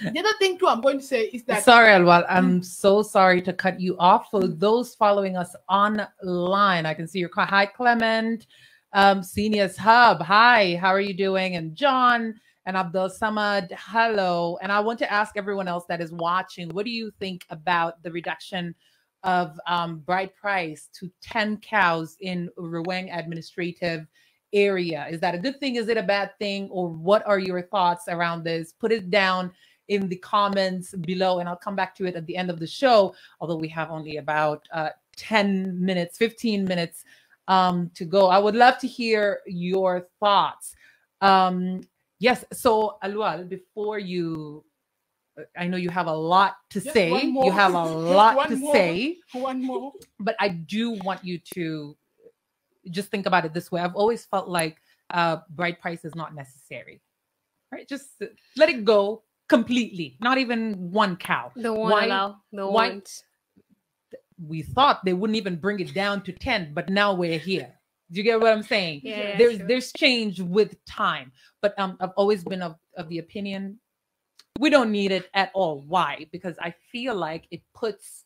The 0.02 0.18
other 0.18 0.36
thing 0.40 0.58
too, 0.58 0.66
I'm 0.66 0.80
going 0.80 0.98
to 0.98 1.04
say 1.04 1.26
is 1.26 1.44
that 1.44 1.62
Sorry, 1.62 1.90
Alwal. 1.90 2.26
I'm 2.28 2.60
so 2.60 3.02
sorry 3.02 3.40
to 3.42 3.52
cut 3.52 3.80
you 3.80 3.96
off. 3.98 4.32
For 4.32 4.48
those 4.48 4.96
following 4.96 5.36
us 5.36 5.54
online, 5.68 6.86
I 6.86 6.92
can 6.92 7.06
see 7.06 7.20
your 7.20 7.30
hi, 7.32 7.66
Clement, 7.66 8.48
um, 8.92 9.22
Seniors 9.22 9.76
Hub. 9.76 10.20
Hi, 10.22 10.76
how 10.76 10.88
are 10.88 11.00
you 11.00 11.14
doing? 11.14 11.56
And 11.56 11.74
John 11.74 12.34
and 12.66 12.76
Abdul 12.76 13.10
Samad. 13.10 13.72
Hello. 13.72 14.58
And 14.62 14.70
I 14.70 14.80
want 14.80 14.98
to 15.00 15.12
ask 15.12 15.36
everyone 15.36 15.68
else 15.68 15.84
that 15.88 16.00
is 16.00 16.12
watching, 16.12 16.68
what 16.70 16.84
do 16.84 16.90
you 16.90 17.10
think 17.18 17.44
about 17.50 18.02
the 18.02 18.12
reduction 18.12 18.74
of 19.24 19.58
um, 19.66 20.00
bride 20.00 20.34
price 20.34 20.88
to 20.98 21.10
10 21.22 21.58
cows 21.58 22.16
in 22.20 22.50
Ruweng 22.58 23.16
administrative 23.16 24.06
area? 24.52 25.06
Is 25.10 25.20
that 25.20 25.34
a 25.34 25.38
good 25.38 25.58
thing? 25.58 25.76
Is 25.76 25.88
it 25.88 25.96
a 25.96 26.02
bad 26.02 26.36
thing? 26.38 26.68
Or 26.70 26.88
what 26.88 27.26
are 27.26 27.38
your 27.38 27.62
thoughts 27.62 28.04
around 28.08 28.44
this? 28.44 28.72
Put 28.72 28.92
it 28.92 29.10
down 29.10 29.52
in 29.88 30.08
the 30.08 30.16
comments 30.16 30.94
below 30.94 31.38
and 31.38 31.48
I'll 31.48 31.56
come 31.56 31.76
back 31.76 31.94
to 31.96 32.06
it 32.06 32.14
at 32.14 32.26
the 32.26 32.36
end 32.36 32.50
of 32.50 32.60
the 32.60 32.66
show, 32.66 33.14
although 33.40 33.56
we 33.56 33.68
have 33.68 33.90
only 33.90 34.18
about 34.18 34.66
uh, 34.72 34.90
10 35.16 35.84
minutes, 35.84 36.18
15 36.18 36.64
minutes 36.64 37.04
um, 37.48 37.90
to 37.94 38.04
go. 38.04 38.28
I 38.28 38.38
would 38.38 38.54
love 38.54 38.78
to 38.78 38.86
hear 38.86 39.40
your 39.46 40.06
thoughts. 40.20 40.74
Um, 41.20 41.82
yes, 42.18 42.44
so 42.52 42.98
Alwal, 43.04 43.48
before 43.48 43.98
you, 43.98 44.64
I 45.56 45.66
know 45.66 45.76
you 45.76 45.90
have 45.90 46.06
a 46.06 46.14
lot 46.14 46.56
to 46.70 46.80
Just 46.80 46.92
say. 46.94 47.10
one 47.10 47.32
more. 47.32 47.44
You 47.46 47.52
have 47.52 47.74
a 47.74 47.84
lot 47.84 48.36
one 48.36 48.48
to 48.50 48.56
more. 48.56 48.74
say, 48.74 49.18
one 49.32 49.62
more. 49.62 49.92
but 50.20 50.36
I 50.40 50.48
do 50.48 50.92
want 51.04 51.24
you 51.24 51.38
to 51.54 51.96
just 52.90 53.10
think 53.10 53.26
about 53.26 53.44
it 53.44 53.54
this 53.54 53.70
way. 53.70 53.80
I've 53.80 53.94
always 53.94 54.24
felt 54.24 54.48
like 54.48 54.78
uh, 55.10 55.38
bride 55.50 55.80
price 55.80 56.04
is 56.04 56.14
not 56.14 56.34
necessary, 56.34 57.00
right? 57.70 57.88
Just 57.88 58.20
let 58.56 58.68
it 58.68 58.84
go 58.84 59.22
completely, 59.48 60.16
not 60.20 60.38
even 60.38 60.90
one 60.90 61.16
cow. 61.16 61.52
The 61.54 61.72
one 61.72 61.90
Why- 61.92 62.04
allow 62.06 62.36
the 62.52 62.66
why- 62.66 62.88
one. 62.90 63.02
We 64.44 64.62
thought 64.62 65.04
they 65.04 65.12
wouldn't 65.12 65.36
even 65.36 65.56
bring 65.56 65.80
it 65.80 65.94
down 65.94 66.22
to 66.22 66.32
10, 66.32 66.74
but 66.74 66.88
now 66.88 67.14
we're 67.14 67.38
here. 67.38 67.72
Do 68.10 68.18
you 68.18 68.24
get 68.24 68.40
what 68.40 68.52
I'm 68.52 68.62
saying? 68.62 69.00
Yeah, 69.04 69.38
there's 69.38 69.56
sure. 69.56 69.66
there's 69.66 69.92
change 69.92 70.40
with 70.40 70.84
time, 70.84 71.32
but 71.62 71.78
um, 71.78 71.96
I've 72.00 72.10
always 72.16 72.44
been 72.44 72.60
of, 72.60 72.76
of 72.96 73.08
the 73.08 73.18
opinion 73.18 73.78
we 74.58 74.70
don't 74.70 74.92
need 74.92 75.12
it 75.12 75.28
at 75.34 75.50
all. 75.54 75.82
Why? 75.86 76.26
Because 76.30 76.56
I 76.60 76.74
feel 76.90 77.14
like 77.14 77.46
it 77.50 77.62
puts 77.74 78.24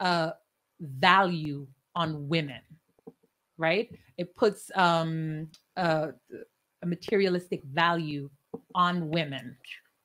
uh 0.00 0.32
value 0.80 1.66
on 1.94 2.28
women, 2.28 2.60
right? 3.56 3.90
It 4.16 4.34
puts 4.36 4.70
um 4.74 5.48
uh, 5.76 6.08
a 6.82 6.86
materialistic 6.86 7.62
value 7.64 8.30
on 8.74 9.08
women. 9.08 9.56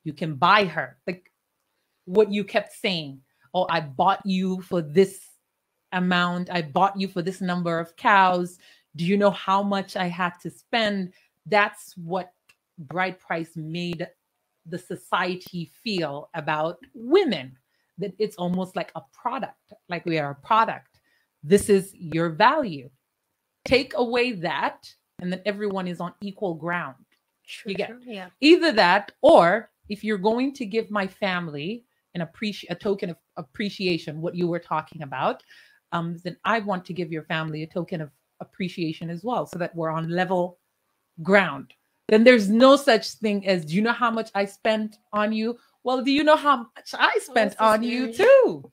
You 0.03 0.13
can 0.13 0.35
buy 0.35 0.65
her, 0.65 0.97
like 1.07 1.31
what 2.05 2.31
you 2.31 2.43
kept 2.43 2.73
saying. 2.73 3.21
Oh, 3.53 3.67
I 3.69 3.81
bought 3.81 4.25
you 4.25 4.61
for 4.61 4.81
this 4.81 5.19
amount. 5.93 6.49
I 6.51 6.61
bought 6.61 6.99
you 6.99 7.07
for 7.07 7.21
this 7.21 7.41
number 7.41 7.79
of 7.79 7.95
cows. 7.95 8.57
Do 8.95 9.05
you 9.05 9.17
know 9.17 9.31
how 9.31 9.63
much 9.63 9.95
I 9.95 10.07
had 10.07 10.33
to 10.41 10.49
spend? 10.49 11.13
That's 11.45 11.95
what 11.97 12.33
Bride 12.77 13.19
Price 13.19 13.51
made 13.55 14.07
the 14.65 14.77
society 14.77 15.71
feel 15.83 16.29
about 16.33 16.77
women. 16.93 17.57
That 17.99 18.13
it's 18.17 18.35
almost 18.37 18.75
like 18.75 18.91
a 18.95 19.01
product, 19.13 19.73
like 19.87 20.05
we 20.05 20.17
are 20.17 20.31
a 20.31 20.35
product. 20.47 20.99
This 21.43 21.69
is 21.69 21.93
your 21.95 22.29
value. 22.29 22.89
Take 23.65 23.93
away 23.95 24.31
that, 24.33 24.91
and 25.19 25.31
then 25.31 25.41
everyone 25.45 25.87
is 25.87 25.99
on 25.99 26.13
equal 26.21 26.55
ground. 26.55 26.95
True, 27.45 27.71
You 27.71 27.77
get- 27.77 27.91
yeah. 28.05 28.29
Either 28.41 28.71
that, 28.71 29.11
or 29.21 29.69
if 29.89 30.03
you're 30.03 30.17
going 30.17 30.53
to 30.53 30.65
give 30.65 30.89
my 30.89 31.05
family 31.07 31.85
an 32.15 32.21
appreci- 32.25 32.69
a 32.69 32.75
token 32.75 33.09
of 33.11 33.17
appreciation, 33.37 34.21
what 34.21 34.35
you 34.35 34.47
were 34.47 34.59
talking 34.59 35.01
about, 35.03 35.43
um, 35.93 36.17
then 36.23 36.35
I 36.43 36.59
want 36.59 36.85
to 36.85 36.93
give 36.93 37.11
your 37.11 37.23
family 37.23 37.63
a 37.63 37.67
token 37.67 38.01
of 38.01 38.09
appreciation 38.41 39.09
as 39.09 39.23
well, 39.23 39.45
so 39.45 39.57
that 39.59 39.73
we're 39.75 39.89
on 39.91 40.09
level 40.09 40.57
ground. 41.21 41.73
Then 42.09 42.23
there's 42.25 42.49
no 42.49 42.75
such 42.75 43.11
thing 43.11 43.47
as, 43.47 43.63
do 43.63 43.75
you 43.75 43.81
know 43.81 43.93
how 43.93 44.11
much 44.11 44.29
I 44.35 44.43
spent 44.45 44.97
on 45.13 45.31
you? 45.31 45.57
Well, 45.83 46.03
do 46.03 46.11
you 46.11 46.23
know 46.23 46.35
how 46.35 46.57
much 46.75 46.93
I 46.93 47.17
spent 47.21 47.51
that's 47.51 47.61
on 47.61 47.83
you 47.83 48.11
too? 48.13 48.71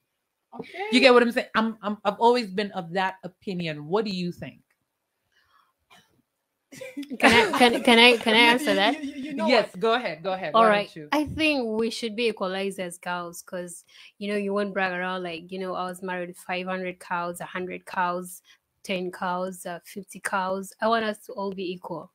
Okay. 0.59 0.85
You 0.93 0.99
get 0.99 1.14
what 1.14 1.23
I'm 1.23 1.31
saying? 1.31 1.47
I'm, 1.55 1.77
I'm 1.83 1.99
I've 2.05 2.18
always 2.18 2.49
been 2.51 2.73
of 2.73 2.93
that 2.95 3.16
opinion. 3.23 3.87
What 3.87 4.05
do 4.05 4.11
you 4.11 4.33
think? 4.33 4.61
Can 7.21 7.33
I 7.33 7.59
can, 7.59 7.83
can 7.83 7.99
I 7.99 8.16
can 8.16 8.35
I 8.35 8.39
answer 8.55 8.75
that? 8.75 9.03
you- 9.05 9.14
you 9.14 9.20
know 9.35 9.47
yes, 9.47 9.70
what? 9.72 9.81
go 9.81 9.93
ahead. 9.95 10.22
Go 10.22 10.33
ahead. 10.33 10.53
All 10.55 10.64
right. 10.64 10.95
you? 10.95 11.09
I 11.12 11.24
think 11.24 11.66
we 11.66 11.91
should 11.91 12.16
be 12.16 12.28
equalized 12.28 12.78
as 12.81 12.99
cows 12.99 13.43
because, 13.43 13.85
you 14.18 14.31
know, 14.31 14.37
you 14.37 14.53
won't 14.53 14.74
brag 14.74 14.93
around 14.93 15.22
like, 15.22 15.51
you 15.51 15.59
know, 15.59 15.74
I 15.74 15.85
was 15.85 16.03
married 16.03 16.37
500 16.37 16.99
cows, 16.99 17.41
100 17.41 17.87
cows, 17.87 18.43
10 18.85 19.11
cows, 19.12 19.66
uh, 19.66 19.81
50 19.85 20.20
cows. 20.20 20.72
I 20.81 20.89
want 20.89 21.05
us 21.05 21.18
to 21.26 21.33
all 21.33 21.53
be 21.53 21.72
equal. 21.72 22.11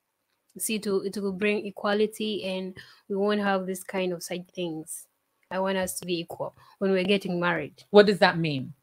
See, 0.57 0.79
to, 0.79 1.01
it 1.01 1.17
will 1.17 1.33
bring 1.33 1.65
equality 1.65 2.45
and 2.45 2.77
we 3.09 3.15
won't 3.15 3.41
have 3.41 3.65
this 3.65 3.83
kind 3.83 4.13
of 4.13 4.23
side 4.23 4.49
things. 4.51 5.07
I 5.51 5.59
want 5.59 5.77
us 5.77 5.99
to 5.99 6.05
be 6.05 6.19
equal 6.19 6.55
when 6.79 6.91
we're 6.91 7.03
getting 7.03 7.39
married. 7.39 7.83
What 7.91 8.05
does 8.05 8.19
that 8.19 8.37
mean? 8.37 8.73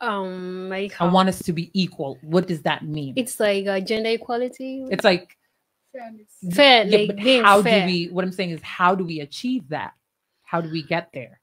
Um, 0.00 0.70
like 0.70 0.98
I 0.98 1.06
want 1.06 1.28
us 1.28 1.42
to 1.42 1.52
be 1.52 1.70
equal. 1.74 2.16
What 2.22 2.46
does 2.46 2.62
that 2.62 2.84
mean? 2.84 3.12
it's 3.16 3.38
like 3.38 3.66
uh, 3.66 3.80
gender 3.80 4.10
equality. 4.10 4.86
It's 4.90 5.04
like 5.04 5.36
Fairness. 5.92 6.32
fair, 6.54 6.84
yeah, 6.86 6.96
like 6.98 7.06
but 7.08 7.16
being 7.16 7.42
how 7.42 7.62
fair. 7.62 7.80
do 7.80 7.92
we? 7.92 8.08
What 8.08 8.24
I'm 8.24 8.32
saying 8.32 8.50
is, 8.50 8.62
how 8.62 8.94
do 8.94 9.04
we 9.04 9.20
achieve 9.20 9.68
that? 9.70 9.92
How 10.42 10.60
do 10.60 10.70
we 10.70 10.82
get 10.82 11.10
there? 11.12 11.40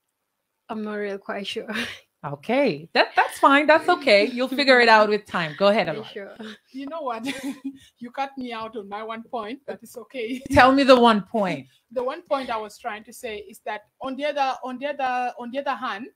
I'm 0.69 0.83
not 0.83 0.95
really 0.95 1.17
quite 1.17 1.47
sure. 1.47 1.67
Okay, 2.25 2.89
that 2.93 3.09
that's 3.15 3.37
fine. 3.37 3.67
That's 3.67 3.87
okay. 3.87 4.25
You'll 4.25 4.47
figure 4.47 4.79
it 4.79 4.89
out 4.89 5.07
with 5.07 5.25
time. 5.27 5.55
Go 5.57 5.67
ahead, 5.67 5.85
Quite 5.85 5.97
Alon. 5.97 6.09
sure. 6.11 6.35
You 6.71 6.87
know 6.87 7.01
what? 7.01 7.23
you 7.99 8.09
cut 8.11 8.31
me 8.37 8.51
out 8.51 8.75
on 8.75 8.89
my 8.89 9.03
one 9.03 9.21
point. 9.23 9.59
That 9.67 9.79
is 9.83 9.95
okay. 9.95 10.41
Tell 10.51 10.71
me 10.71 10.81
the 10.83 10.99
one 10.99 11.21
point. 11.21 11.67
the 11.91 12.03
one 12.03 12.23
point 12.23 12.49
I 12.49 12.57
was 12.57 12.77
trying 12.79 13.03
to 13.05 13.13
say 13.13 13.37
is 13.47 13.61
that 13.65 13.81
on 14.01 14.15
the 14.15 14.25
other 14.25 14.55
on 14.63 14.79
the 14.79 14.87
other 14.87 15.31
on 15.39 15.51
the 15.51 15.59
other 15.59 15.75
hand, 15.75 16.07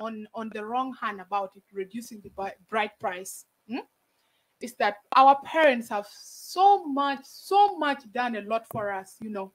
on 0.00 0.26
on 0.34 0.50
the 0.52 0.64
wrong 0.66 0.92
hand 1.00 1.20
about 1.20 1.52
it 1.54 1.62
reducing 1.72 2.20
the 2.20 2.30
bride 2.68 2.92
price, 2.98 3.44
hmm, 3.68 3.86
is 4.60 4.74
that 4.74 4.96
our 5.14 5.38
parents 5.44 5.88
have 5.88 6.06
so 6.10 6.84
much 6.84 7.20
so 7.24 7.76
much 7.76 8.02
done 8.12 8.36
a 8.36 8.42
lot 8.42 8.66
for 8.72 8.92
us. 8.92 9.16
You 9.20 9.30
know, 9.30 9.52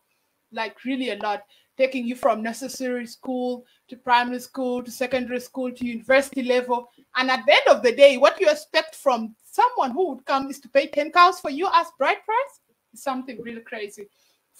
like 0.51 0.83
really 0.85 1.11
a 1.11 1.17
lot, 1.17 1.43
taking 1.77 2.05
you 2.05 2.15
from 2.15 2.41
necessary 2.43 3.07
school 3.07 3.65
to 3.87 3.95
primary 3.97 4.39
school 4.39 4.83
to 4.83 4.91
secondary 4.91 5.39
school 5.39 5.71
to 5.71 5.85
university 5.85 6.43
level, 6.43 6.89
and 7.15 7.29
at 7.29 7.45
the 7.45 7.53
end 7.53 7.77
of 7.77 7.83
the 7.83 7.95
day, 7.95 8.17
what 8.17 8.39
you 8.39 8.49
expect 8.49 8.95
from 8.95 9.35
someone 9.43 9.91
who 9.91 10.09
would 10.09 10.25
come 10.25 10.49
is 10.49 10.59
to 10.59 10.69
pay 10.69 10.87
ten 10.87 11.11
cows 11.11 11.39
for 11.39 11.49
you 11.49 11.67
as 11.73 11.87
bride 11.97 12.23
price. 12.25 12.61
It's 12.93 13.03
something 13.03 13.41
really 13.41 13.61
crazy 13.61 14.07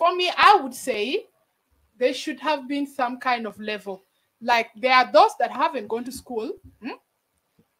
for 0.01 0.15
me, 0.15 0.31
I 0.35 0.59
would 0.61 0.73
say 0.73 1.25
there 1.99 2.13
should 2.13 2.39
have 2.39 2.67
been 2.67 2.87
some 2.87 3.19
kind 3.19 3.45
of 3.45 3.59
level. 3.59 4.03
Like 4.41 4.69
there 4.75 4.95
are 4.95 5.11
those 5.11 5.31
that 5.39 5.51
haven't 5.51 5.89
gone 5.89 6.03
to 6.05 6.11
school. 6.11 6.51
hmm? 6.81 6.97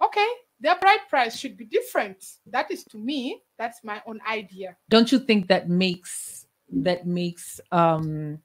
Okay, 0.04 0.28
their 0.62 0.78
bride 0.80 1.00
price 1.10 1.36
should 1.38 1.58
be 1.58 1.66
different. 1.66 2.24
That 2.46 2.70
is 2.72 2.84
to 2.86 2.98
me, 2.98 3.42
that's 3.58 3.84
my 3.84 4.02
own 4.06 4.20
idea. 4.30 4.78
Don't 4.90 5.12
you 5.12 5.20
think 5.20 5.48
that 5.48 5.68
makes 5.70 6.46
that 6.72 7.06
makes 7.06 7.60
um 7.72 8.40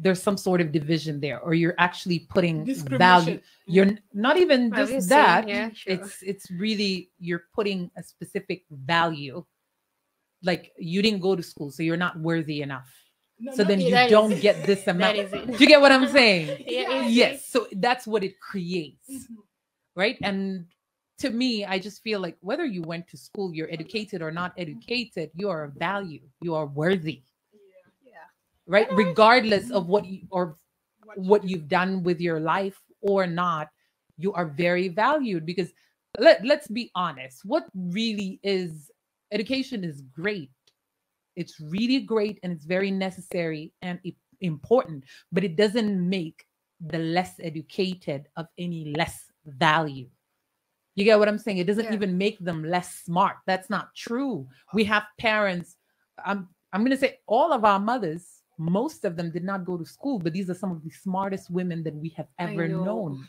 there's 0.00 0.22
some 0.22 0.36
sort 0.36 0.60
of 0.60 0.70
division 0.72 1.20
there, 1.20 1.40
or 1.40 1.54
you're 1.54 1.74
actually 1.78 2.20
putting 2.20 2.64
value? 2.86 3.40
You're 3.66 3.98
not 4.14 4.36
even 4.38 4.72
Obviously, 4.72 4.94
just 4.96 5.08
that. 5.10 5.48
yeah, 5.48 5.70
sure. 5.74 5.92
It's 5.94 6.22
it's 6.22 6.50
really 6.50 7.10
you're 7.18 7.44
putting 7.54 7.90
a 7.96 8.02
specific 8.02 8.64
value. 8.70 9.44
Like 10.42 10.72
you 10.78 11.02
didn't 11.02 11.20
go 11.20 11.34
to 11.34 11.42
school, 11.42 11.70
so 11.70 11.82
you're 11.82 11.96
not 11.96 12.18
worthy 12.20 12.62
enough. 12.62 12.88
No, 13.40 13.52
so 13.54 13.62
no, 13.62 13.68
then 13.68 13.80
Yeah, 13.80 13.86
you 13.86 13.94
that 13.94 14.06
is 14.06 14.10
don't 14.10 14.32
it. 14.32 14.40
get 14.40 14.66
this 14.66 14.86
amount. 14.92 15.16
is 15.18 15.32
it. 15.32 15.46
Do 15.46 15.58
you 15.58 15.66
get 15.66 15.80
what 15.80 15.90
I'm 15.92 16.08
saying? 16.08 16.64
Yeah, 16.66 17.06
yes. 17.08 17.46
So 17.46 17.66
that's 17.72 18.06
what 18.06 18.22
it 18.22 18.38
creates, 18.40 19.10
Mhm. 19.10 19.42
right? 19.96 20.16
And 20.22 20.66
to 21.18 21.30
me, 21.30 21.64
I 21.64 21.78
just 21.78 22.02
feel 22.02 22.20
like 22.20 22.36
whether 22.40 22.64
you 22.64 22.82
went 22.82 23.08
to 23.08 23.16
school, 23.16 23.52
you're 23.54 23.70
educated 23.72 24.22
or 24.22 24.30
not 24.30 24.52
educated, 24.56 25.30
you 25.34 25.48
are 25.50 25.64
of 25.64 25.72
value. 25.74 26.22
You 26.40 26.54
are 26.54 26.66
worthy, 26.66 27.22
Yeah. 28.04 28.12
right? 28.66 28.88
Regardless 28.92 29.70
of 29.70 29.88
what 29.88 30.06
you 30.06 30.26
or 30.30 30.56
What- 31.04 31.18
what 31.18 31.44
you've 31.44 31.68
done 31.68 32.02
with 32.02 32.20
your 32.20 32.38
life 32.38 32.78
or 33.00 33.26
not, 33.26 33.68
you 34.16 34.32
are 34.32 34.46
very 34.46 34.88
valued 34.88 35.46
because 35.46 35.72
let, 36.18 36.44
let's 36.44 36.68
be 36.68 36.90
honest, 36.94 37.44
what 37.44 37.68
really 37.74 38.40
is 38.42 38.90
education 39.32 39.84
is 39.84 40.02
great. 40.02 40.50
It's 41.36 41.60
really 41.60 42.00
great 42.00 42.38
and 42.42 42.52
it's 42.52 42.64
very 42.64 42.90
necessary 42.90 43.72
and 43.82 44.00
important, 44.40 45.04
but 45.32 45.44
it 45.44 45.56
doesn't 45.56 46.08
make 46.08 46.46
the 46.80 46.98
less 46.98 47.40
educated 47.40 48.28
of 48.36 48.46
any 48.58 48.92
less 48.96 49.30
value. 49.46 50.08
You 50.98 51.04
get 51.06 51.18
what 51.20 51.28
I'm 51.28 51.38
saying? 51.38 51.58
It 51.58 51.68
doesn't 51.68 51.86
Yeah. 51.86 51.94
even 51.94 52.18
make 52.18 52.38
them 52.40 52.64
less 52.64 52.94
smart. 53.06 53.38
That's 53.46 53.70
not 53.70 53.94
true. 53.96 54.48
We 54.74 54.84
have 54.86 55.04
parents. 55.18 55.76
I'm 56.24 56.48
I'm 56.74 56.84
gonna 56.84 56.98
say 56.98 57.20
all 57.28 57.52
of 57.54 57.64
our 57.64 57.80
mothers, 57.80 58.42
most 58.58 59.06
of 59.06 59.16
them 59.16 59.32
did 59.32 59.44
not 59.44 59.66
go 59.66 59.78
to 59.78 59.86
school, 59.86 60.20
but 60.20 60.34
these 60.34 60.50
are 60.50 60.54
some 60.54 60.72
of 60.72 60.84
the 60.84 60.90
smartest 60.90 61.50
women 61.50 61.84
that 61.84 61.96
we 61.96 62.10
have 62.18 62.28
ever 62.38 62.68
know. 62.68 62.68
known. 62.68 63.28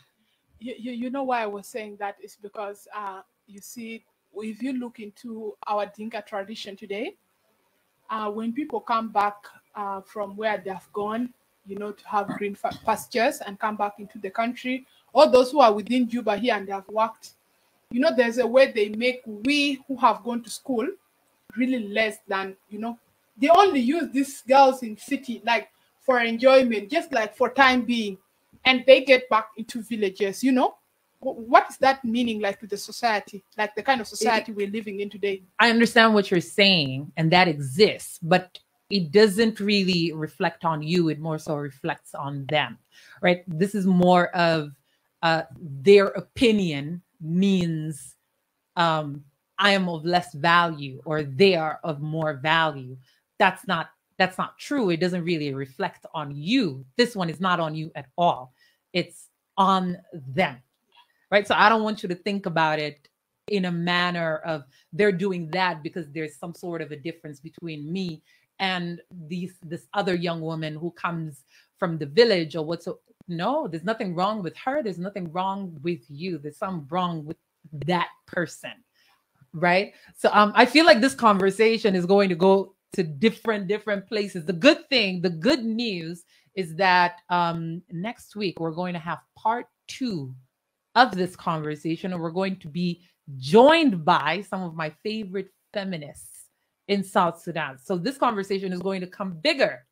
you, 0.59 0.76
you, 0.80 0.93
you 0.93 1.11
know 1.11 1.24
why 1.24 1.43
I 1.43 1.47
was 1.47 1.67
saying 1.67 1.97
that 1.99 2.17
is 2.24 2.38
because 2.41 2.88
uh, 2.95 3.22
you 3.47 3.61
see, 3.61 4.05
if 4.36 4.63
you 4.63 4.74
look 4.74 4.99
into 4.99 5.55
our 5.67 5.88
Dinka 5.88 6.24
tradition 6.28 6.78
today, 6.78 7.15
uh, 8.09 8.30
when 8.32 8.53
people 8.53 8.82
come 8.82 9.09
back 9.09 9.36
uh, 9.76 10.01
from 10.01 10.36
where 10.38 10.57
they 10.63 10.72
have 10.72 10.91
gone, 10.93 11.34
you 11.67 11.78
know, 11.78 11.91
to 11.91 12.07
have 12.09 12.28
green 12.38 12.57
pastures 12.86 13.41
and 13.45 13.59
come 13.59 13.78
back 13.78 13.93
into 13.99 14.20
the 14.20 14.30
country, 14.32 14.88
or 15.13 15.28
those 15.30 15.51
who 15.51 15.59
are 15.61 15.74
within 15.74 16.09
Juba 16.09 16.38
here 16.38 16.55
and 16.55 16.67
they 16.67 16.74
have 16.74 16.88
worked, 16.89 17.34
you 17.92 18.00
know, 18.00 18.12
there's 18.16 18.38
a 18.38 18.48
way 18.48 18.72
they 18.72 18.90
make 18.90 19.22
we 19.26 19.84
who 19.88 19.98
have 19.98 20.24
gone 20.24 20.44
to 20.44 20.50
school 20.50 20.88
really 21.56 21.88
less 21.90 22.18
than, 22.28 22.56
you 22.70 22.80
know, 22.80 22.98
they 23.38 23.50
only 23.50 23.80
use 23.80 24.12
these 24.12 24.42
girls 24.42 24.84
in 24.84 24.98
city 24.98 25.42
like 25.46 25.70
for 26.02 26.20
enjoyment, 26.20 26.90
just 26.90 27.12
like 27.12 27.36
for 27.36 27.50
time 27.50 27.82
being 27.84 28.18
and 28.66 28.84
they 28.86 29.02
get 29.02 29.30
back 29.30 29.50
into 29.58 29.82
villages 29.82 30.44
you 30.44 30.52
know 30.52 30.76
what 31.22 31.66
is 31.70 31.78
that 31.78 32.04
meaning 32.06 32.40
like 32.40 32.60
to 32.60 32.68
the 32.68 32.78
society 32.78 33.44
like 33.58 33.76
the 33.76 33.84
kind 33.84 34.00
of 34.00 34.08
society 34.08 34.52
we're 34.54 34.70
living 34.70 35.02
in 35.02 35.10
today 35.10 35.42
I 35.60 35.70
understand 35.70 36.14
what 36.14 36.32
you're 36.32 36.40
saying, 36.40 37.12
and 37.18 37.30
that 37.32 37.48
exists, 37.50 38.20
but 38.22 38.58
it 38.90 39.12
doesn't 39.12 39.60
really 39.60 40.14
reflect 40.14 40.64
on 40.64 40.82
you. 40.82 41.10
It 41.10 41.20
more 41.20 41.38
so 41.38 41.56
reflects 41.56 42.16
on 42.16 42.46
them, 42.46 42.78
right? 43.22 43.44
This 43.48 43.76
is 43.76 43.86
more 43.86 44.28
of 44.30 44.72
uh, 45.22 45.44
their 45.60 46.08
opinion 46.08 47.02
means 47.22 48.15
um, 48.76 49.24
I 49.57 49.72
am 49.72 49.89
of 49.89 50.05
less 50.05 50.34
value, 50.34 51.01
or 51.05 51.24
they 51.24 51.55
are 51.55 51.80
of 51.84 52.01
more 52.01 52.36
value. 52.36 52.97
That's 53.38 53.67
not 53.67 53.89
that's 54.17 54.38
not 54.38 54.57
true. 54.57 54.89
It 54.89 54.99
doesn't 54.99 55.24
really 55.24 55.53
reflect 55.53 56.05
on 56.13 56.36
you. 56.36 56.86
This 56.97 57.15
one 57.15 57.30
is 57.30 57.39
not 57.39 57.59
on 57.59 57.74
you 57.74 57.89
at 57.95 58.07
all. 58.17 58.53
It's 58.91 59.30
on 59.57 59.97
them, 60.13 60.57
right? 61.32 61.47
So 61.47 61.55
I 61.55 61.70
don't 61.70 61.84
want 61.84 62.03
you 62.03 62.09
to 62.09 62.15
think 62.15 62.45
about 62.45 62.80
it 62.80 63.07
in 63.47 63.65
a 63.65 63.72
manner 63.72 64.38
of 64.45 64.63
they're 64.93 65.11
doing 65.11 65.49
that 65.51 65.84
because 65.84 66.09
there's 66.11 66.36
some 66.36 66.53
sort 66.53 66.82
of 66.82 66.91
a 66.91 66.95
difference 66.95 67.39
between 67.39 67.91
me 67.91 68.22
and 68.59 69.01
these 69.28 69.53
this 69.63 69.88
other 69.93 70.15
young 70.15 70.41
woman 70.41 70.76
who 70.76 70.91
comes 70.91 71.43
from 71.78 71.97
the 71.97 72.05
village 72.05 72.55
or 72.55 72.65
what's 72.65 72.88
no 73.30 73.68
there's 73.68 73.84
nothing 73.84 74.16
wrong 74.16 74.44
with 74.44 74.56
her 74.58 74.82
there's 74.84 75.00
nothing 75.00 75.32
wrong 75.32 75.78
with 75.84 76.02
you 76.10 76.38
there's 76.38 76.58
something 76.58 76.88
wrong 76.90 77.26
with 77.26 77.38
that 77.86 78.10
person 78.28 78.74
right? 79.54 79.94
So 80.16 80.30
um 80.34 80.52
i 80.56 80.66
feel 80.66 80.86
like 80.86 81.02
this 81.02 81.16
conversation 81.16 81.96
is 81.96 82.06
going 82.06 82.30
to 82.30 82.36
go 82.36 82.76
to 82.94 83.04
different 83.04 83.68
different 83.68 84.08
places. 84.08 84.46
The 84.46 84.54
good 84.54 84.88
thing 84.90 85.22
the 85.22 85.30
good 85.30 85.64
news 85.64 86.24
is 86.56 86.76
that 86.76 87.22
um 87.30 87.82
next 87.92 88.36
week 88.36 88.60
we're 88.60 88.72
going 88.72 88.94
to 88.94 89.00
have 89.00 89.20
part 89.38 89.68
two 89.88 90.34
of 90.96 91.16
this 91.16 91.36
conversation 91.36 92.14
and 92.14 92.22
we're 92.22 92.32
going 92.32 92.58
to 92.58 92.68
be 92.68 93.02
joined 93.38 94.04
by 94.04 94.42
some 94.42 94.64
of 94.64 94.76
my 94.76 94.92
favorite 95.04 95.50
feminists 95.74 96.46
in 96.88 97.04
south 97.04 97.42
sudan. 97.42 97.78
So 97.78 97.98
this 97.98 98.18
conversation 98.18 98.74
is 98.74 98.80
going 98.80 99.02
to 99.02 99.08
come 99.08 99.34
bigger 99.42 99.86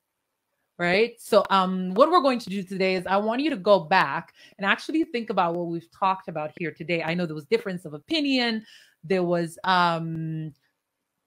right? 0.77 1.13
So 1.19 1.43
um 1.49 1.93
what 1.93 2.11
we're 2.11 2.21
going 2.21 2.39
to 2.39 2.49
do 2.49 2.63
today 2.63 2.95
is 2.95 3.05
i 3.07 3.17
want 3.17 3.41
you 3.41 3.49
to 3.49 3.57
go 3.57 3.79
back 3.79 4.33
and 4.57 4.65
actually 4.65 5.03
think 5.05 5.29
about 5.29 5.55
what 5.55 5.67
we've 5.67 5.89
talked 5.91 6.27
about 6.27 6.51
here 6.59 6.71
today. 6.71 7.03
I 7.03 7.13
know 7.13 7.25
there 7.25 7.35
was 7.35 7.45
difference 7.45 7.85
of 7.85 7.93
opinion. 7.93 8.65
There 9.03 9.23
was 9.23 9.57
um 9.63 10.53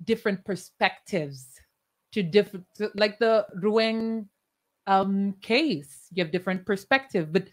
different 0.05 0.45
perspectives 0.45 1.47
to 2.13 2.23
different 2.23 2.67
like 2.95 3.19
the 3.19 3.47
Ruweng 3.63 4.27
um 4.87 5.35
case. 5.43 6.09
You 6.13 6.25
have 6.25 6.33
different 6.33 6.65
perspective 6.67 7.33
but 7.33 7.49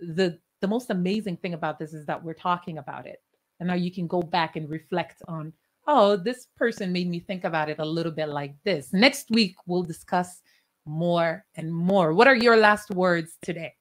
the 0.00 0.38
the 0.60 0.68
most 0.68 0.90
amazing 0.90 1.36
thing 1.38 1.54
about 1.54 1.78
this 1.78 1.92
is 1.92 2.06
that 2.06 2.22
we're 2.22 2.34
talking 2.34 2.78
about 2.78 3.06
it. 3.06 3.20
And 3.60 3.66
now 3.68 3.74
you 3.74 3.92
can 3.92 4.06
go 4.06 4.22
back 4.22 4.56
and 4.56 4.68
reflect 4.70 5.22
on 5.28 5.52
oh 5.86 6.16
this 6.16 6.46
person 6.56 6.92
made 6.92 7.08
me 7.08 7.20
think 7.20 7.44
about 7.44 7.68
it 7.68 7.78
a 7.78 7.84
little 7.84 8.12
bit 8.12 8.28
like 8.28 8.54
this. 8.64 8.92
Next 8.92 9.30
week 9.30 9.56
we'll 9.66 9.82
discuss 9.82 10.40
more 10.84 11.44
and 11.56 11.72
more. 11.72 12.12
What 12.12 12.26
are 12.26 12.36
your 12.36 12.56
last 12.56 12.90
words 12.90 13.36
today? 13.42 13.74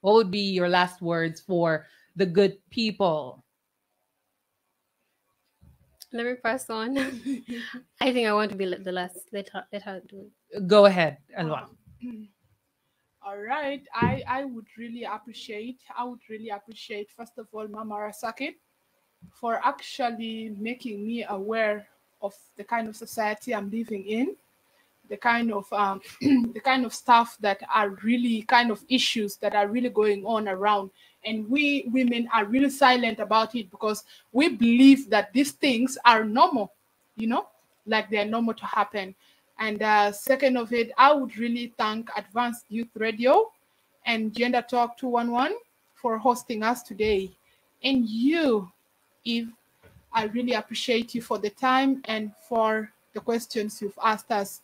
What 0.00 0.14
would 0.14 0.30
be 0.30 0.50
your 0.52 0.68
last 0.68 1.02
words 1.02 1.40
for 1.40 1.86
the 2.14 2.26
good 2.26 2.58
people? 2.70 3.44
Let 6.12 6.26
me 6.26 6.34
press 6.34 6.70
on. 6.70 6.96
I 8.00 8.12
think 8.12 8.28
I 8.28 8.32
want 8.32 8.52
to 8.52 8.56
be 8.56 8.72
the 8.72 8.92
last. 8.92 9.18
Let 9.32 9.48
her, 9.50 9.66
let 9.72 9.82
her 9.82 10.00
do 10.08 10.30
it. 10.52 10.66
Go 10.66 10.86
ahead, 10.86 11.18
Alwa. 11.36 11.68
Um, 12.02 12.28
all 13.26 13.38
right. 13.38 13.82
I, 13.92 14.22
I 14.28 14.44
would 14.44 14.66
really 14.78 15.04
appreciate, 15.04 15.80
I 15.96 16.04
would 16.04 16.20
really 16.30 16.50
appreciate, 16.50 17.10
first 17.10 17.32
of 17.38 17.48
all, 17.52 17.66
Mama 17.66 17.96
Rasaki 17.96 18.54
for 19.32 19.60
actually 19.64 20.54
making 20.58 21.04
me 21.06 21.24
aware 21.28 21.88
of 22.22 22.34
the 22.56 22.64
kind 22.64 22.88
of 22.88 22.96
society 22.96 23.54
I'm 23.54 23.70
living 23.70 24.04
in 24.04 24.36
the 25.08 25.16
kind 25.16 25.52
of 25.52 25.70
um, 25.72 26.00
the 26.20 26.60
kind 26.64 26.84
of 26.84 26.94
stuff 26.94 27.36
that 27.40 27.60
are 27.74 27.90
really 28.02 28.42
kind 28.42 28.70
of 28.70 28.84
issues 28.88 29.36
that 29.36 29.54
are 29.54 29.68
really 29.68 29.90
going 29.90 30.24
on 30.24 30.48
around. 30.48 30.90
And 31.24 31.48
we 31.48 31.88
women 31.92 32.28
are 32.34 32.44
really 32.44 32.70
silent 32.70 33.18
about 33.18 33.54
it 33.54 33.70
because 33.70 34.04
we 34.32 34.50
believe 34.50 35.10
that 35.10 35.32
these 35.32 35.52
things 35.52 35.98
are 36.04 36.24
normal 36.24 36.72
you 37.16 37.26
know 37.26 37.48
like 37.86 38.10
they're 38.10 38.24
normal 38.24 38.54
to 38.54 38.66
happen. 38.66 39.14
And 39.58 39.82
uh, 39.82 40.12
second 40.12 40.56
of 40.56 40.72
it 40.72 40.92
i 40.98 41.12
would 41.12 41.36
really 41.38 41.72
thank 41.78 42.10
advanced 42.16 42.66
youth 42.68 42.88
radio 42.94 43.50
and 44.04 44.34
gender 44.34 44.62
talk 44.62 44.98
211 44.98 45.56
for 45.94 46.18
hosting 46.18 46.62
us 46.62 46.82
today. 46.82 47.30
And 47.82 48.08
you 48.08 48.70
eve 49.24 49.50
i 50.12 50.24
really 50.24 50.52
appreciate 50.52 51.14
you 51.14 51.22
for 51.22 51.38
the 51.38 51.50
time 51.50 52.02
and 52.04 52.32
for 52.48 52.92
the 53.14 53.20
questions 53.20 53.80
you've 53.82 53.98
asked 54.02 54.30
us 54.30 54.60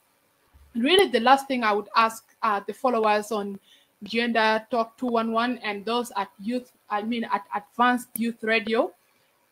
really 0.75 1.09
the 1.09 1.21
last 1.21 1.47
thing 1.49 1.65
I 1.65 1.73
would 1.73 1.89
ask 1.97 2.25
uh, 2.43 2.61
the 2.67 2.73
followers 2.73 3.33
on 3.33 3.59
Gender 4.03 4.67
Talk 4.71 4.97
211 4.99 5.59
and 5.59 5.85
those 5.85 6.13
at 6.17 6.29
youth, 6.41 6.73
I 6.91 7.03
mean 7.03 7.25
at 7.25 7.45
Advanced 7.55 8.09
Youth 8.17 8.43
Radio, 8.43 8.93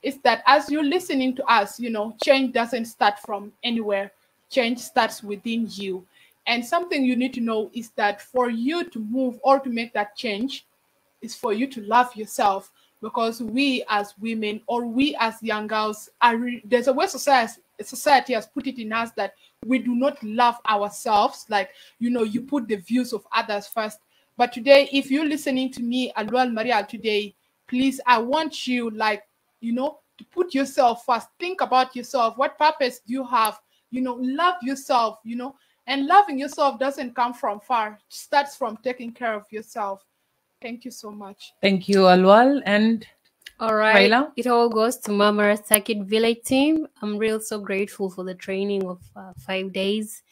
is 0.03 0.19
that 0.19 0.43
as 0.47 0.71
you're 0.71 0.85
listening 0.85 1.37
to 1.37 1.45
us, 1.45 1.79
you 1.79 1.91
know, 1.91 2.17
change 2.23 2.53
doesn't 2.53 2.87
start 2.87 3.19
from 3.19 3.53
anywhere. 3.63 4.11
Change 4.49 4.79
starts 4.79 5.23
within 5.23 5.67
you. 5.71 6.05
And 6.47 6.65
something 6.65 7.05
you 7.05 7.17
need 7.17 7.35
to 7.35 7.41
know 7.41 7.71
is 7.75 7.91
that 7.91 8.21
for 8.21 8.51
you 8.51 8.85
to 8.85 8.99
move 8.99 9.39
or 9.43 9.61
to 9.61 9.69
make 9.69 9.93
that 9.93 10.17
change 10.17 10.65
is 11.23 11.37
for 11.37 11.53
you 11.53 11.67
to 11.69 11.83
love 11.83 12.15
yourself 12.17 12.73
because 13.03 13.41
we 13.41 13.85
as 13.89 14.15
women 14.21 14.61
or 14.67 14.85
we 14.85 15.15
as 15.21 15.43
young 15.43 15.67
girls 15.67 16.11
are 16.21 16.39
there's 16.65 16.89
a 16.89 16.93
way 16.93 17.07
society 17.07 17.61
society 17.85 18.35
has 18.35 18.47
put 18.47 18.67
it 18.67 18.79
in 18.79 18.93
us 18.93 19.11
that 19.13 19.35
we 19.65 19.79
do 19.79 19.95
not 19.95 20.23
love 20.23 20.57
ourselves. 20.69 21.47
Like 21.49 21.71
you 21.99 22.11
know 22.11 22.23
you 22.23 22.43
put 22.43 22.69
the 22.69 22.77
views 22.77 23.13
of 23.13 23.27
others 23.33 23.67
first. 23.67 24.01
But 24.37 24.53
today 24.53 24.89
if 24.93 25.11
you're 25.11 25.27
listening 25.29 25.71
to 25.73 25.83
me 25.83 26.13
alwal 26.17 26.53
maria 26.53 26.87
today 26.89 27.35
please 27.69 28.01
i 28.07 28.19
want 28.19 28.67
you 28.67 28.91
like 28.91 29.23
you 29.61 29.73
know 29.73 30.01
to 30.19 30.25
put 30.27 30.55
yourself 30.55 31.07
first. 31.07 31.29
Think 31.39 31.63
about 31.63 31.97
yourself. 31.97 32.37
What 32.37 32.59
purpose 32.59 33.01
do 33.07 33.13
you 33.15 33.25
have? 33.25 33.59
You 33.91 34.03
know 34.03 34.15
love 34.21 34.57
yourself 34.63 35.19
you 35.25 35.37
know. 35.37 35.57
And 35.87 36.07
loving 36.07 36.39
yourself 36.39 36.79
doesn't 36.79 37.17
come 37.17 37.35
from 37.35 37.59
far. 37.59 37.95
It 37.95 38.01
starts 38.09 38.55
from 38.55 38.77
taking 38.85 39.13
care 39.13 39.35
of 39.35 39.45
yourself. 39.51 40.05
Thank 40.63 40.85
you 40.85 40.91
so 40.91 41.11
much. 41.11 41.53
Thank 41.63 41.89
you 41.89 42.01
alwal 42.01 42.63
and 42.65 43.07
all 43.61 43.75
right. 43.75 44.11
It 44.37 44.47
all 44.47 44.71
goes 44.71 44.97
to 45.01 45.13
Mama 45.13 45.43
Sakit 45.43 46.07
Village 46.07 46.43
team. 46.45 46.89
I'm 47.03 47.19
real 47.19 47.39
so 47.41 47.61
grateful 47.61 48.09
for 48.11 48.25
the 48.25 48.35
training 48.35 48.87
of 48.87 49.03
uh, 49.15 49.35
five 49.37 49.73
days. 49.73 50.23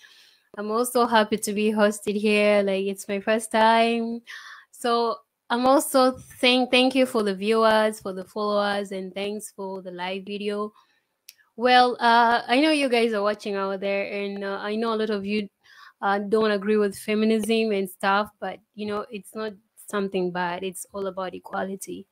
I'm 0.56 0.70
also 0.70 1.06
happy 1.06 1.36
to 1.36 1.52
be 1.52 1.70
hosted 1.70 2.16
here. 2.16 2.62
Like 2.62 2.86
it's 2.86 3.06
my 3.06 3.20
first 3.20 3.52
time. 3.52 4.22
So 4.70 5.16
I'm 5.50 5.66
also 5.66 6.16
saying 6.38 6.68
thank 6.70 6.94
you 6.94 7.04
for 7.04 7.22
the 7.22 7.34
viewers, 7.34 8.00
for 8.00 8.14
the 8.14 8.24
followers, 8.24 8.92
and 8.92 9.14
thanks 9.14 9.52
for 9.54 9.82
the 9.82 9.90
live 9.90 10.24
video. 10.24 10.72
Well, 11.54 11.98
uh, 12.00 12.42
I 12.48 12.60
know 12.60 12.70
you 12.70 12.88
guys 12.88 13.12
are 13.12 13.22
watching 13.22 13.56
out 13.56 13.80
there, 13.80 14.10
and 14.10 14.42
uh, 14.42 14.58
I 14.62 14.76
know 14.76 14.94
a 14.94 14.96
lot 14.96 15.10
of 15.10 15.26
you 15.26 15.48
uh, 16.00 16.18
don't 16.18 16.52
agree 16.52 16.78
with 16.78 16.96
feminism 16.96 17.72
and 17.72 17.90
stuff, 17.90 18.30
but 18.40 18.58
you 18.74 18.86
know, 18.86 19.04
it's 19.10 19.34
not 19.34 19.52
something 19.86 20.32
bad. 20.32 20.64
It's 20.64 20.86
all 20.94 21.08
about 21.08 21.34
equality 21.34 22.06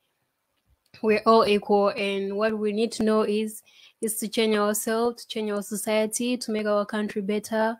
we're 1.01 1.21
all 1.25 1.45
equal 1.45 1.89
and 1.89 2.35
what 2.35 2.57
we 2.57 2.71
need 2.71 2.91
to 2.91 3.03
know 3.03 3.21
is 3.21 3.63
is 4.01 4.17
to 4.17 4.27
change 4.27 4.55
ourselves 4.55 5.23
to 5.23 5.27
change 5.27 5.51
our 5.51 5.61
society 5.61 6.37
to 6.37 6.51
make 6.51 6.67
our 6.67 6.85
country 6.85 7.21
better 7.21 7.75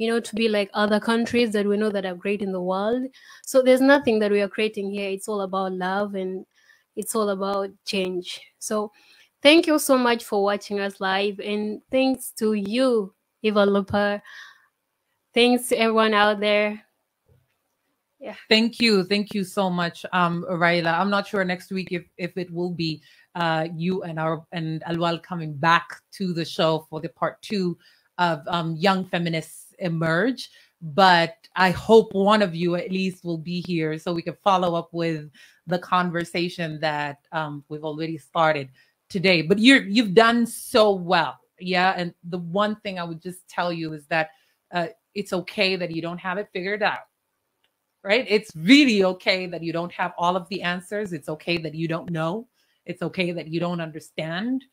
you 0.00 0.08
know 0.08 0.18
to 0.18 0.34
be 0.34 0.48
like 0.48 0.70
other 0.72 0.98
countries 0.98 1.52
that 1.52 1.66
we 1.66 1.76
know 1.76 1.90
that 1.90 2.06
are 2.06 2.14
great 2.14 2.40
in 2.40 2.52
the 2.52 2.60
world. 2.60 3.06
So 3.44 3.60
there's 3.60 3.82
nothing 3.82 4.18
that 4.20 4.30
we 4.30 4.40
are 4.40 4.48
creating 4.48 4.90
here. 4.90 5.10
It's 5.10 5.28
all 5.28 5.42
about 5.42 5.72
love 5.72 6.14
and 6.14 6.46
it's 6.96 7.14
all 7.14 7.28
about 7.28 7.68
change. 7.84 8.40
So 8.58 8.92
thank 9.42 9.66
you 9.66 9.78
so 9.78 9.98
much 9.98 10.24
for 10.24 10.42
watching 10.42 10.80
us 10.80 11.00
live 11.00 11.38
and 11.38 11.82
thanks 11.90 12.32
to 12.38 12.54
you 12.54 13.14
lupa 13.42 14.22
thanks 15.32 15.68
to 15.68 15.78
everyone 15.78 16.12
out 16.12 16.40
there 16.40 16.84
yeah. 18.20 18.34
Thank 18.50 18.80
you. 18.80 19.02
Thank 19.04 19.34
you 19.34 19.44
so 19.44 19.70
much 19.70 20.04
um 20.12 20.44
raila. 20.48 20.98
I'm 20.98 21.10
not 21.10 21.26
sure 21.26 21.42
next 21.44 21.72
week 21.72 21.88
if 21.90 22.04
if 22.18 22.36
it 22.36 22.50
will 22.52 22.70
be 22.70 23.02
uh 23.34 23.66
you 23.74 24.02
and 24.02 24.18
our 24.18 24.44
and 24.52 24.82
alwal 24.84 25.22
coming 25.22 25.54
back 25.54 25.88
to 26.12 26.34
the 26.34 26.44
show 26.44 26.86
for 26.90 27.00
the 27.00 27.08
part 27.08 27.40
two 27.40 27.78
of 28.18 28.42
um 28.46 28.76
young 28.76 29.06
feminists 29.06 29.74
emerge. 29.78 30.50
But 30.82 31.34
i 31.56 31.70
hope 31.70 32.12
one 32.12 32.42
of 32.42 32.54
you 32.54 32.74
at 32.76 32.92
least 32.92 33.24
will 33.24 33.38
be 33.38 33.60
here 33.66 33.98
so 33.98 34.12
we 34.12 34.22
can 34.22 34.36
follow 34.44 34.74
up 34.74 34.90
with 34.92 35.30
the 35.66 35.78
conversation 35.78 36.78
that 36.80 37.18
um 37.32 37.64
we've 37.70 37.84
already 37.84 38.18
started 38.18 38.68
today. 39.08 39.40
But 39.40 39.58
you're 39.58 39.82
you've 39.82 40.14
done 40.14 40.46
so 40.46 40.92
well. 40.92 41.38
Yeah 41.58 41.94
and 41.96 42.14
the 42.24 42.38
one 42.38 42.76
thing 42.82 42.98
i 42.98 43.04
would 43.04 43.22
just 43.22 43.48
tell 43.48 43.72
you 43.72 43.92
is 43.92 44.06
that 44.06 44.30
uh, 44.72 44.88
it's 45.14 45.32
okay 45.32 45.76
that 45.76 45.90
you 45.90 46.00
don't 46.00 46.18
have 46.18 46.38
it 46.38 46.48
figured 46.52 46.82
out 46.82 47.09
right? 48.02 48.24
It's 48.28 48.50
really 48.56 49.04
okay 49.04 49.46
that 49.46 49.62
you 49.62 49.72
don't 49.72 49.92
have 49.92 50.12
all 50.16 50.36
of 50.36 50.48
the 50.48 50.62
answers. 50.62 51.12
It's 51.12 51.28
okay 51.28 51.58
that 51.58 51.74
you 51.74 51.88
don't 51.88 52.10
know. 52.10 52.48
It's 52.86 53.02
okay 53.02 53.32
that 53.32 53.48
you 53.48 53.60
don't 53.60 53.80
understand. 53.80 54.64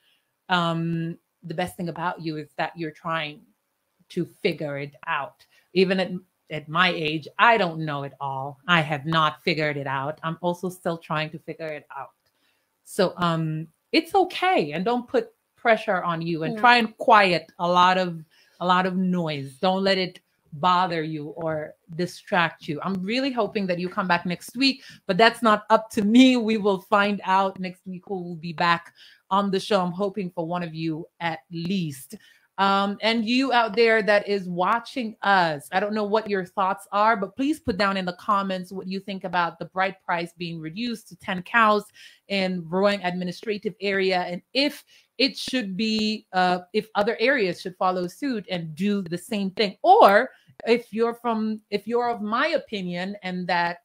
Um, 0.49 1.17
the 1.43 1.53
best 1.53 1.75
thing 1.75 1.89
about 1.89 2.21
you 2.21 2.37
is 2.37 2.49
that 2.57 2.71
you're 2.75 2.91
trying 2.91 3.41
to 4.09 4.25
figure 4.41 4.77
it 4.77 4.95
out. 5.05 5.45
Even 5.73 5.99
at, 5.99 6.11
at 6.49 6.69
my 6.69 6.89
age, 6.89 7.27
I 7.37 7.57
don't 7.57 7.79
know 7.79 8.03
it 8.03 8.13
all. 8.21 8.59
I 8.67 8.81
have 8.81 9.05
not 9.05 9.43
figured 9.43 9.77
it 9.77 9.87
out. 9.87 10.19
I'm 10.23 10.37
also 10.41 10.69
still 10.69 10.97
trying 10.97 11.29
to 11.31 11.39
figure 11.39 11.67
it 11.67 11.85
out. 11.95 12.11
So 12.83 13.13
um, 13.17 13.67
it's 13.91 14.15
okay, 14.15 14.71
and 14.71 14.85
don't 14.85 15.07
put 15.07 15.31
pressure 15.57 16.01
on 16.01 16.21
you, 16.21 16.43
and 16.43 16.57
try 16.57 16.77
and 16.77 16.95
quiet 16.97 17.51
a 17.59 17.67
lot 17.67 17.97
of 17.97 18.23
a 18.61 18.65
lot 18.65 18.85
of 18.85 18.95
noise. 18.95 19.57
Don't 19.57 19.83
let 19.83 19.97
it 19.97 20.21
bother 20.59 21.03
you 21.03 21.27
or 21.29 21.73
distract 21.95 22.67
you. 22.67 22.79
I'm 22.83 22.95
really 23.03 23.31
hoping 23.31 23.67
that 23.67 23.79
you 23.79 23.89
come 23.89 24.07
back 24.07 24.25
next 24.25 24.55
week, 24.55 24.83
but 25.05 25.17
that's 25.17 25.41
not 25.41 25.65
up 25.69 25.89
to 25.91 26.03
me. 26.03 26.37
We 26.37 26.57
will 26.57 26.81
find 26.81 27.21
out 27.23 27.59
next 27.59 27.85
week 27.85 28.03
who 28.07 28.21
will 28.21 28.35
be 28.35 28.53
back 28.53 28.93
on 29.29 29.51
the 29.51 29.59
show. 29.59 29.81
I'm 29.81 29.91
hoping 29.91 30.31
for 30.31 30.47
one 30.47 30.63
of 30.63 30.73
you 30.73 31.05
at 31.19 31.39
least. 31.51 32.15
Um, 32.59 32.97
and 33.01 33.23
you 33.23 33.53
out 33.53 33.75
there 33.75 34.01
that 34.01 34.27
is 34.27 34.49
watching 34.49 35.15
us, 35.21 35.69
I 35.71 35.79
don't 35.79 35.93
know 35.93 36.05
what 36.05 36.27
your 36.27 36.43
thoughts 36.43 36.87
are, 36.91 37.15
but 37.15 37.35
please 37.35 37.59
put 37.59 37.77
down 37.77 37.97
in 37.97 38.05
the 38.05 38.17
comments 38.19 38.71
what 38.71 38.87
you 38.87 38.99
think 38.99 39.25
about 39.25 39.59
the 39.59 39.65
bride 39.65 39.95
price 40.03 40.33
being 40.37 40.59
reduced 40.59 41.07
to 41.09 41.15
10 41.17 41.43
cows 41.43 41.83
in 42.29 42.63
Ruweng 42.63 43.05
administrative 43.05 43.75
area 43.79 44.21
and 44.21 44.41
if 44.53 44.83
it 45.19 45.37
should 45.37 45.77
be, 45.77 46.25
uh, 46.33 46.59
if 46.73 46.87
other 46.95 47.17
areas 47.19 47.61
should 47.61 47.75
follow 47.75 48.07
suit 48.07 48.45
and 48.49 48.75
do 48.75 49.01
the 49.03 49.17
same 49.17 49.51
thing. 49.51 49.77
Or 49.83 50.29
if 50.65 50.91
you're 50.91 51.13
from, 51.13 51.61
if 51.69 51.87
you're 51.87 52.09
of 52.09 52.21
my 52.21 52.47
opinion 52.47 53.15
and 53.23 53.47
that 53.47 53.79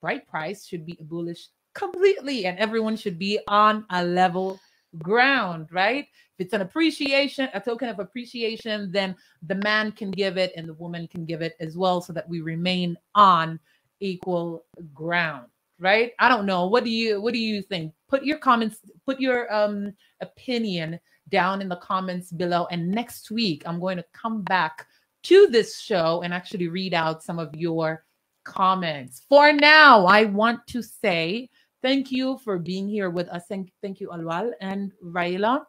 bride 0.00 0.26
price 0.26 0.66
should 0.66 0.84
be 0.84 0.96
abolished 1.00 1.50
completely 1.74 2.46
and 2.46 2.58
everyone 2.58 2.96
should 2.96 3.18
be 3.18 3.38
on 3.48 3.84
a 3.90 4.04
level 4.04 4.58
ground, 4.98 5.68
right? 5.70 6.06
If 6.38 6.46
it's 6.46 6.52
an 6.52 6.60
appreciation, 6.60 7.48
a 7.54 7.60
token 7.60 7.88
of 7.88 7.98
appreciation, 7.98 8.90
then 8.92 9.16
the 9.46 9.56
man 9.56 9.92
can 9.92 10.10
give 10.10 10.36
it 10.36 10.52
and 10.56 10.68
the 10.68 10.74
woman 10.74 11.08
can 11.08 11.24
give 11.24 11.42
it 11.42 11.54
as 11.60 11.76
well 11.76 12.00
so 12.00 12.12
that 12.12 12.28
we 12.28 12.40
remain 12.40 12.96
on 13.14 13.58
equal 14.00 14.64
ground, 14.94 15.46
right? 15.78 16.12
I 16.18 16.28
don't 16.28 16.46
know. 16.46 16.66
What 16.66 16.84
do 16.84 16.90
you 16.90 17.20
what 17.20 17.32
do 17.32 17.40
you 17.40 17.62
think? 17.62 17.92
Put 18.08 18.24
your 18.24 18.38
comments, 18.38 18.78
put 19.04 19.20
your 19.20 19.52
um 19.52 19.92
opinion 20.20 20.98
down 21.28 21.60
in 21.60 21.68
the 21.68 21.76
comments 21.76 22.32
below 22.32 22.66
and 22.70 22.90
next 22.90 23.30
week 23.30 23.62
I'm 23.66 23.78
going 23.78 23.98
to 23.98 24.04
come 24.14 24.42
back 24.42 24.86
to 25.24 25.46
this 25.48 25.80
show 25.80 26.22
and 26.22 26.32
actually 26.32 26.68
read 26.68 26.94
out 26.94 27.22
some 27.22 27.38
of 27.38 27.54
your 27.54 28.04
comments. 28.44 29.22
For 29.28 29.52
now, 29.52 30.06
I 30.06 30.24
want 30.24 30.66
to 30.68 30.82
say 30.82 31.50
Thank 31.80 32.10
you 32.10 32.38
for 32.38 32.58
being 32.58 32.88
here 32.88 33.08
with 33.08 33.28
us. 33.28 33.44
Thank, 33.48 33.72
thank 33.82 34.00
you, 34.00 34.08
Alwal 34.08 34.50
and 34.60 34.92
Raila. 35.04 35.64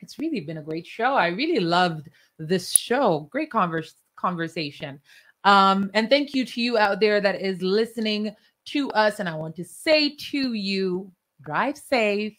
It's 0.00 0.18
really 0.18 0.40
been 0.40 0.58
a 0.58 0.62
great 0.62 0.86
show. 0.86 1.14
I 1.14 1.28
really 1.28 1.60
loved 1.60 2.08
this 2.38 2.72
show. 2.72 3.28
Great 3.30 3.50
converse, 3.50 3.94
conversation. 4.16 5.00
Um, 5.44 5.92
and 5.94 6.10
thank 6.10 6.34
you 6.34 6.44
to 6.44 6.60
you 6.60 6.76
out 6.76 6.98
there 6.98 7.20
that 7.20 7.40
is 7.40 7.62
listening 7.62 8.34
to 8.66 8.90
us. 8.90 9.20
And 9.20 9.28
I 9.28 9.36
want 9.36 9.54
to 9.56 9.64
say 9.64 10.16
to 10.30 10.54
you, 10.54 11.12
drive 11.40 11.78
safe 11.78 12.36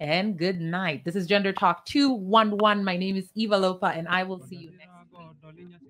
and 0.00 0.36
good 0.36 0.60
night. 0.60 1.04
This 1.04 1.14
is 1.14 1.28
Gender 1.28 1.52
Talk 1.52 1.86
211. 1.86 2.84
My 2.84 2.96
name 2.96 3.16
is 3.16 3.30
Eva 3.36 3.56
Lopa, 3.56 3.86
and 3.96 4.08
I 4.08 4.24
will 4.24 4.40
see 4.40 4.56
you 4.56 4.70
next 4.72 4.95
week. 5.54 5.85